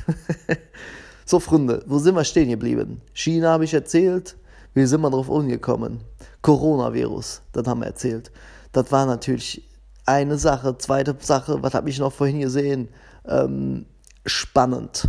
so, 1.24 1.40
Freunde, 1.40 1.82
wo 1.86 1.98
sind 1.98 2.14
wir 2.14 2.24
stehen 2.24 2.48
geblieben? 2.48 3.00
China 3.12 3.50
habe 3.50 3.64
ich 3.64 3.74
erzählt. 3.74 4.36
Wie 4.74 4.86
sind 4.86 5.02
wir 5.02 5.10
drauf 5.10 5.28
umgekommen? 5.28 6.00
Coronavirus, 6.40 7.42
das 7.52 7.66
haben 7.66 7.80
wir 7.80 7.86
erzählt. 7.86 8.32
Das 8.72 8.90
war 8.90 9.06
natürlich 9.06 9.68
eine 10.06 10.38
Sache. 10.38 10.76
Zweite 10.78 11.14
Sache, 11.20 11.62
was 11.62 11.74
habe 11.74 11.90
ich 11.90 11.98
noch 11.98 12.12
vorhin 12.12 12.40
gesehen? 12.40 12.88
Ähm, 13.26 13.86
spannend. 14.26 15.08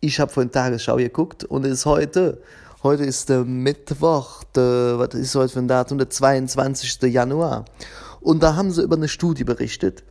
Ich 0.00 0.20
habe 0.20 0.32
vorhin 0.32 0.52
Tagesschau 0.52 0.96
geguckt 0.96 1.44
und 1.44 1.66
es 1.66 1.80
ist 1.80 1.86
heute, 1.86 2.40
heute 2.84 3.04
ist 3.04 3.28
der 3.28 3.44
Mittwoch, 3.44 4.44
der, 4.54 4.94
was 4.98 5.14
ist 5.14 5.34
heute 5.34 5.52
für 5.52 5.58
ein 5.58 5.68
Datum? 5.68 5.98
Der 5.98 6.08
22. 6.08 7.02
Januar. 7.12 7.64
Und 8.20 8.42
da 8.42 8.54
haben 8.54 8.70
sie 8.70 8.82
über 8.82 8.96
eine 8.96 9.08
Studie 9.08 9.44
berichtet 9.44 10.04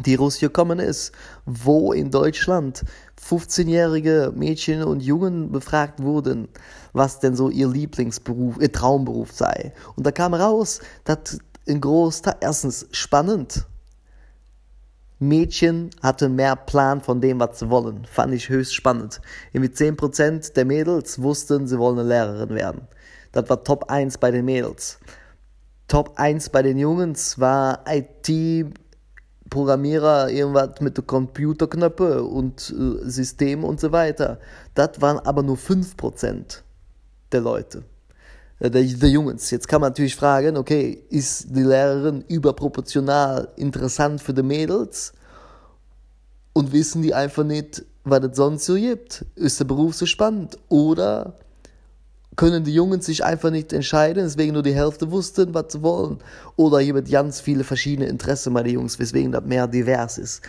die 0.00 0.14
rausgekommen 0.14 0.78
ist, 0.78 1.12
wo 1.44 1.92
in 1.92 2.10
Deutschland 2.10 2.84
15-jährige 3.20 4.32
Mädchen 4.34 4.82
und 4.82 5.00
Jungen 5.00 5.52
befragt 5.52 6.02
wurden, 6.02 6.48
was 6.92 7.20
denn 7.20 7.36
so 7.36 7.50
ihr 7.50 7.68
Lieblingsberuf, 7.68 8.60
ihr 8.60 8.72
Traumberuf 8.72 9.32
sei. 9.32 9.72
Und 9.96 10.06
da 10.06 10.12
kam 10.12 10.34
raus, 10.34 10.80
dass 11.04 11.38
ein 11.68 11.80
Großteil, 11.80 12.36
erstens 12.40 12.86
spannend, 12.92 13.66
Mädchen 15.22 15.90
hatten 16.02 16.34
mehr 16.34 16.56
Plan 16.56 17.00
von 17.00 17.20
dem, 17.20 17.38
was 17.38 17.60
sie 17.60 17.70
wollen. 17.70 18.04
Fand 18.06 18.34
ich 18.34 18.48
höchst 18.48 18.74
spannend. 18.74 19.20
Irgendwie 19.52 19.72
10% 19.72 20.54
der 20.54 20.64
Mädels 20.64 21.22
wussten, 21.22 21.68
sie 21.68 21.78
wollen 21.78 22.00
eine 22.00 22.08
Lehrerin 22.08 22.50
werden. 22.50 22.88
Das 23.30 23.48
war 23.48 23.62
Top 23.62 23.88
1 23.88 24.18
bei 24.18 24.32
den 24.32 24.44
Mädels. 24.44 24.98
Top 25.86 26.14
1 26.16 26.50
bei 26.50 26.62
den 26.62 26.76
Jungs 26.76 27.38
war 27.38 27.84
IT, 27.86 28.74
Programmierer 29.52 30.30
irgendwas 30.30 30.80
mit 30.80 31.06
Computerknöpfen 31.06 32.20
und 32.20 32.70
äh, 32.70 33.08
System 33.08 33.64
und 33.64 33.78
so 33.80 33.92
weiter. 33.92 34.38
Das 34.74 35.00
waren 35.02 35.18
aber 35.18 35.42
nur 35.42 35.58
5% 35.58 36.62
der 37.30 37.40
Leute, 37.42 37.84
äh, 38.60 38.70
der, 38.70 38.82
der 38.82 39.10
Jungs. 39.10 39.50
Jetzt 39.50 39.68
kann 39.68 39.82
man 39.82 39.90
natürlich 39.90 40.16
fragen, 40.16 40.56
okay, 40.56 41.04
ist 41.10 41.54
die 41.54 41.62
Lehrerin 41.62 42.24
überproportional 42.28 43.48
interessant 43.56 44.22
für 44.22 44.32
die 44.32 44.42
Mädels? 44.42 45.12
Und 46.54 46.72
wissen 46.72 47.02
die 47.02 47.12
einfach 47.12 47.44
nicht, 47.44 47.84
was 48.04 48.24
es 48.24 48.36
sonst 48.36 48.64
so 48.64 48.74
gibt? 48.74 49.26
Ist 49.34 49.60
der 49.60 49.66
Beruf 49.66 49.94
so 49.94 50.06
spannend? 50.06 50.56
Oder 50.70 51.34
können 52.36 52.64
die 52.64 52.74
Jungen 52.74 53.00
sich 53.00 53.24
einfach 53.24 53.50
nicht 53.50 53.72
entscheiden, 53.72 54.24
deswegen 54.24 54.54
nur 54.54 54.62
die 54.62 54.74
Hälfte 54.74 55.10
wussten, 55.10 55.52
was 55.54 55.72
sie 55.72 55.82
wollen. 55.82 56.18
Oder 56.56 56.80
jemand 56.80 57.10
ganz 57.10 57.40
viele 57.40 57.64
verschiedene 57.64 58.08
Interessen 58.08 58.54
bei 58.54 58.62
den 58.62 58.74
Jungs, 58.74 58.98
weswegen 58.98 59.32
das 59.32 59.44
mehr 59.44 59.66
divers 59.66 60.18
ist. 60.18 60.42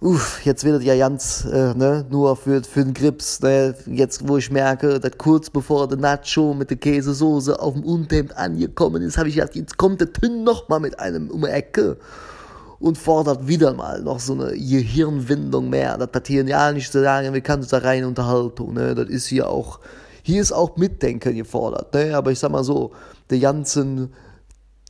Uff, 0.00 0.44
jetzt 0.44 0.62
wird 0.62 0.78
es 0.78 0.84
ja 0.84 0.96
ganz, 0.96 1.44
äh, 1.44 1.74
ne, 1.74 2.06
nur 2.08 2.36
für, 2.36 2.62
für 2.62 2.84
den 2.84 2.94
Grips, 2.94 3.40
ne, 3.40 3.74
jetzt 3.86 4.28
wo 4.28 4.36
ich 4.36 4.48
merke, 4.48 5.00
dass 5.00 5.18
kurz 5.18 5.50
bevor 5.50 5.88
der 5.88 5.98
Nacho 5.98 6.54
mit 6.54 6.70
der 6.70 6.76
Käsesoße 6.76 7.58
auf 7.60 7.74
dem 7.74 7.82
Unterhemd 7.82 8.36
angekommen 8.36 9.02
ist, 9.02 9.18
habe 9.18 9.28
ich 9.28 9.34
gedacht, 9.34 9.56
jetzt 9.56 9.76
kommt 9.76 10.00
der 10.00 10.12
Tünn 10.12 10.44
noch 10.44 10.68
mal 10.68 10.78
mit 10.78 11.00
einem 11.00 11.30
um 11.30 11.40
die 11.40 11.48
Ecke 11.48 11.96
und 12.78 12.96
fordert 12.96 13.48
wieder 13.48 13.74
mal 13.74 14.00
noch 14.00 14.20
so 14.20 14.34
eine 14.34 14.52
Gehirnwindung 14.52 15.68
mehr. 15.68 15.98
Das 15.98 16.10
hat 16.14 16.28
hier 16.28 16.44
ja 16.44 16.70
nicht 16.70 16.92
zu 16.92 17.02
sagen, 17.02 17.34
wir 17.34 17.40
können 17.40 17.62
uns 17.62 17.70
da 17.70 17.78
rein 17.78 18.04
Unterhaltung, 18.04 18.74
ne, 18.74 18.94
das 18.94 19.08
ist 19.08 19.26
hier 19.26 19.48
auch, 19.48 19.80
hier 20.28 20.42
ist 20.42 20.52
auch 20.52 20.76
Mitdenken 20.76 21.34
gefordert, 21.34 21.94
ne? 21.94 22.14
aber 22.14 22.30
ich 22.30 22.38
sag 22.38 22.50
mal 22.50 22.62
so, 22.62 22.92
die 23.30 23.40
ganzen 23.40 24.12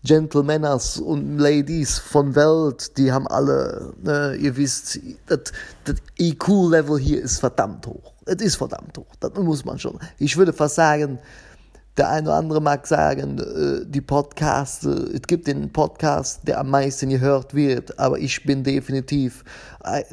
Gentlemeners 0.02 0.98
und 0.98 1.38
Ladies 1.38 1.96
von 2.00 2.34
Welt, 2.34 2.98
die 2.98 3.12
haben 3.12 3.28
alle, 3.28 3.92
ne, 4.02 4.34
ihr 4.34 4.56
wisst, 4.56 4.98
das, 5.26 5.52
das 5.84 5.94
IQ-Level 6.18 6.98
hier 6.98 7.22
ist 7.22 7.38
verdammt 7.38 7.86
hoch. 7.86 8.14
Es 8.26 8.42
ist 8.42 8.56
verdammt 8.56 8.98
hoch, 8.98 9.14
das 9.20 9.32
muss 9.34 9.64
man 9.64 9.78
schon. 9.78 10.00
Ich 10.18 10.36
würde 10.36 10.52
fast 10.52 10.74
sagen, 10.74 11.20
der 11.98 12.08
eine 12.08 12.28
oder 12.28 12.38
andere 12.38 12.60
mag 12.60 12.86
sagen, 12.86 13.38
äh, 13.38 13.84
die 13.84 14.00
Podcasts, 14.00 14.86
äh, 14.86 14.90
es 14.90 15.22
gibt 15.22 15.46
den 15.46 15.72
Podcast, 15.72 16.46
der 16.46 16.60
am 16.60 16.70
meisten 16.70 17.10
gehört 17.10 17.54
wird, 17.54 17.98
aber 17.98 18.18
ich 18.18 18.44
bin 18.44 18.62
definitiv 18.62 19.44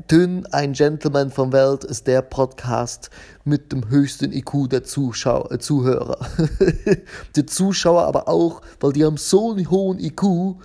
dünn, 0.10 0.46
ein 0.48 0.74
Gentleman 0.74 1.32
von 1.32 1.52
Welt 1.52 1.84
ist 1.84 2.08
der 2.08 2.22
Podcast 2.22 3.10
mit 3.44 3.72
dem 3.72 3.90
höchsten 3.90 4.32
IQ 4.32 4.70
der 4.70 4.84
Zuschauer, 4.84 5.52
äh, 5.52 5.60
Zuhörer. 5.60 6.18
die 7.36 7.46
Zuschauer 7.46 8.04
aber 8.04 8.28
auch, 8.28 8.62
weil 8.80 8.94
die 8.94 9.06
haben 9.06 9.18
so 9.18 9.52
einen 9.52 9.70
hohen 9.70 10.00
IQ, 10.00 10.56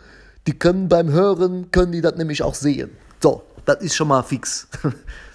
die 0.46 0.59
können 0.59 0.88
beim 0.88 1.11
Hören, 1.11 1.70
können 1.70 1.92
die 1.92 2.00
das 2.00 2.16
nämlich 2.16 2.42
auch 2.42 2.54
sehen. 2.54 2.90
So, 3.22 3.42
das 3.64 3.83
ist 3.83 3.94
schon 3.94 4.09
mal 4.09 4.22
fix. 4.22 4.68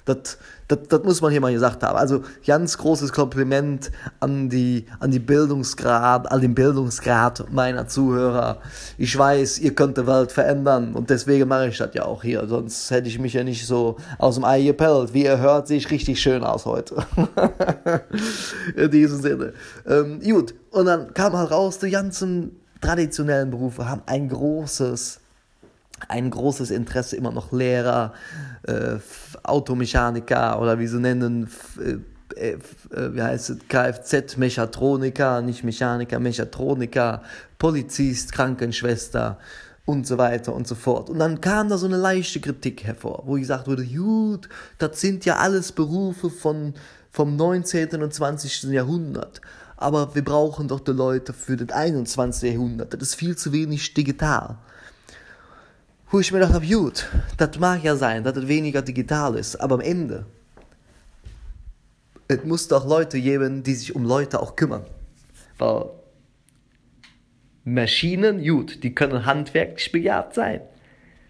Das, 0.06 0.38
das, 0.68 0.80
das 0.90 1.04
muss 1.04 1.22
man 1.22 1.32
hier 1.32 1.42
mal 1.42 1.54
gesagt 1.54 1.84
haben. 1.84 1.98
Also 1.98 2.24
ganz 2.46 2.78
großes 2.78 3.14
Kompliment 3.14 3.92
an 4.20 4.50
die, 4.50 4.86
an 5.00 5.12
die 5.12 5.20
Bildungsgrad, 5.20 6.32
an 6.32 6.42
den 6.42 6.56
Bildungsgrad 6.56 7.52
meiner 7.52 7.88
Zuhörer. 7.88 8.60
Ich 8.98 9.18
weiß, 9.18 9.60
ihr 9.60 9.76
könnt 9.76 9.98
die 9.98 10.08
Welt 10.08 10.32
verändern 10.32 10.96
und 10.96 11.10
deswegen 11.10 11.48
mache 11.48 11.68
ich 11.68 11.78
das 11.78 11.94
ja 11.94 12.06
auch 12.06 12.24
hier. 12.24 12.48
Sonst 12.48 12.90
hätte 12.90 13.08
ich 13.08 13.20
mich 13.20 13.34
ja 13.34 13.44
nicht 13.44 13.66
so 13.68 13.98
aus 14.18 14.36
dem 14.36 14.44
Ei 14.44 14.64
gepellt. 14.64 15.14
Wie 15.14 15.26
ihr 15.26 15.38
hört, 15.38 15.68
sehe 15.68 15.78
ich 15.78 15.92
richtig 15.92 16.20
schön 16.20 16.44
aus 16.44 16.66
heute. 16.66 16.96
In 18.76 18.90
diesem 18.90 19.22
Sinne. 19.22 19.54
Ähm, 19.88 20.20
gut, 20.22 20.56
und 20.72 20.86
dann 20.86 21.14
kam 21.14 21.34
halt 21.34 21.52
raus, 21.52 21.78
die 21.80 21.92
ganzen 21.92 22.60
traditionellen 22.82 23.52
Berufe 23.52 23.88
haben 23.88 24.02
ein 24.06 24.30
großes 24.30 25.20
ein 26.10 26.30
großes 26.30 26.72
Interesse 26.72 27.16
immer 27.16 27.32
noch 27.32 27.52
Lehrer, 27.52 28.14
äh, 28.64 28.98
Automechaniker 29.48 30.60
oder 30.62 30.80
wie 30.80 30.88
sie 30.88 31.00
nennen, 31.00 31.50
äh, 32.36 32.52
äh, 32.52 32.58
wie 33.14 33.22
heißt 33.22 33.50
es, 33.50 33.58
Kfz-Mechatroniker, 33.68 35.42
nicht 35.42 35.64
Mechaniker, 35.64 36.20
Mechatroniker, 36.20 37.22
Polizist, 37.58 38.34
Krankenschwester, 38.34 39.38
und 39.86 40.08
so 40.08 40.18
weiter 40.18 40.54
und 40.54 40.68
so 40.68 40.76
fort. 40.76 41.10
Und 41.10 41.20
dann 41.20 41.42
kam 41.42 41.70
da 41.70 41.78
so 41.78 41.86
eine 41.86 41.98
leichte 41.98 42.40
Kritik 42.40 42.84
hervor, 42.84 43.24
wo 43.26 43.34
gesagt 43.34 43.68
wurde, 43.68 43.86
gut, 43.86 44.50
das 44.80 45.00
sind 45.00 45.26
ja 45.26 45.38
alles 45.38 45.72
Berufe 45.72 46.30
von, 46.30 46.74
vom 47.12 47.36
19. 47.36 48.02
und 48.02 48.14
20. 48.14 48.64
Jahrhundert. 48.64 49.42
Aber 49.78 50.16
wir 50.16 50.24
brauchen 50.24 50.68
doch 50.68 50.80
die 50.80 50.92
Leute 50.92 51.34
für 51.34 51.56
das 51.56 51.70
21. 51.76 52.54
Jahrhundert. 52.54 52.94
Das 52.94 53.02
ist 53.02 53.16
viel 53.16 53.38
zu 53.38 53.52
wenig 53.52 53.94
digital. 53.94 54.58
Wo 56.16 56.22
ich 56.22 56.32
mir 56.32 56.40
gedacht 56.40 56.54
habe, 56.54 56.66
gut, 56.66 57.10
das 57.36 57.60
mag 57.60 57.84
ja 57.84 57.98
sein, 57.98 58.24
dass 58.24 58.38
es 58.38 58.48
weniger 58.48 58.82
digital 58.82 59.36
ist, 59.36 59.58
aber 59.58 59.76
am 59.76 59.82
Ende, 59.82 60.26
es 62.30 62.42
muss 62.46 62.70
doch 62.70 62.88
Leute 62.88 63.20
geben, 63.20 63.64
die 63.64 63.74
sich 63.74 63.94
um 63.94 64.06
Leute 64.06 64.42
auch 64.42 64.56
kümmern. 64.56 64.86
Weil 65.58 65.90
Maschinen, 67.66 68.42
gut, 68.42 68.82
die 68.82 68.96
können 68.96 69.26
handwerklich 69.26 69.92
begabt 69.92 70.36
sein. 70.36 70.62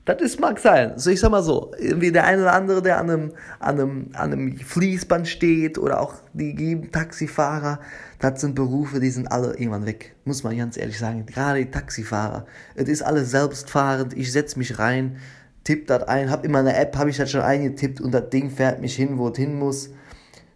Das 0.05 0.21
ist, 0.21 0.39
mag 0.39 0.59
sein. 0.59 0.93
So, 0.97 1.09
ich 1.09 1.19
sag 1.19 1.31
mal 1.31 1.41
so, 1.41 1.71
wie 1.79 2.11
der 2.11 2.25
eine 2.25 2.43
oder 2.43 2.53
andere, 2.53 2.81
der 2.83 2.99
an 2.99 3.09
einem, 3.09 3.31
an 3.59 3.79
einem, 3.79 4.09
an 4.13 4.31
einem 4.31 4.57
Fließband 4.57 5.27
steht 5.27 5.79
oder 5.79 5.99
auch 5.99 6.13
die 6.33 6.89
Taxifahrer, 6.91 7.79
das 8.19 8.39
sind 8.39 8.53
Berufe, 8.53 8.99
die 8.99 9.09
sind 9.09 9.31
alle 9.31 9.57
irgendwann 9.57 9.87
weg. 9.87 10.15
Muss 10.23 10.43
man 10.43 10.55
ganz 10.55 10.77
ehrlich 10.77 10.99
sagen. 10.99 11.25
Gerade 11.25 11.65
die 11.65 11.71
Taxifahrer. 11.71 12.45
Es 12.75 12.87
ist 12.87 13.01
alles 13.01 13.31
selbstfahrend. 13.31 14.15
Ich 14.15 14.31
setz 14.31 14.55
mich 14.55 14.77
rein, 14.77 15.17
tipp 15.63 15.87
das 15.87 16.03
ein, 16.03 16.29
hab 16.29 16.45
in 16.45 16.51
meiner 16.51 16.77
App, 16.77 16.95
habe 16.97 17.09
ich 17.09 17.17
das 17.17 17.31
schon 17.31 17.41
eingetippt 17.41 17.99
und 17.99 18.11
das 18.11 18.29
Ding 18.29 18.51
fährt 18.51 18.79
mich 18.81 18.95
hin, 18.95 19.17
wo 19.17 19.29
es 19.29 19.37
hin 19.37 19.57
muss 19.57 19.89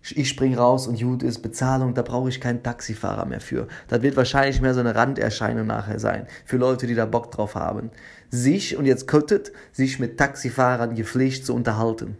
ich 0.01 0.29
spring 0.29 0.55
raus 0.55 0.87
und 0.87 0.99
gut 0.99 1.23
ist 1.23 1.39
Bezahlung, 1.39 1.93
da 1.93 2.01
brauche 2.01 2.29
ich 2.29 2.39
keinen 2.39 2.63
Taxifahrer 2.63 3.25
mehr 3.25 3.41
für. 3.41 3.67
Das 3.87 4.01
wird 4.01 4.15
wahrscheinlich 4.15 4.61
mehr 4.61 4.73
so 4.73 4.79
eine 4.79 4.95
Randerscheinung 4.95 5.67
nachher 5.67 5.99
sein, 5.99 6.27
für 6.45 6.57
Leute, 6.57 6.87
die 6.87 6.95
da 6.95 7.05
Bock 7.05 7.31
drauf 7.31 7.55
haben. 7.55 7.91
Sich, 8.29 8.77
und 8.77 8.85
jetzt 8.85 9.07
köttet, 9.07 9.51
sich 9.71 9.99
mit 9.99 10.17
Taxifahrern 10.17 10.95
gepflegt 10.95 11.45
zu 11.45 11.53
unterhalten. 11.53 12.17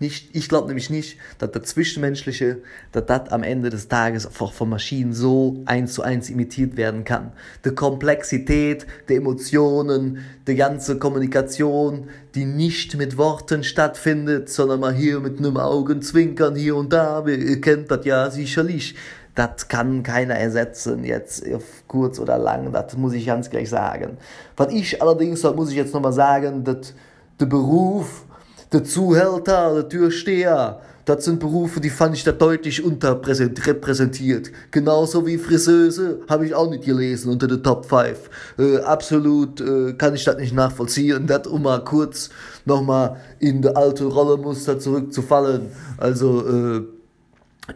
Nicht, 0.00 0.34
ich 0.34 0.48
glaube 0.48 0.66
nämlich 0.66 0.90
nicht, 0.90 1.18
dass 1.38 1.52
das 1.52 1.64
Zwischenmenschliche, 1.64 2.58
dass 2.92 3.06
das 3.06 3.30
am 3.30 3.42
Ende 3.42 3.70
des 3.70 3.88
Tages 3.88 4.26
einfach 4.26 4.52
von 4.52 4.68
Maschinen 4.68 5.12
so 5.12 5.62
eins 5.66 5.94
zu 5.94 6.02
eins 6.02 6.30
imitiert 6.30 6.76
werden 6.76 7.04
kann. 7.04 7.32
Die 7.64 7.70
Komplexität, 7.70 8.86
die 9.08 9.16
Emotionen, 9.16 10.18
die 10.46 10.56
ganze 10.56 10.98
Kommunikation, 10.98 12.08
die 12.34 12.44
nicht 12.44 12.96
mit 12.96 13.16
Worten 13.16 13.64
stattfindet, 13.64 14.48
sondern 14.48 14.80
mal 14.80 14.94
hier 14.94 15.20
mit 15.20 15.38
einem 15.38 15.56
Augenzwinkern 15.56 16.56
hier 16.56 16.76
und 16.76 16.92
da, 16.92 17.24
ihr 17.26 17.60
kennt 17.60 17.90
das 17.90 18.04
ja 18.04 18.30
sicherlich. 18.30 18.94
Das 19.34 19.66
kann 19.66 20.04
keiner 20.04 20.34
ersetzen, 20.34 21.02
jetzt 21.04 21.44
auf 21.52 21.64
kurz 21.88 22.20
oder 22.20 22.38
lang, 22.38 22.70
das 22.72 22.96
muss 22.96 23.14
ich 23.14 23.26
ganz 23.26 23.50
gleich 23.50 23.68
sagen. 23.68 24.16
Was 24.56 24.72
ich 24.72 25.02
allerdings, 25.02 25.40
das 25.40 25.56
muss 25.56 25.70
ich 25.70 25.76
jetzt 25.76 25.92
nochmal 25.92 26.12
sagen, 26.12 26.62
dass 26.62 26.94
der 27.40 27.46
Beruf, 27.46 28.24
der 28.74 28.84
Zuhälter, 28.84 29.72
der 29.74 29.88
Türsteher, 29.88 30.80
das 31.04 31.24
sind 31.24 31.38
Berufe, 31.38 31.80
die 31.80 31.90
fand 31.90 32.16
ich 32.16 32.24
da 32.24 32.32
deutlich 32.32 32.82
unterrepräsentiert. 32.82 34.50
Genauso 34.70 35.26
wie 35.26 35.38
Friseuse 35.38 36.20
habe 36.28 36.46
ich 36.46 36.54
auch 36.54 36.70
nicht 36.70 36.84
gelesen 36.84 37.30
unter 37.30 37.46
den 37.46 37.62
Top 37.62 37.86
5. 37.86 38.30
Äh, 38.58 38.78
absolut 38.78 39.60
äh, 39.60 39.92
kann 39.92 40.14
ich 40.14 40.24
das 40.24 40.36
nicht 40.36 40.54
nachvollziehen. 40.54 41.26
Das, 41.34 41.46
um 41.46 41.62
mal 41.62 41.82
kurz 41.84 42.30
nochmal 42.64 43.16
in 43.38 43.62
die 43.62 43.74
alte 43.74 44.04
Rollemuster 44.04 44.78
zurückzufallen. 44.78 45.68
Also, 45.96 46.46
äh, 46.46 46.82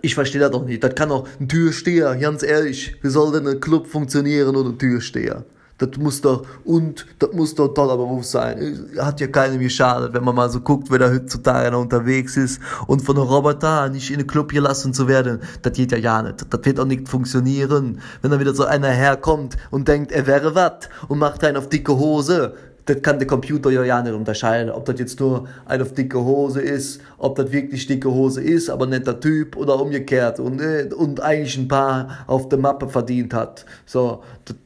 ich 0.02 0.14
verstehe 0.14 0.40
das 0.40 0.50
doch 0.50 0.64
nicht. 0.64 0.82
Das 0.82 0.94
kann 0.94 1.10
auch 1.10 1.26
ein 1.40 1.48
Türsteher, 1.48 2.14
ganz 2.16 2.42
ehrlich. 2.42 2.96
Wie 3.02 3.08
soll 3.08 3.32
denn 3.32 3.46
ein 3.46 3.60
Club 3.60 3.86
funktionieren 3.86 4.54
ohne 4.54 4.76
Türsteher? 4.76 5.44
Das 5.78 5.90
muss 5.96 6.20
doch, 6.20 6.44
und, 6.64 7.06
das 7.20 7.32
muss 7.32 7.54
doch 7.54 7.68
ein 7.68 7.74
toller 7.74 7.96
Beruf 7.96 8.24
sein. 8.24 8.90
Hat 8.98 9.20
ja 9.20 9.28
keinem 9.28 9.60
geschadet, 9.60 10.12
wenn 10.12 10.24
man 10.24 10.34
mal 10.34 10.50
so 10.50 10.60
guckt, 10.60 10.90
wer 10.90 10.98
da 10.98 11.08
heutzutage 11.08 11.70
noch 11.70 11.80
unterwegs 11.80 12.36
ist. 12.36 12.60
Und 12.88 13.02
von 13.02 13.16
einem 13.16 13.28
Roboter 13.28 13.88
nicht 13.88 14.10
in 14.10 14.18
den 14.18 14.26
Club 14.26 14.50
gelassen 14.50 14.92
zu 14.92 15.06
werden, 15.06 15.40
das 15.62 15.74
geht 15.74 15.92
ja 15.92 15.98
ja 15.98 16.22
nicht. 16.22 16.44
Das 16.50 16.64
wird 16.64 16.80
auch 16.80 16.84
nicht 16.84 17.08
funktionieren. 17.08 18.00
Wenn 18.22 18.30
dann 18.30 18.40
wieder 18.40 18.54
so 18.54 18.64
einer 18.64 18.88
herkommt 18.88 19.56
und 19.70 19.86
denkt, 19.86 20.10
er 20.10 20.26
wäre 20.26 20.54
was 20.56 20.88
und 21.06 21.18
macht 21.18 21.44
einen 21.44 21.56
auf 21.56 21.68
dicke 21.68 21.96
Hose, 21.96 22.54
das 22.88 23.02
kann 23.02 23.18
der 23.18 23.26
Computer 23.26 23.70
ja 23.70 23.84
ja 23.84 24.02
nicht 24.02 24.14
unterscheiden, 24.14 24.70
ob 24.70 24.86
das 24.86 24.98
jetzt 24.98 25.20
nur 25.20 25.46
ein 25.66 25.82
auf 25.82 25.92
dicke 25.92 26.18
Hose 26.18 26.62
ist, 26.62 27.00
ob 27.18 27.36
das 27.36 27.52
wirklich 27.52 27.86
dicke 27.86 28.10
Hose 28.10 28.42
ist, 28.42 28.70
aber 28.70 28.86
nicht 28.86 29.06
der 29.06 29.20
Typ 29.20 29.56
oder 29.56 29.78
umgekehrt 29.78 30.40
und, 30.40 30.62
und 30.94 31.20
eigentlich 31.20 31.58
ein 31.58 31.68
paar 31.68 32.24
auf 32.26 32.48
der 32.48 32.58
Mappe 32.58 32.88
verdient 32.88 33.34
hat. 33.34 33.66
So, 33.84 34.22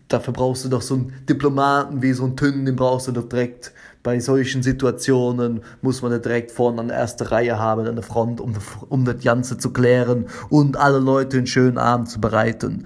dafür 0.06 0.32
brauchst 0.32 0.64
du 0.64 0.68
doch 0.68 0.82
so 0.82 0.94
einen 0.94 1.12
Diplomaten 1.28 2.00
wie 2.00 2.12
so 2.12 2.24
einen 2.24 2.36
Tünnen, 2.36 2.64
den 2.64 2.76
brauchst 2.76 3.08
du 3.08 3.12
doch 3.12 3.28
direkt. 3.28 3.72
Bei 4.04 4.18
solchen 4.18 4.62
Situationen 4.62 5.60
muss 5.80 6.02
man 6.02 6.10
direkt 6.20 6.50
vorne 6.50 6.80
an 6.80 6.88
der 6.88 6.96
ersten 6.96 7.24
Reihe 7.24 7.58
haben, 7.58 7.86
an 7.86 7.94
der 7.94 8.02
Front, 8.04 8.40
um, 8.40 8.54
um 8.88 9.04
das 9.04 9.22
Ganze 9.22 9.58
zu 9.58 9.72
klären 9.72 10.26
und 10.48 10.76
alle 10.76 10.98
Leute 10.98 11.38
einen 11.38 11.46
schönen 11.46 11.78
Abend 11.78 12.08
zu 12.08 12.20
bereiten 12.20 12.84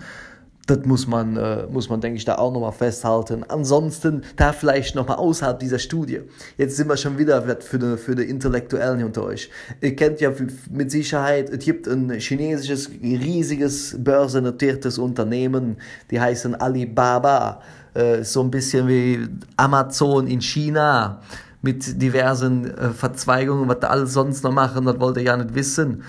das 0.67 0.85
muss 0.85 1.07
man, 1.07 1.37
äh, 1.37 1.67
muss 1.71 1.89
man, 1.89 2.01
denke 2.01 2.19
ich, 2.19 2.25
da 2.25 2.37
auch 2.37 2.53
nochmal 2.53 2.73
festhalten. 2.73 3.45
Ansonsten, 3.49 4.23
da 4.35 4.53
vielleicht 4.53 4.97
nochmal 4.97 5.17
außerhalb 5.17 5.59
dieser 5.61 5.79
Studie. 5.79 6.23
Jetzt 6.59 6.77
sind 6.77 6.89
wir 6.89 6.97
schon 6.97 7.19
wieder 7.19 7.43
für 7.61 7.79
die, 7.79 7.97
für 7.97 8.17
die 8.17 8.25
Intellektuellen 8.25 9.05
unter 9.05 9.23
euch. 9.23 9.49
Ihr 9.81 9.95
kennt 9.95 10.21
ja 10.21 10.33
mit 10.71 10.91
Sicherheit, 10.91 11.51
es 11.51 11.65
gibt 11.65 11.87
ein 11.87 12.11
chinesisches, 12.19 12.91
riesiges, 12.91 13.97
börsennotiertes 13.97 14.99
Unternehmen, 14.99 15.77
die 16.11 16.21
heißen 16.21 16.57
Alibaba. 16.57 17.63
Äh, 17.95 18.25
so 18.25 18.43
ein 18.43 18.51
bisschen 18.51 18.89
wie 18.89 19.27
Amazon 19.57 20.27
in 20.27 20.41
China 20.41 21.21
mit 21.63 22.01
diversen 22.01 22.77
äh, 22.77 22.91
Verzweigungen, 22.91 23.69
was 23.69 23.81
da 23.81 23.89
alles 23.89 24.13
sonst 24.13 24.43
noch 24.43 24.53
machen, 24.53 24.85
das 24.85 24.99
wollt 24.99 25.17
ihr 25.17 25.23
ja 25.23 25.37
nicht 25.37 25.55
wissen. 25.55 26.03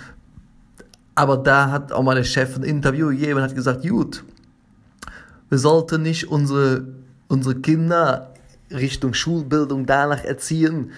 Aber 1.15 1.37
da 1.37 1.71
hat 1.71 1.91
auch 1.91 2.03
mal 2.03 2.15
der 2.15 2.23
Chef 2.23 2.57
ein 2.57 2.63
Interview 2.63 3.09
gegeben 3.09 3.37
und 3.37 3.43
hat 3.43 3.55
gesagt, 3.55 3.87
gut, 3.87 4.23
wir 5.49 5.57
sollten 5.57 6.01
nicht 6.01 6.27
unsere, 6.29 6.87
unsere 7.27 7.55
Kinder 7.55 8.33
Richtung 8.71 9.13
Schulbildung 9.13 9.85
danach 9.85 10.23
erziehen, 10.23 10.91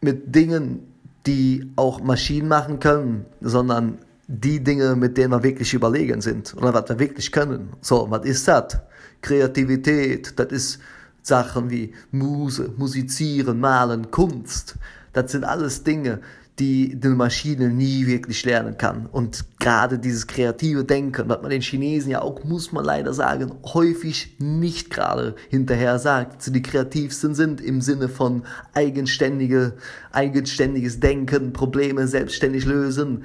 mit 0.00 0.34
Dingen, 0.34 0.80
die 1.26 1.70
auch 1.76 2.00
Maschinen 2.00 2.48
machen 2.48 2.80
können, 2.80 3.26
sondern 3.40 3.98
die 4.26 4.62
Dinge, 4.62 4.96
mit 4.96 5.16
denen 5.16 5.32
wir 5.32 5.42
wirklich 5.42 5.74
überlegen 5.74 6.20
sind 6.20 6.54
oder 6.56 6.72
was 6.72 6.88
wir 6.88 6.98
wirklich 6.98 7.30
können. 7.30 7.70
So, 7.80 8.10
was 8.10 8.24
ist 8.24 8.48
das? 8.48 8.78
Kreativität, 9.20 10.38
das 10.38 10.50
ist 10.50 10.78
Sachen 11.22 11.70
wie 11.70 11.92
Muse, 12.10 12.72
Musizieren, 12.76 13.60
Malen, 13.60 14.10
Kunst. 14.10 14.76
Das 15.12 15.30
sind 15.30 15.44
alles 15.44 15.84
Dinge, 15.84 16.20
die 16.62 16.94
die 16.94 17.08
Maschine 17.08 17.70
nie 17.70 18.06
wirklich 18.06 18.44
lernen 18.44 18.78
kann. 18.78 19.06
Und 19.10 19.44
gerade 19.58 19.98
dieses 19.98 20.28
kreative 20.28 20.84
Denken, 20.84 21.28
was 21.28 21.42
man 21.42 21.50
den 21.50 21.60
Chinesen 21.60 22.12
ja 22.12 22.22
auch, 22.22 22.44
muss 22.44 22.70
man 22.70 22.84
leider 22.84 23.12
sagen, 23.12 23.52
häufig 23.64 24.36
nicht 24.38 24.90
gerade 24.90 25.34
hinterher 25.48 25.98
sagt, 25.98 26.42
sie 26.42 26.52
die 26.52 26.62
kreativsten 26.62 27.34
sind 27.34 27.60
im 27.60 27.80
Sinne 27.80 28.08
von 28.08 28.44
eigenständige, 28.74 29.74
eigenständiges 30.12 31.00
Denken, 31.00 31.52
Probleme 31.52 32.06
selbstständig 32.06 32.64
lösen. 32.64 33.24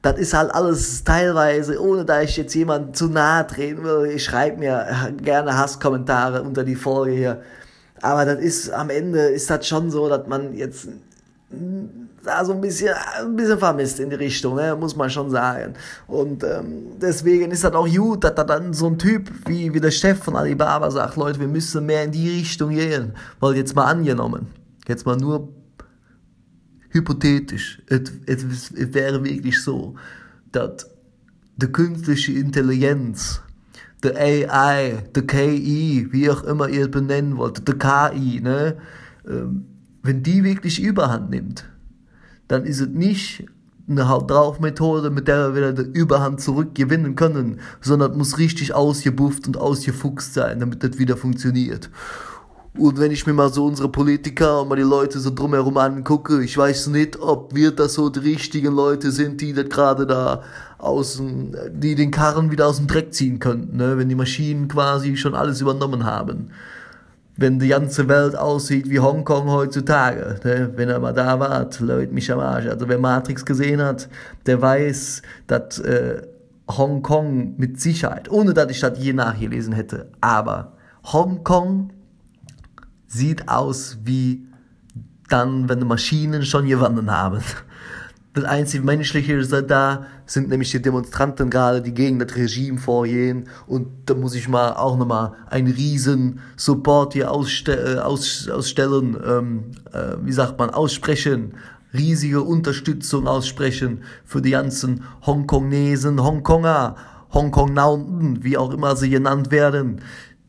Das 0.00 0.18
ist 0.18 0.32
halt 0.32 0.50
alles 0.52 1.04
teilweise, 1.04 1.82
ohne 1.82 2.06
da 2.06 2.22
ich 2.22 2.36
jetzt 2.38 2.54
jemand 2.54 2.96
zu 2.96 3.08
nahe 3.08 3.46
treten 3.46 3.84
will. 3.84 4.12
Ich 4.14 4.24
schreibe 4.24 4.58
mir 4.58 5.12
gerne 5.22 5.58
Hasskommentare 5.58 6.42
unter 6.42 6.64
die 6.64 6.76
Folge 6.76 7.12
hier. 7.12 7.42
Aber 8.00 8.24
das 8.24 8.40
ist, 8.40 8.70
am 8.70 8.88
Ende 8.88 9.20
ist 9.20 9.50
das 9.50 9.66
schon 9.66 9.90
so, 9.90 10.08
dass 10.08 10.26
man 10.26 10.54
jetzt 10.54 10.88
da 12.28 12.44
so 12.44 12.52
ein 12.52 12.60
bisschen, 12.60 12.94
ein 13.18 13.34
bisschen 13.34 13.58
vermisst 13.58 13.98
in 14.00 14.10
die 14.10 14.16
Richtung, 14.16 14.56
ne? 14.56 14.76
muss 14.76 14.94
man 14.94 15.08
schon 15.08 15.30
sagen. 15.30 15.74
Und 16.06 16.44
ähm, 16.44 16.98
deswegen 17.00 17.50
ist 17.50 17.64
das 17.64 17.72
auch 17.72 17.88
gut, 17.88 18.22
dass 18.22 18.34
da 18.34 18.44
dann 18.44 18.72
so 18.72 18.86
ein 18.86 18.98
Typ 18.98 19.30
wie, 19.46 19.72
wie 19.72 19.80
der 19.80 19.90
Chef 19.90 20.22
von 20.22 20.36
Alibaba 20.36 20.90
sagt, 20.90 21.16
Leute, 21.16 21.40
wir 21.40 21.48
müssen 21.48 21.86
mehr 21.86 22.04
in 22.04 22.12
die 22.12 22.28
Richtung 22.28 22.70
gehen. 22.70 23.14
Weil 23.40 23.56
jetzt 23.56 23.74
mal 23.74 23.84
angenommen, 23.84 24.48
jetzt 24.86 25.06
mal 25.06 25.16
nur 25.16 25.48
hypothetisch, 26.90 27.82
es, 27.86 28.12
es, 28.26 28.70
es 28.72 28.94
wäre 28.94 29.24
wirklich 29.24 29.62
so, 29.62 29.94
dass 30.52 30.86
die 31.56 31.66
künstliche 31.66 32.32
Intelligenz, 32.32 33.40
die 34.04 34.14
AI, 34.14 35.04
die 35.14 35.22
KI, 35.22 36.08
wie 36.10 36.30
auch 36.30 36.44
immer 36.44 36.68
ihr 36.68 36.84
es 36.84 36.90
benennen 36.90 37.36
wollt, 37.36 37.66
die 37.66 37.72
KI, 37.72 38.40
ne, 38.40 38.76
ähm, 39.26 39.64
wenn 40.02 40.22
die 40.22 40.44
wirklich 40.44 40.80
Überhand 40.80 41.30
nimmt, 41.30 41.64
dann 42.48 42.64
ist 42.64 42.80
es 42.80 42.88
nicht 42.88 43.44
eine 43.88 44.08
Haut 44.08 44.30
drauf 44.30 44.60
Methode, 44.60 45.10
mit 45.10 45.28
der 45.28 45.54
wir 45.54 45.56
wieder 45.56 45.72
die 45.72 45.98
Überhand 45.98 46.40
zurückgewinnen 46.40 47.16
können, 47.16 47.60
sondern 47.80 48.16
muss 48.18 48.38
richtig 48.38 48.74
ausgebufft 48.74 49.46
und 49.46 49.56
ausgefuchst 49.56 50.34
sein, 50.34 50.60
damit 50.60 50.82
das 50.82 50.98
wieder 50.98 51.16
funktioniert. 51.16 51.88
Und 52.76 53.00
wenn 53.00 53.10
ich 53.10 53.26
mir 53.26 53.32
mal 53.32 53.52
so 53.52 53.64
unsere 53.64 53.88
Politiker 53.88 54.62
und 54.62 54.68
mal 54.68 54.76
die 54.76 54.82
Leute 54.82 55.18
so 55.18 55.30
drumherum 55.34 55.76
angucke, 55.78 56.42
ich 56.44 56.56
weiß 56.56 56.88
nicht, 56.88 57.18
ob 57.18 57.54
wir 57.54 57.72
das 57.72 57.94
so 57.94 58.08
die 58.08 58.20
richtigen 58.20 58.72
Leute 58.72 59.10
sind, 59.10 59.40
die 59.40 59.52
das 59.52 59.68
gerade 59.68 60.06
da 60.06 60.42
aus 60.78 61.20
die 61.72 61.96
den 61.96 62.12
Karren 62.12 62.52
wieder 62.52 62.68
aus 62.68 62.76
dem 62.76 62.86
Dreck 62.86 63.12
ziehen 63.12 63.40
könnten, 63.40 63.78
ne? 63.78 63.98
wenn 63.98 64.08
die 64.08 64.14
Maschinen 64.14 64.68
quasi 64.68 65.16
schon 65.16 65.34
alles 65.34 65.60
übernommen 65.60 66.04
haben. 66.04 66.50
Wenn 67.38 67.60
die 67.60 67.68
ganze 67.68 68.08
Welt 68.08 68.36
aussieht 68.36 68.90
wie 68.90 68.98
Hongkong 68.98 69.48
heutzutage. 69.48 70.40
Ne? 70.42 70.72
Wenn 70.74 70.88
er 70.88 70.98
mal 70.98 71.12
da 71.12 71.38
war, 71.38 71.68
Leute 71.78 72.12
mich 72.12 72.30
am 72.32 72.40
Arsch. 72.40 72.66
Also 72.66 72.88
wer 72.88 72.98
Matrix 72.98 73.46
gesehen 73.46 73.80
hat, 73.80 74.08
der 74.46 74.60
weiß, 74.60 75.22
dass 75.46 75.78
äh, 75.78 76.20
Hongkong 76.68 77.54
mit 77.56 77.80
Sicherheit, 77.80 78.28
ohne 78.28 78.54
dass 78.54 78.70
ich 78.72 78.80
das 78.80 78.98
je 78.98 79.12
nachgelesen 79.12 79.72
hätte, 79.72 80.10
aber 80.20 80.72
Hongkong 81.04 81.92
sieht 83.06 83.48
aus 83.48 83.98
wie 84.02 84.48
dann, 85.28 85.68
wenn 85.68 85.78
die 85.78 85.86
Maschinen 85.86 86.44
schon 86.44 86.66
gewonnen 86.66 87.10
haben. 87.10 87.40
Das 88.38 88.46
einzige 88.46 88.84
Menschliche 88.84 89.32
ist 89.32 89.52
da, 89.66 90.06
sind 90.24 90.48
nämlich 90.48 90.70
die 90.70 90.80
Demonstranten 90.80 91.50
gerade, 91.50 91.82
die 91.82 91.92
gegen 91.92 92.20
das 92.20 92.36
Regime 92.36 92.78
vorgehen. 92.78 93.48
Und 93.66 93.88
da 94.06 94.14
muss 94.14 94.36
ich 94.36 94.48
mal 94.48 94.74
auch 94.74 94.96
nochmal 94.96 95.32
einen 95.50 95.66
riesen 95.66 96.38
Support 96.56 97.14
hier 97.14 97.32
ausste 97.32 97.96
äh, 97.96 97.98
aus 97.98 98.48
ausstellen, 98.48 99.16
ähm, 99.26 99.64
äh, 99.92 100.18
wie 100.22 100.30
sagt 100.30 100.56
man, 100.56 100.70
aussprechen, 100.70 101.54
riesige 101.92 102.42
Unterstützung 102.42 103.26
aussprechen 103.26 104.04
für 104.24 104.40
die 104.40 104.50
ganzen 104.50 105.02
Hongkongesen, 105.26 106.22
Hongkonger, 106.22 106.94
Hongkong-Naunten, 107.34 108.44
wie 108.44 108.56
auch 108.56 108.72
immer 108.72 108.94
sie 108.94 109.10
genannt 109.10 109.50
werden, 109.50 110.00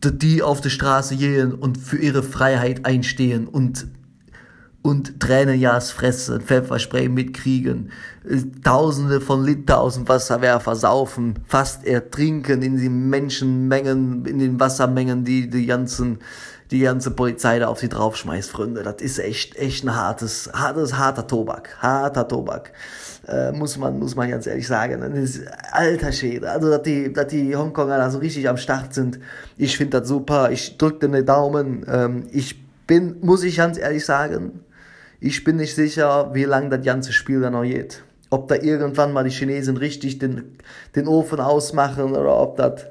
die 0.03 0.43
auf 0.43 0.61
die 0.61 0.69
Straße 0.69 1.15
gehen 1.15 1.55
und 1.55 1.79
für 1.79 1.97
ihre 1.97 2.21
Freiheit 2.21 2.85
einstehen 2.85 3.47
und 3.47 3.87
und 4.81 5.19
Tränenjas 5.19 5.91
fressen, 5.91 6.41
Pfefferspray 6.41 7.09
mitkriegen, 7.09 7.91
Tausende 8.63 9.21
von 9.21 9.43
Liter 9.43 9.81
aus 9.81 9.95
dem 9.95 10.07
Wasserwerfer 10.07 10.75
saufen, 10.75 11.39
fast 11.47 11.85
ertrinken 11.85 12.61
in 12.61 12.77
den 12.77 13.09
Menschenmengen, 13.09 14.25
in 14.25 14.39
den 14.39 14.59
Wassermengen, 14.59 15.25
die 15.25 15.49
die 15.49 15.65
ganzen, 15.65 16.19
die 16.71 16.79
ganze 16.79 17.11
Polizei 17.11 17.59
da 17.59 17.67
auf 17.67 17.79
sie 17.79 17.89
draufschmeißt, 17.89 18.49
Freunde. 18.49 18.83
Das 18.83 19.01
ist 19.01 19.19
echt, 19.19 19.55
echt 19.57 19.83
ein 19.83 19.95
hartes, 19.95 20.49
hartes, 20.53 20.97
harter 20.97 21.27
Tobak, 21.27 21.77
harter 21.79 22.27
Tobak. 22.27 22.71
Äh, 23.27 23.51
muss 23.51 23.77
man, 23.77 23.99
muss 23.99 24.15
man 24.15 24.29
ganz 24.29 24.47
ehrlich 24.47 24.67
sagen. 24.67 25.01
Das 25.01 25.11
ist 25.19 25.41
alter 25.71 26.11
Schäde. 26.11 26.49
Also, 26.49 26.69
dass 26.69 26.83
die, 26.83 27.11
dass 27.11 27.27
die 27.27 27.55
Hongkonger 27.55 27.97
da 27.97 28.09
so 28.09 28.19
richtig 28.19 28.47
am 28.47 28.57
Start 28.57 28.93
sind. 28.93 29.19
Ich 29.57 29.77
finde 29.77 29.99
das 29.99 30.07
super. 30.07 30.51
Ich 30.51 30.77
drücke 30.77 31.09
den 31.09 31.25
Daumen. 31.25 31.85
Ähm, 31.87 32.27
ich 32.31 32.59
bin, 32.87 33.17
muss 33.21 33.43
ich 33.43 33.57
ganz 33.57 33.77
ehrlich 33.77 34.03
sagen, 34.03 34.61
ich 35.19 35.43
bin 35.43 35.57
nicht 35.57 35.75
sicher, 35.75 36.33
wie 36.33 36.45
lange 36.45 36.69
das 36.69 36.85
ganze 36.85 37.13
Spiel 37.13 37.41
dann 37.41 37.53
noch 37.53 37.63
geht. 37.63 38.03
Ob 38.29 38.47
da 38.47 38.55
irgendwann 38.55 39.11
mal 39.11 39.23
die 39.23 39.31
Chinesen 39.31 39.77
richtig 39.77 40.19
den, 40.19 40.57
den 40.95 41.07
Ofen 41.07 41.39
ausmachen 41.39 42.15
oder 42.15 42.39
ob 42.39 42.57
das 42.57 42.85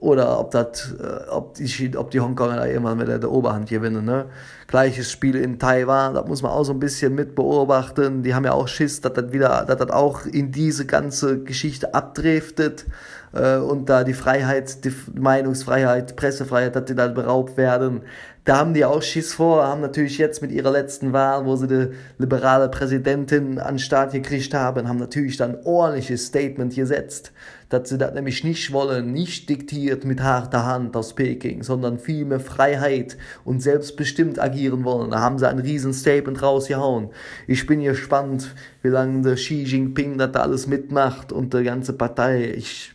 oder 0.00 0.38
ob 0.38 0.50
das 0.52 0.92
äh, 0.92 1.28
ob 1.30 1.54
die 1.54 1.96
ob 1.96 2.10
die 2.10 2.20
Hongkonger 2.20 2.56
da 2.56 2.66
irgendwann 2.66 3.00
wieder 3.00 3.18
der 3.18 3.30
Oberhand 3.30 3.68
gewinnen 3.68 4.04
ne? 4.04 4.26
Gleiches 4.66 5.10
Spiel 5.10 5.34
in 5.34 5.58
Taiwan 5.58 6.14
da 6.14 6.22
muss 6.22 6.42
man 6.42 6.52
auch 6.52 6.64
so 6.64 6.72
ein 6.72 6.78
bisschen 6.78 7.14
mit 7.14 7.34
beobachten. 7.34 8.22
Die 8.22 8.34
haben 8.34 8.44
ja 8.44 8.52
auch 8.52 8.68
Schiss 8.68 9.00
dass 9.00 9.12
das 9.14 9.32
wieder 9.32 9.64
dass 9.66 9.76
das 9.76 9.90
auch 9.90 10.24
in 10.24 10.52
diese 10.52 10.86
ganze 10.86 11.42
Geschichte 11.42 11.94
abdriftet 11.94 12.86
äh, 13.32 13.56
und 13.56 13.88
da 13.88 14.04
die 14.04 14.14
Freiheit 14.14 14.84
die 14.84 14.92
Meinungsfreiheit 15.14 16.16
Pressefreiheit 16.16 16.76
dass 16.76 16.84
die 16.84 16.94
da 16.94 17.08
beraubt 17.08 17.56
werden 17.56 18.02
da 18.48 18.56
haben 18.56 18.72
die 18.72 18.86
auch 18.86 19.02
Schiss 19.02 19.34
vor, 19.34 19.66
haben 19.66 19.82
natürlich 19.82 20.16
jetzt 20.16 20.40
mit 20.40 20.50
ihrer 20.52 20.70
letzten 20.70 21.12
Wahl, 21.12 21.44
wo 21.44 21.54
sie 21.56 21.66
die 21.66 21.88
liberale 22.16 22.70
Präsidentin 22.70 23.58
an 23.58 23.74
den 23.74 23.78
Start 23.78 24.12
gekriegt 24.12 24.54
haben, 24.54 24.88
haben 24.88 24.96
natürlich 24.96 25.36
dann 25.36 25.56
ein 25.56 25.66
ordentliches 25.66 26.24
Statement 26.28 26.74
gesetzt, 26.74 27.32
dass 27.68 27.90
sie 27.90 27.98
das 27.98 28.14
nämlich 28.14 28.44
nicht 28.44 28.72
wollen, 28.72 29.12
nicht 29.12 29.50
diktiert 29.50 30.06
mit 30.06 30.22
harter 30.22 30.64
Hand 30.64 30.96
aus 30.96 31.14
Peking, 31.14 31.62
sondern 31.62 31.98
viel 31.98 32.24
mehr 32.24 32.40
Freiheit 32.40 33.18
und 33.44 33.62
selbstbestimmt 33.62 34.38
agieren 34.40 34.82
wollen. 34.82 35.10
Da 35.10 35.20
haben 35.20 35.38
sie 35.38 35.46
ein 35.46 35.58
riesen 35.58 35.92
Statement 35.92 36.40
rausgehauen. 36.40 37.10
Ich 37.46 37.66
bin 37.66 37.82
gespannt, 37.82 38.54
wie 38.80 38.88
lange 38.88 39.20
der 39.20 39.34
Xi 39.34 39.64
Jinping 39.64 40.16
das 40.16 40.32
da 40.32 40.40
alles 40.40 40.66
mitmacht 40.66 41.32
und 41.32 41.52
die 41.52 41.64
ganze 41.64 41.92
Partei. 41.92 42.54
Ich, 42.56 42.94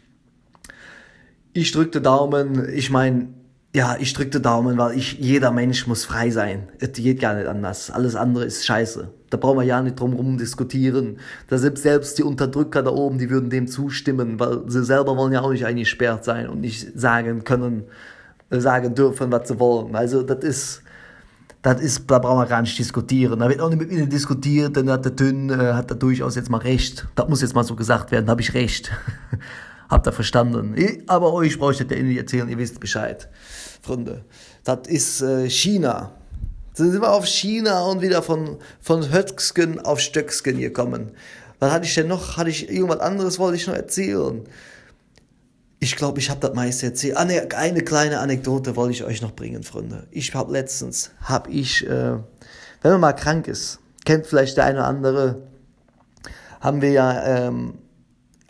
ich 1.53 1.71
drücke 1.71 2.01
Daumen. 2.01 2.67
Ich 2.73 2.89
meine, 2.89 3.27
ja, 3.75 3.97
ich 3.99 4.13
drückte 4.13 4.39
Daumen, 4.39 4.77
weil 4.77 4.95
ich, 4.97 5.13
jeder 5.13 5.51
Mensch 5.51 5.87
muss 5.87 6.05
frei 6.05 6.29
sein. 6.29 6.69
Es 6.79 6.93
geht 6.93 7.19
gar 7.19 7.33
nicht 7.33 7.47
anders. 7.47 7.89
Alles 7.89 8.15
andere 8.15 8.45
ist 8.45 8.65
scheiße. 8.65 9.09
Da 9.31 9.37
brauchen 9.37 9.57
wir 9.57 9.65
ja 9.65 9.81
nicht 9.81 9.99
drum 9.99 10.13
rum 10.13 10.37
diskutieren. 10.37 11.17
Da 11.47 11.57
selbst, 11.57 11.81
selbst 11.81 12.19
die 12.19 12.23
Unterdrücker 12.23 12.83
da 12.83 12.91
oben, 12.91 13.17
die 13.17 13.31
würden 13.31 13.49
dem 13.49 13.67
zustimmen, 13.67 14.39
weil 14.39 14.61
sie 14.67 14.83
selber 14.83 15.17
wollen 15.17 15.33
ja 15.33 15.41
auch 15.41 15.51
nicht 15.51 15.65
eingesperrt 15.65 16.23
sein 16.23 16.49
und 16.49 16.61
nicht 16.61 16.99
sagen 16.99 17.43
können, 17.43 17.85
äh, 18.51 18.59
sagen 18.59 18.93
dürfen, 18.93 19.31
was 19.31 19.47
sie 19.47 19.59
wollen. 19.59 19.95
Also, 19.95 20.21
das 20.21 20.43
ist, 20.43 20.83
das 21.63 21.81
ist, 21.81 22.11
da 22.11 22.19
brauchen 22.19 22.41
wir 22.41 22.45
gar 22.45 22.61
nicht 22.61 22.77
diskutieren. 22.77 23.39
Da 23.39 23.49
wird 23.49 23.59
auch 23.59 23.69
nicht 23.69 23.79
mit 23.79 23.91
ihnen 23.91 24.07
diskutiert, 24.07 24.77
dann 24.77 24.87
hat 24.91 25.03
der 25.03 25.15
Tünn, 25.15 25.49
äh, 25.49 25.73
hat 25.73 25.89
er 25.89 25.95
durchaus 25.95 26.35
jetzt 26.35 26.51
mal 26.51 26.59
recht. 26.59 27.07
Das 27.15 27.27
muss 27.27 27.41
jetzt 27.41 27.55
mal 27.55 27.63
so 27.63 27.75
gesagt 27.75 28.11
werden, 28.11 28.27
da 28.27 28.31
habe 28.31 28.41
ich 28.41 28.53
recht. 28.53 28.91
Habt 29.93 30.07
ihr 30.07 30.11
verstanden? 30.11 30.75
Aber 31.05 31.33
euch 31.33 31.59
brauche 31.59 31.73
ich 31.73 31.77
ja 31.77 31.85
nicht 31.85 32.17
erzählen, 32.17 32.49
ihr 32.49 32.57
wisst 32.57 32.79
Bescheid. 32.79 33.29
Freunde, 33.79 34.25
das 34.63 34.87
ist 34.87 35.21
äh, 35.21 35.47
China. 35.47 36.13
Dann 36.75 36.89
sind 36.89 36.99
wir 36.99 37.11
auf 37.11 37.27
China 37.27 37.83
und 37.83 38.01
wieder 38.01 38.23
von, 38.23 38.57
von 38.81 39.13
Höcksken 39.13 39.79
auf 39.79 39.99
Stöcksken 39.99 40.57
gekommen. 40.57 41.11
Was 41.59 41.71
hatte 41.71 41.85
ich 41.85 41.93
denn 41.93 42.07
noch? 42.07 42.37
Hatte 42.37 42.49
ich 42.49 42.71
irgendwas 42.71 43.01
anderes, 43.01 43.37
wollte 43.37 43.57
ich 43.57 43.67
noch 43.67 43.75
erzählen? 43.75 44.43
Ich 45.79 45.95
glaube, 45.95 46.17
ich 46.19 46.31
habe 46.31 46.39
das 46.39 46.55
meiste 46.55 46.87
erzählt. 46.87 47.15
Ah, 47.15 47.25
ne, 47.25 47.47
eine 47.55 47.83
kleine 47.83 48.19
Anekdote 48.19 48.75
wollte 48.75 48.93
ich 48.93 49.03
euch 49.03 49.21
noch 49.21 49.33
bringen, 49.33 49.61
Freunde. 49.61 50.07
Ich 50.09 50.33
habe 50.33 50.51
letztens, 50.51 51.11
habe 51.21 51.51
ich, 51.51 51.85
äh, 51.85 52.17
wenn 52.81 52.91
man 52.93 52.99
mal 52.99 53.13
krank 53.13 53.47
ist, 53.47 53.77
kennt 54.05 54.25
vielleicht 54.25 54.57
der 54.57 54.65
eine 54.65 54.79
oder 54.79 54.87
andere, 54.87 55.43
haben 56.61 56.81
wir 56.81 56.89
ja 56.89 57.47
ähm, 57.47 57.75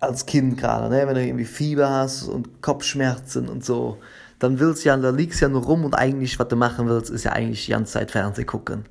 als 0.04 0.26
Kind 0.26 0.58
gerade, 0.58 0.90
ne? 0.90 1.08
wenn 1.08 1.16
du 1.16 1.26
irgendwie 1.26 1.46
Fieber 1.46 1.90
hast 1.90 2.24
und 2.24 2.62
Kopfschmerzen 2.62 3.50
und 3.50 3.64
so, 3.64 3.98
dann 4.40 4.60
willst 4.60 4.84
ja, 4.84 4.96
da 4.98 5.10
liegst 5.10 5.42
ja 5.42 5.50
nur 5.50 5.64
rum 5.64 5.86
und 5.86 5.96
eigentlich, 5.96 6.38
was 6.38 6.48
du 6.48 6.56
machen 6.56 6.88
willst, 6.88 7.10
ist 7.10 7.24
ja 7.24 7.32
eigentlich 7.32 7.66
die 7.66 7.72
ganze 7.72 7.94
Zeit 7.94 8.12
Fernsehen 8.12 8.46
gucken. 8.46 8.86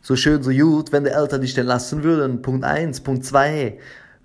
So 0.00 0.16
schön, 0.16 0.42
so 0.42 0.50
gut, 0.50 0.92
wenn 0.92 1.04
die 1.04 1.10
Eltern 1.10 1.42
dich 1.42 1.54
denn 1.54 1.66
lassen 1.66 2.02
würden. 2.02 2.40
Punkt 2.40 2.64
eins, 2.64 3.00
Punkt 3.00 3.24
zwei, 3.24 3.78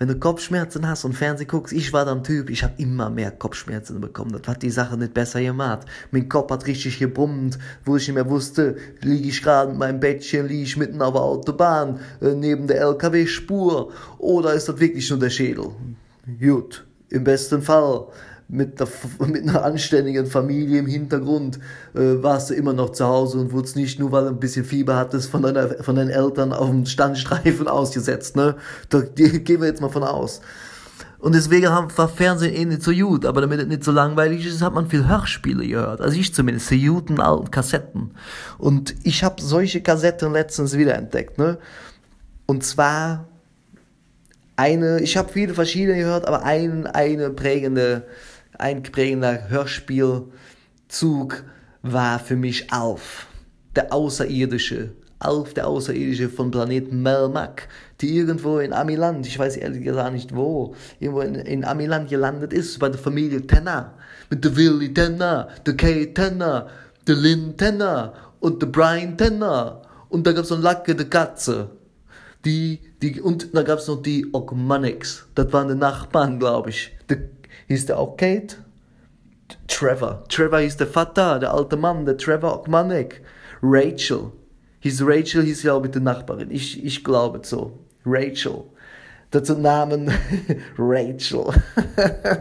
wenn 0.03 0.09
du 0.09 0.19
Kopfschmerzen 0.19 0.85
hast 0.85 1.05
und 1.05 1.13
Fernsehen 1.13 1.47
guckst, 1.47 1.71
ich 1.71 1.93
war 1.93 2.03
dann 2.03 2.25
Typ, 2.25 2.49
ich 2.49 2.61
habe 2.61 2.73
immer 2.75 3.09
mehr 3.09 3.31
Kopfschmerzen 3.31 4.01
bekommen. 4.01 4.33
Das 4.33 4.45
hat 4.49 4.61
die 4.61 4.69
Sache 4.69 4.97
nicht 4.97 5.13
besser 5.13 5.41
gemacht. 5.41 5.87
Mein 6.11 6.27
Kopf 6.27 6.51
hat 6.51 6.67
richtig 6.67 6.99
gebrummt, 6.99 7.57
wo 7.85 7.95
ich 7.95 8.05
nicht 8.09 8.15
mehr 8.15 8.29
wusste, 8.29 8.75
liege 8.99 9.29
ich 9.29 9.41
gerade 9.41 9.71
in 9.71 9.77
meinem 9.77 10.01
Bettchen, 10.01 10.49
liege 10.49 10.63
ich 10.63 10.75
mitten 10.75 11.01
auf 11.01 11.13
der 11.13 11.21
Autobahn, 11.21 12.01
äh, 12.19 12.33
neben 12.33 12.67
der 12.67 12.81
LKW-Spur, 12.81 13.93
oder 14.17 14.53
ist 14.53 14.67
das 14.67 14.77
wirklich 14.77 15.09
nur 15.09 15.19
der 15.19 15.29
Schädel? 15.29 15.69
Gut, 16.37 16.85
im 17.07 17.23
besten 17.23 17.61
Fall 17.61 18.07
mit, 18.47 18.79
der, 18.79 18.87
mit 19.27 19.43
einer 19.43 19.63
anständigen 19.63 20.25
Familie 20.25 20.79
im 20.79 20.87
Hintergrund 20.87 21.59
äh, 21.93 22.21
warst 22.21 22.49
du 22.49 22.53
immer 22.53 22.73
noch 22.73 22.91
zu 22.91 23.05
Hause 23.05 23.39
und 23.39 23.51
wurdest 23.51 23.75
nicht 23.75 23.99
nur, 23.99 24.11
weil 24.11 24.23
du 24.23 24.29
ein 24.29 24.39
bisschen 24.39 24.65
Fieber 24.65 24.95
hattest, 24.95 25.29
von, 25.29 25.41
deiner, 25.41 25.69
von 25.83 25.95
deinen 25.95 26.09
Eltern 26.09 26.53
auf 26.53 26.69
dem 26.69 26.85
Standstreifen 26.85 27.67
ausgesetzt. 27.69 28.35
Ne? 28.35 28.55
Da 28.89 29.01
gehen 29.01 29.61
wir 29.61 29.67
jetzt 29.67 29.81
mal 29.81 29.89
von 29.89 30.03
aus. 30.03 30.41
Und 31.23 31.35
deswegen 31.35 31.69
haben, 31.69 31.87
war 31.97 32.09
Fernsehen 32.09 32.53
eh 32.53 32.65
nicht 32.65 32.83
so 32.83 32.91
gut, 32.91 33.25
aber 33.25 33.39
damit 33.39 33.61
es 33.61 33.67
nicht 33.67 33.85
so 33.85 33.93
langweilig 33.93 34.45
ist, 34.45 34.61
hat 34.61 34.73
man 34.73 34.89
viel 34.89 35.07
Hörspiele 35.07 35.65
gehört. 35.65 36.01
Also 36.01 36.19
ich 36.19 36.33
zumindest, 36.33 36.69
die 36.69 36.85
guten 36.85 37.21
alten 37.21 37.49
Kassetten. 37.49 38.11
Und 38.57 38.93
ich 39.03 39.23
habe 39.23 39.41
solche 39.41 39.81
Kassetten 39.81 40.33
letztens 40.33 40.77
wiederentdeckt. 40.77 41.37
Ne? 41.37 41.59
Und 42.45 42.65
zwar 42.65 43.25
eine, 44.57 44.99
ich 44.99 45.15
habe 45.15 45.31
viele 45.31 45.53
verschiedene 45.53 45.97
gehört, 45.97 46.27
aber 46.27 46.43
ein, 46.43 46.87
eine 46.87 47.29
prägende 47.29 48.03
ein 48.57 48.83
prägender 48.83 49.49
Hörspielzug 49.49 51.43
war 51.81 52.19
für 52.19 52.35
mich 52.35 52.71
Alf, 52.71 53.27
der 53.75 53.93
Außerirdische. 53.93 54.91
Alf, 55.19 55.53
der 55.53 55.67
Außerirdische 55.67 56.29
von 56.29 56.51
Planeten 56.51 57.01
Melmac, 57.01 57.67
die 58.01 58.17
irgendwo 58.17 58.59
in 58.59 58.73
Amiland, 58.73 59.25
ich 59.25 59.39
weiß 59.39 59.55
ehrlich 59.57 59.83
gesagt 59.83 60.13
nicht 60.13 60.35
wo, 60.35 60.75
irgendwo 60.99 61.21
in, 61.21 61.35
in 61.35 61.63
Amiland 61.63 62.09
gelandet 62.09 62.51
ist, 62.51 62.77
bei 62.79 62.89
der 62.89 62.99
Familie 62.99 63.45
Tenner. 63.47 63.93
Mit 64.29 64.43
der 64.43 64.55
Willy 64.55 64.93
Tenner, 64.93 65.47
der 65.65 65.77
Kay 65.77 66.13
Tenner, 66.13 66.67
der 67.07 67.15
Lynn 67.15 67.55
Tenner 67.55 68.13
und 68.39 68.61
der 68.61 68.67
Brian 68.67 69.17
Tenner. 69.17 69.81
Und 70.09 70.27
da 70.27 70.33
gab's 70.33 70.49
noch 70.49 70.61
Lacke, 70.61 70.95
der 70.95 71.09
Katze. 71.09 71.69
Die, 72.45 72.81
die, 73.01 73.21
und 73.21 73.55
da 73.55 73.63
gab's 73.63 73.87
noch 73.87 74.01
die 74.01 74.27
Ogmanics. 74.33 75.27
Das 75.35 75.51
waren 75.53 75.69
die 75.69 75.75
Nachbarn, 75.75 76.39
glaube 76.39 76.71
ich. 76.71 76.91
Der 77.09 77.19
hieß 77.67 77.87
der 77.87 77.99
auch 77.99 78.17
Kate? 78.17 78.57
Trevor. 79.67 80.23
Trevor 80.29 80.59
hieß 80.59 80.77
der 80.77 80.87
Vater, 80.87 81.39
der 81.39 81.53
alte 81.53 81.77
Mann, 81.77 82.05
der 82.05 82.17
Trevor 82.17 82.59
Ogmanek. 82.59 83.21
Rachel. 83.61 84.31
Hieß 84.79 85.03
Rachel, 85.05 85.43
hieß 85.43 85.63
ja 85.63 85.73
auch 85.73 85.81
mit 85.81 85.95
der 85.95 86.01
Nachbarin. 86.01 86.51
Ich, 86.51 86.83
ich 86.83 87.03
glaube 87.03 87.39
so. 87.43 87.79
Rachel. 88.05 88.63
Sind 89.31 89.61
Namen 89.61 90.11
Rachel. 90.77 91.45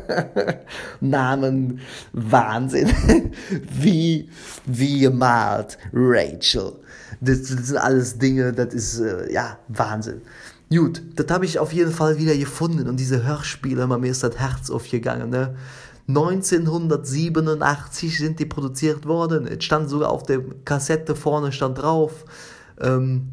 Namen 1.01 1.81
Wahnsinn. 2.13 2.93
wie, 3.71 4.29
wie 4.67 5.01
gemalt 5.01 5.79
Rachel. 5.93 6.73
Das, 7.21 7.43
das 7.43 7.69
sind 7.69 7.79
alles 7.79 8.19
Dinge, 8.19 8.53
das 8.53 8.75
ist 8.75 9.01
äh, 9.01 9.33
ja 9.33 9.59
Wahnsinn. 9.69 10.21
Gut, 10.73 11.03
das 11.17 11.27
habe 11.29 11.45
ich 11.45 11.59
auf 11.59 11.75
jeden 11.75 11.93
Fall 11.93 12.19
wieder 12.19 12.35
gefunden 12.35 12.89
und 12.89 12.99
diese 12.99 13.25
Hörspiele, 13.25 13.87
mir 13.87 14.11
ist 14.11 14.23
das 14.23 14.39
Herz 14.39 14.71
aufgegangen. 14.71 15.29
Ne? 15.29 15.55
1987 16.09 18.17
sind 18.17 18.39
die 18.39 18.47
produziert 18.47 19.05
worden. 19.07 19.47
Es 19.47 19.63
stand 19.65 19.91
sogar 19.91 20.11
auf 20.11 20.23
der 20.23 20.41
Kassette 20.65 21.15
vorne 21.15 21.53
stand 21.53 21.77
drauf. 21.79 22.25
Ähm, 22.81 23.33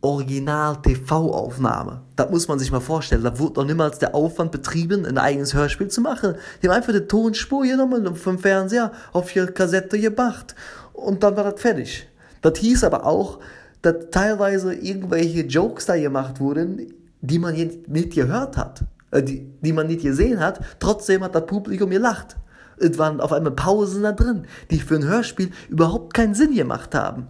Original-TV-Aufnahme. 0.00 2.00
Das 2.16 2.30
muss 2.30 2.48
man 2.48 2.58
sich 2.58 2.72
mal 2.72 2.80
vorstellen. 2.80 3.24
Da 3.24 3.38
wurde 3.38 3.60
noch 3.60 3.66
niemals 3.66 3.98
der 3.98 4.14
Aufwand 4.14 4.50
betrieben, 4.50 5.04
ein 5.04 5.18
eigenes 5.18 5.52
Hörspiel 5.52 5.88
zu 5.88 6.00
machen. 6.00 6.36
Die 6.62 6.68
haben 6.68 6.76
einfach 6.76 6.94
die 6.94 7.00
Tonspur 7.00 7.64
genommen 7.64 8.16
vom 8.16 8.38
Fernseher 8.38 8.92
auf 9.12 9.30
die 9.30 9.44
Kassette 9.44 10.00
gebracht. 10.00 10.54
Und 10.94 11.22
dann 11.22 11.36
war 11.36 11.44
das 11.44 11.60
fertig. 11.60 12.08
Das 12.40 12.58
hieß 12.58 12.84
aber 12.84 13.04
auch, 13.04 13.40
dass 13.82 14.10
teilweise 14.10 14.74
irgendwelche 14.74 15.42
Jokes 15.42 15.86
da 15.86 15.96
gemacht 15.96 16.40
wurden, 16.40 16.92
die 17.20 17.38
man 17.38 17.54
nicht 17.54 18.14
gehört 18.14 18.56
hat, 18.56 18.84
äh, 19.10 19.22
die, 19.22 19.46
die 19.60 19.72
man 19.72 19.86
nicht 19.86 20.02
gesehen 20.02 20.40
hat. 20.40 20.60
Trotzdem 20.80 21.22
hat 21.22 21.34
das 21.34 21.46
Publikum 21.46 21.90
gelacht. 21.90 22.36
Es 22.78 22.98
waren 22.98 23.20
auf 23.20 23.32
einmal 23.32 23.52
Pausen 23.52 24.02
da 24.02 24.12
drin, 24.12 24.46
die 24.70 24.78
für 24.78 24.96
ein 24.96 25.04
Hörspiel 25.04 25.50
überhaupt 25.68 26.14
keinen 26.14 26.34
Sinn 26.34 26.54
gemacht 26.54 26.94
haben 26.94 27.28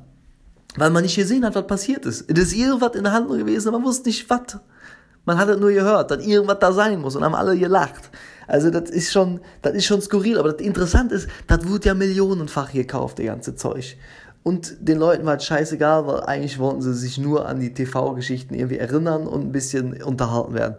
weil 0.77 0.91
man 0.91 1.03
nicht 1.03 1.17
gesehen 1.17 1.45
hat, 1.45 1.55
was 1.55 1.67
passiert 1.67 2.07
ist. 2.07 2.31
Es 2.31 2.39
ist 2.39 2.53
irgendwas 2.55 2.95
in 2.95 3.05
der 3.05 3.13
Handlung 3.13 3.39
gewesen, 3.39 3.73
man 3.73 3.85
wusste 3.85 4.09
nicht, 4.09 4.29
was. 4.31 4.59
Man 5.25 5.39
hat 5.39 5.61
nur 5.61 5.71
gehört, 5.71 6.11
dass 6.11 6.25
irgendwas 6.25 6.59
da 6.61 6.73
sein 6.73 7.01
muss 7.01 7.15
und 7.15 7.25
haben 7.25 7.35
alle 7.35 7.57
gelacht. 7.59 8.11
Also 8.47 8.71
das 8.71 8.91
ist 8.91 9.13
schon, 9.13 9.41
das 9.63 9.75
ist 9.75 9.85
schon 9.85 10.01
skurril, 10.01 10.39
aber 10.39 10.53
das 10.53 10.67
Interessante 10.67 11.15
ist, 11.15 11.29
das 11.47 11.69
wurde 11.69 11.89
ja 11.89 11.95
millionenfach 11.95 12.73
gekauft, 12.73 13.19
der 13.19 13.27
ganze 13.27 13.55
Zeug. 13.55 13.97
Und 14.43 14.77
den 14.81 14.99
Leuten 14.99 15.27
war 15.27 15.37
es 15.37 15.45
scheißegal, 15.45 16.07
weil 16.07 16.21
eigentlich 16.21 16.59
wollten 16.59 16.81
sie 16.81 16.95
sich 16.95 17.19
nur 17.19 17.47
an 17.47 17.61
die 17.61 17.75
TV-Geschichten 17.75 18.55
irgendwie 18.55 18.79
erinnern 18.79 19.27
und 19.27 19.43
ein 19.43 19.53
bisschen 19.53 20.03
unterhalten 20.03 20.55
werden. 20.55 20.77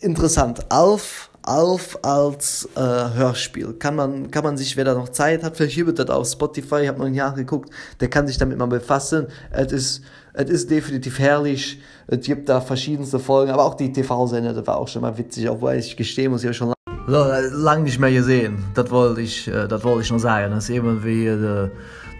Interessant. 0.00 0.70
Alf 0.70 1.30
auf 1.46 1.98
als 2.02 2.68
äh, 2.74 2.80
Hörspiel. 2.80 3.74
Kann 3.74 3.96
man, 3.96 4.30
kann 4.30 4.44
man 4.44 4.56
sich, 4.56 4.76
wer 4.76 4.84
da 4.84 4.94
noch 4.94 5.10
Zeit 5.10 5.42
hat, 5.42 5.56
vielleicht 5.56 5.76
gibt 5.76 5.98
das 5.98 6.08
auf 6.08 6.26
Spotify, 6.26 6.82
ich 6.82 6.88
habe 6.88 6.98
noch 6.98 7.06
ein 7.06 7.14
Jahr 7.14 7.34
geguckt, 7.34 7.70
der 8.00 8.08
kann 8.08 8.26
sich 8.26 8.38
damit 8.38 8.58
mal 8.58 8.66
befassen. 8.66 9.26
Es 9.50 9.72
ist, 9.72 10.02
es 10.32 10.66
definitiv 10.66 11.18
herrlich. 11.18 11.80
Es 12.06 12.20
gibt 12.20 12.48
da 12.48 12.60
verschiedenste 12.60 13.18
Folgen, 13.18 13.50
aber 13.50 13.64
auch 13.64 13.74
die 13.74 13.92
TV-Sender, 13.92 14.54
das 14.54 14.66
war 14.66 14.78
auch 14.78 14.88
schon 14.88 15.02
mal 15.02 15.16
witzig, 15.18 15.48
obwohl 15.48 15.74
ich 15.74 15.96
gestehen 15.96 16.32
muss, 16.32 16.42
ich 16.42 16.46
habe 16.46 16.54
schon 16.54 16.74
lange 17.06 17.82
nicht 17.82 17.98
mehr 17.98 18.12
gesehen. 18.12 18.64
Das 18.74 18.90
wollte 18.90 19.20
ich, 19.20 19.46
äh, 19.48 19.68
das 19.68 19.82
ich 19.84 20.10
noch 20.10 20.18
sagen. 20.18 20.52
Das 20.52 20.64
ist 20.64 20.70
eben 20.70 21.04
wie 21.04 21.26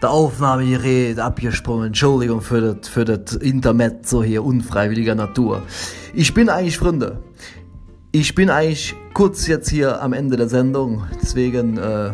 der, 0.02 0.10
Aufnahmegerät 0.10 1.18
abgesprungen. 1.18 1.88
Entschuldigung 1.88 2.40
für 2.40 2.60
das, 2.60 2.88
für 2.88 3.04
das 3.04 3.36
Internet 3.36 4.06
so 4.06 4.22
hier 4.22 4.44
unfreiwilliger 4.44 5.14
Natur. 5.14 5.62
Ich 6.14 6.34
bin 6.34 6.48
eigentlich 6.48 6.78
Freunde. 6.78 7.22
Ich 8.12 8.34
bin 8.34 8.48
eigentlich 8.48 8.94
kurz 9.12 9.48
jetzt 9.48 9.68
hier 9.70 10.00
am 10.00 10.12
Ende 10.12 10.36
der 10.36 10.48
Sendung, 10.48 11.02
deswegen 11.20 11.78
äh, 11.78 12.12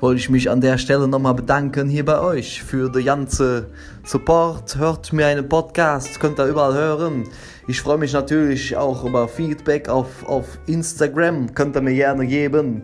wollte 0.00 0.18
ich 0.18 0.30
mich 0.30 0.48
an 0.48 0.62
der 0.62 0.78
Stelle 0.78 1.06
nochmal 1.06 1.34
bedanken 1.34 1.88
hier 1.88 2.04
bei 2.04 2.18
euch 2.18 2.62
für 2.62 2.90
den 2.90 3.04
ganzen 3.04 3.66
Support. 4.02 4.76
Hört 4.78 5.12
mir 5.12 5.26
einen 5.26 5.48
Podcast, 5.48 6.18
könnt 6.18 6.40
ihr 6.40 6.46
überall 6.46 6.72
hören. 6.72 7.24
Ich 7.68 7.80
freue 7.80 7.98
mich 7.98 8.12
natürlich 8.12 8.76
auch 8.76 9.04
über 9.04 9.28
Feedback 9.28 9.88
auf, 9.88 10.26
auf 10.26 10.58
Instagram, 10.66 11.54
könnt 11.54 11.76
ihr 11.76 11.82
mir 11.82 11.94
gerne 11.94 12.26
geben. 12.26 12.82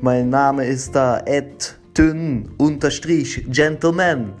Mein 0.00 0.28
Name 0.28 0.66
ist 0.66 0.94
da 0.94 1.22
@tün_gentleman 2.58 4.32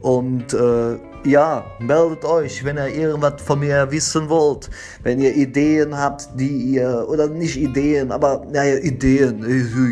und 0.00 0.52
äh, 0.52 0.96
ja, 1.24 1.64
meldet 1.80 2.24
euch, 2.24 2.64
wenn 2.64 2.76
ihr 2.76 2.88
irgendwas 2.94 3.42
von 3.42 3.58
mir 3.58 3.90
wissen 3.90 4.28
wollt, 4.28 4.70
wenn 5.02 5.20
ihr 5.20 5.34
Ideen 5.34 5.96
habt, 5.96 6.28
die 6.38 6.74
ihr, 6.74 7.06
oder 7.08 7.26
nicht 7.26 7.56
Ideen, 7.56 8.12
aber 8.12 8.46
naja, 8.52 8.76
Ideen, 8.76 9.40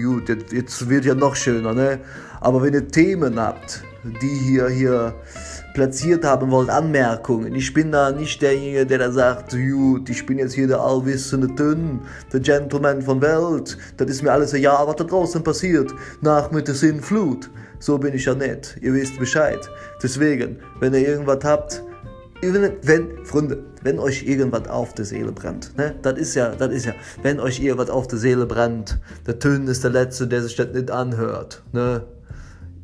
gut, 0.03 0.29
jetzt, 0.53 0.89
wird 0.89 1.05
ja 1.05 1.15
noch 1.15 1.35
schöner, 1.35 1.75
ne? 1.75 1.99
Aber 2.41 2.63
wenn 2.63 2.75
ihr 2.75 2.87
Themen 2.87 3.41
habt, 3.41 3.83
die 4.23 4.55
ihr 4.55 4.69
hier 4.69 5.15
platziert 5.75 6.25
haben 6.25 6.51
wollt, 6.51 6.71
Anmerkungen. 6.71 7.55
Ich 7.55 7.75
bin 7.75 7.93
da 7.93 8.13
nicht 8.13 8.41
derjenige, 8.41 8.87
der 8.87 8.99
da 8.99 9.11
sagt, 9.11 9.51
gut, 9.51 10.09
ich 10.09 10.25
bin 10.25 10.39
jetzt 10.39 10.55
hier 10.55 10.69
der 10.69 10.81
allwissende 10.81 11.55
Tünn, 11.55 12.01
der 12.33 12.41
Gentleman 12.41 13.03
von 13.03 13.21
Welt, 13.21 13.77
das 13.97 14.09
ist 14.09 14.23
mir 14.23 14.33
alles 14.33 14.55
egal, 14.55 14.87
was 14.87 14.97
da 14.97 15.05
draußen 15.05 15.43
passiert, 15.43 15.93
nach 16.23 16.51
mit 16.51 16.69
der 16.69 16.75
Sinnflut. 16.75 17.51
So 17.81 17.99
bin 17.99 18.15
ich 18.15 18.25
ja 18.25 18.35
nicht. 18.35 18.79
Ihr 18.81 18.95
wisst 18.95 19.19
Bescheid. 19.19 19.69
Deswegen, 20.03 20.59
wenn 20.81 20.95
ihr 20.95 21.07
irgendwas 21.07 21.45
habt, 21.45 21.83
wenn, 22.41 23.25
Freunde, 23.25 23.65
wenn 23.83 23.99
euch 23.99 24.23
irgendwas 24.27 24.69
auf 24.69 24.95
der 24.95 25.05
Seele 25.05 25.33
brennt, 25.33 25.77
ne, 25.77 25.95
das 26.03 26.19
ist 26.19 26.35
ja, 26.35 26.55
das 26.55 26.73
ist 26.73 26.87
ja, 26.87 26.95
wenn 27.23 27.41
euch 27.41 27.61
irgendwas 27.61 27.91
auf 27.91 28.07
der 28.07 28.19
Seele 28.19 28.47
brennt, 28.47 28.99
der 29.27 29.39
Tön 29.39 29.67
ist 29.67 29.83
der 29.83 29.91
Letzte, 29.91 30.27
der 30.27 30.43
sich 30.43 30.57
das 30.57 30.69
nicht 30.73 30.91
anhört, 30.91 31.63
ne. 31.73 32.03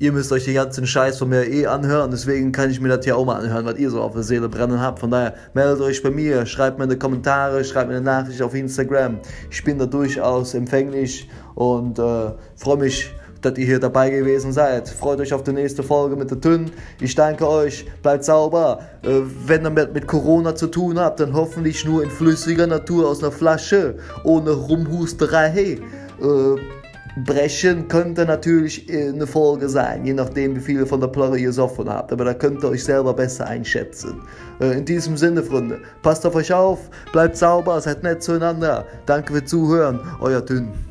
Ihr 0.03 0.12
müsst 0.12 0.32
euch 0.32 0.46
den 0.46 0.55
ganzen 0.55 0.86
Scheiß 0.86 1.18
von 1.18 1.28
mir 1.28 1.46
eh 1.46 1.66
anhören, 1.66 2.11
deswegen 2.11 2.53
kann 2.53 2.70
ich 2.70 2.80
mir 2.80 2.88
das 2.88 3.05
hier 3.05 3.18
auch 3.18 3.26
mal 3.26 3.38
anhören, 3.38 3.66
was 3.66 3.76
ihr 3.76 3.90
so 3.90 4.01
auf 4.01 4.14
der 4.14 4.22
Seele 4.22 4.48
brennen 4.48 4.80
habt. 4.80 4.98
Von 4.98 5.11
daher, 5.11 5.34
meldet 5.53 5.82
euch 5.82 6.03
bei 6.03 6.11
mir, 6.11 6.46
schreibt 6.46 6.78
mir 6.78 6.84
in 6.84 6.90
die 6.90 6.98
Kommentare, 6.98 7.62
schreibt 7.62 7.90
mir 7.90 7.96
eine 7.96 8.05
Nachricht 8.07 8.40
auf 8.40 8.55
Instagram. 8.55 9.18
Ich 9.51 9.62
bin 9.62 9.78
da 9.78 9.84
durchaus 9.84 10.55
empfänglich 10.55 11.28
und 11.55 11.98
äh, 11.98 12.30
freue 12.57 12.78
mich, 12.78 13.12
dass 13.42 13.59
ihr 13.59 13.66
hier 13.66 13.78
dabei 13.78 14.09
gewesen 14.09 14.55
seid. 14.55 14.88
Freut 14.88 15.20
euch 15.20 15.34
auf 15.34 15.42
die 15.42 15.53
nächste 15.53 15.82
Folge 15.82 16.16
mit 16.16 16.30
der 16.30 16.40
Tünn. 16.40 16.70
Ich 16.98 17.14
danke 17.14 17.46
euch, 17.46 17.84
bleibt 18.01 18.24
sauber. 18.24 18.78
Äh, 19.03 19.20
wenn 19.44 19.66
ihr 19.66 19.70
mit, 19.70 19.92
mit 19.92 20.07
Corona 20.07 20.55
zu 20.55 20.68
tun 20.68 20.98
habt, 20.98 21.20
dann 21.20 21.34
hoffentlich 21.34 21.84
nur 21.84 22.03
in 22.03 22.09
flüssiger 22.09 22.66
Natur 22.66 23.07
aus 23.07 23.22
einer 23.22 23.32
Flasche, 23.32 23.96
ohne 24.24 24.53
Rumhusterei. 24.53 25.76
Äh, 26.22 26.80
brechen 27.17 27.89
könnte 27.89 28.25
natürlich 28.25 28.91
eine 28.91 29.27
Folge 29.27 29.69
sein, 29.69 30.05
je 30.05 30.15
nachdem, 30.15 30.57
wie 30.57 30.61
viele 30.61 30.87
von 30.87 31.01
der 31.01 31.09
Plörre 31.09 31.39
ihr 31.39 31.49
gesoffen 31.49 31.89
habt. 31.89 32.13
Aber 32.13 32.25
da 32.25 32.35
könnt 32.35 32.63
ihr 32.63 32.69
euch 32.71 32.85
selber 32.85 33.15
besser 33.15 33.47
einschätzen. 33.47 34.23
Äh, 34.61 34.79
in 34.79 34.85
diesem 34.85 35.17
Sinne, 35.17 35.43
Freunde, 35.43 35.81
passt 36.03 36.25
auf 36.27 36.35
euch 36.35 36.53
auf, 36.53 36.91
bleibt 37.13 37.37
sauber, 37.37 37.81
seid 37.81 38.03
nett 38.03 38.23
zueinander. 38.23 38.87
Danke 39.07 39.33
fürs 39.33 39.51
Zuhören, 39.51 40.01
euer 40.21 40.45
Tünn. 40.45 40.89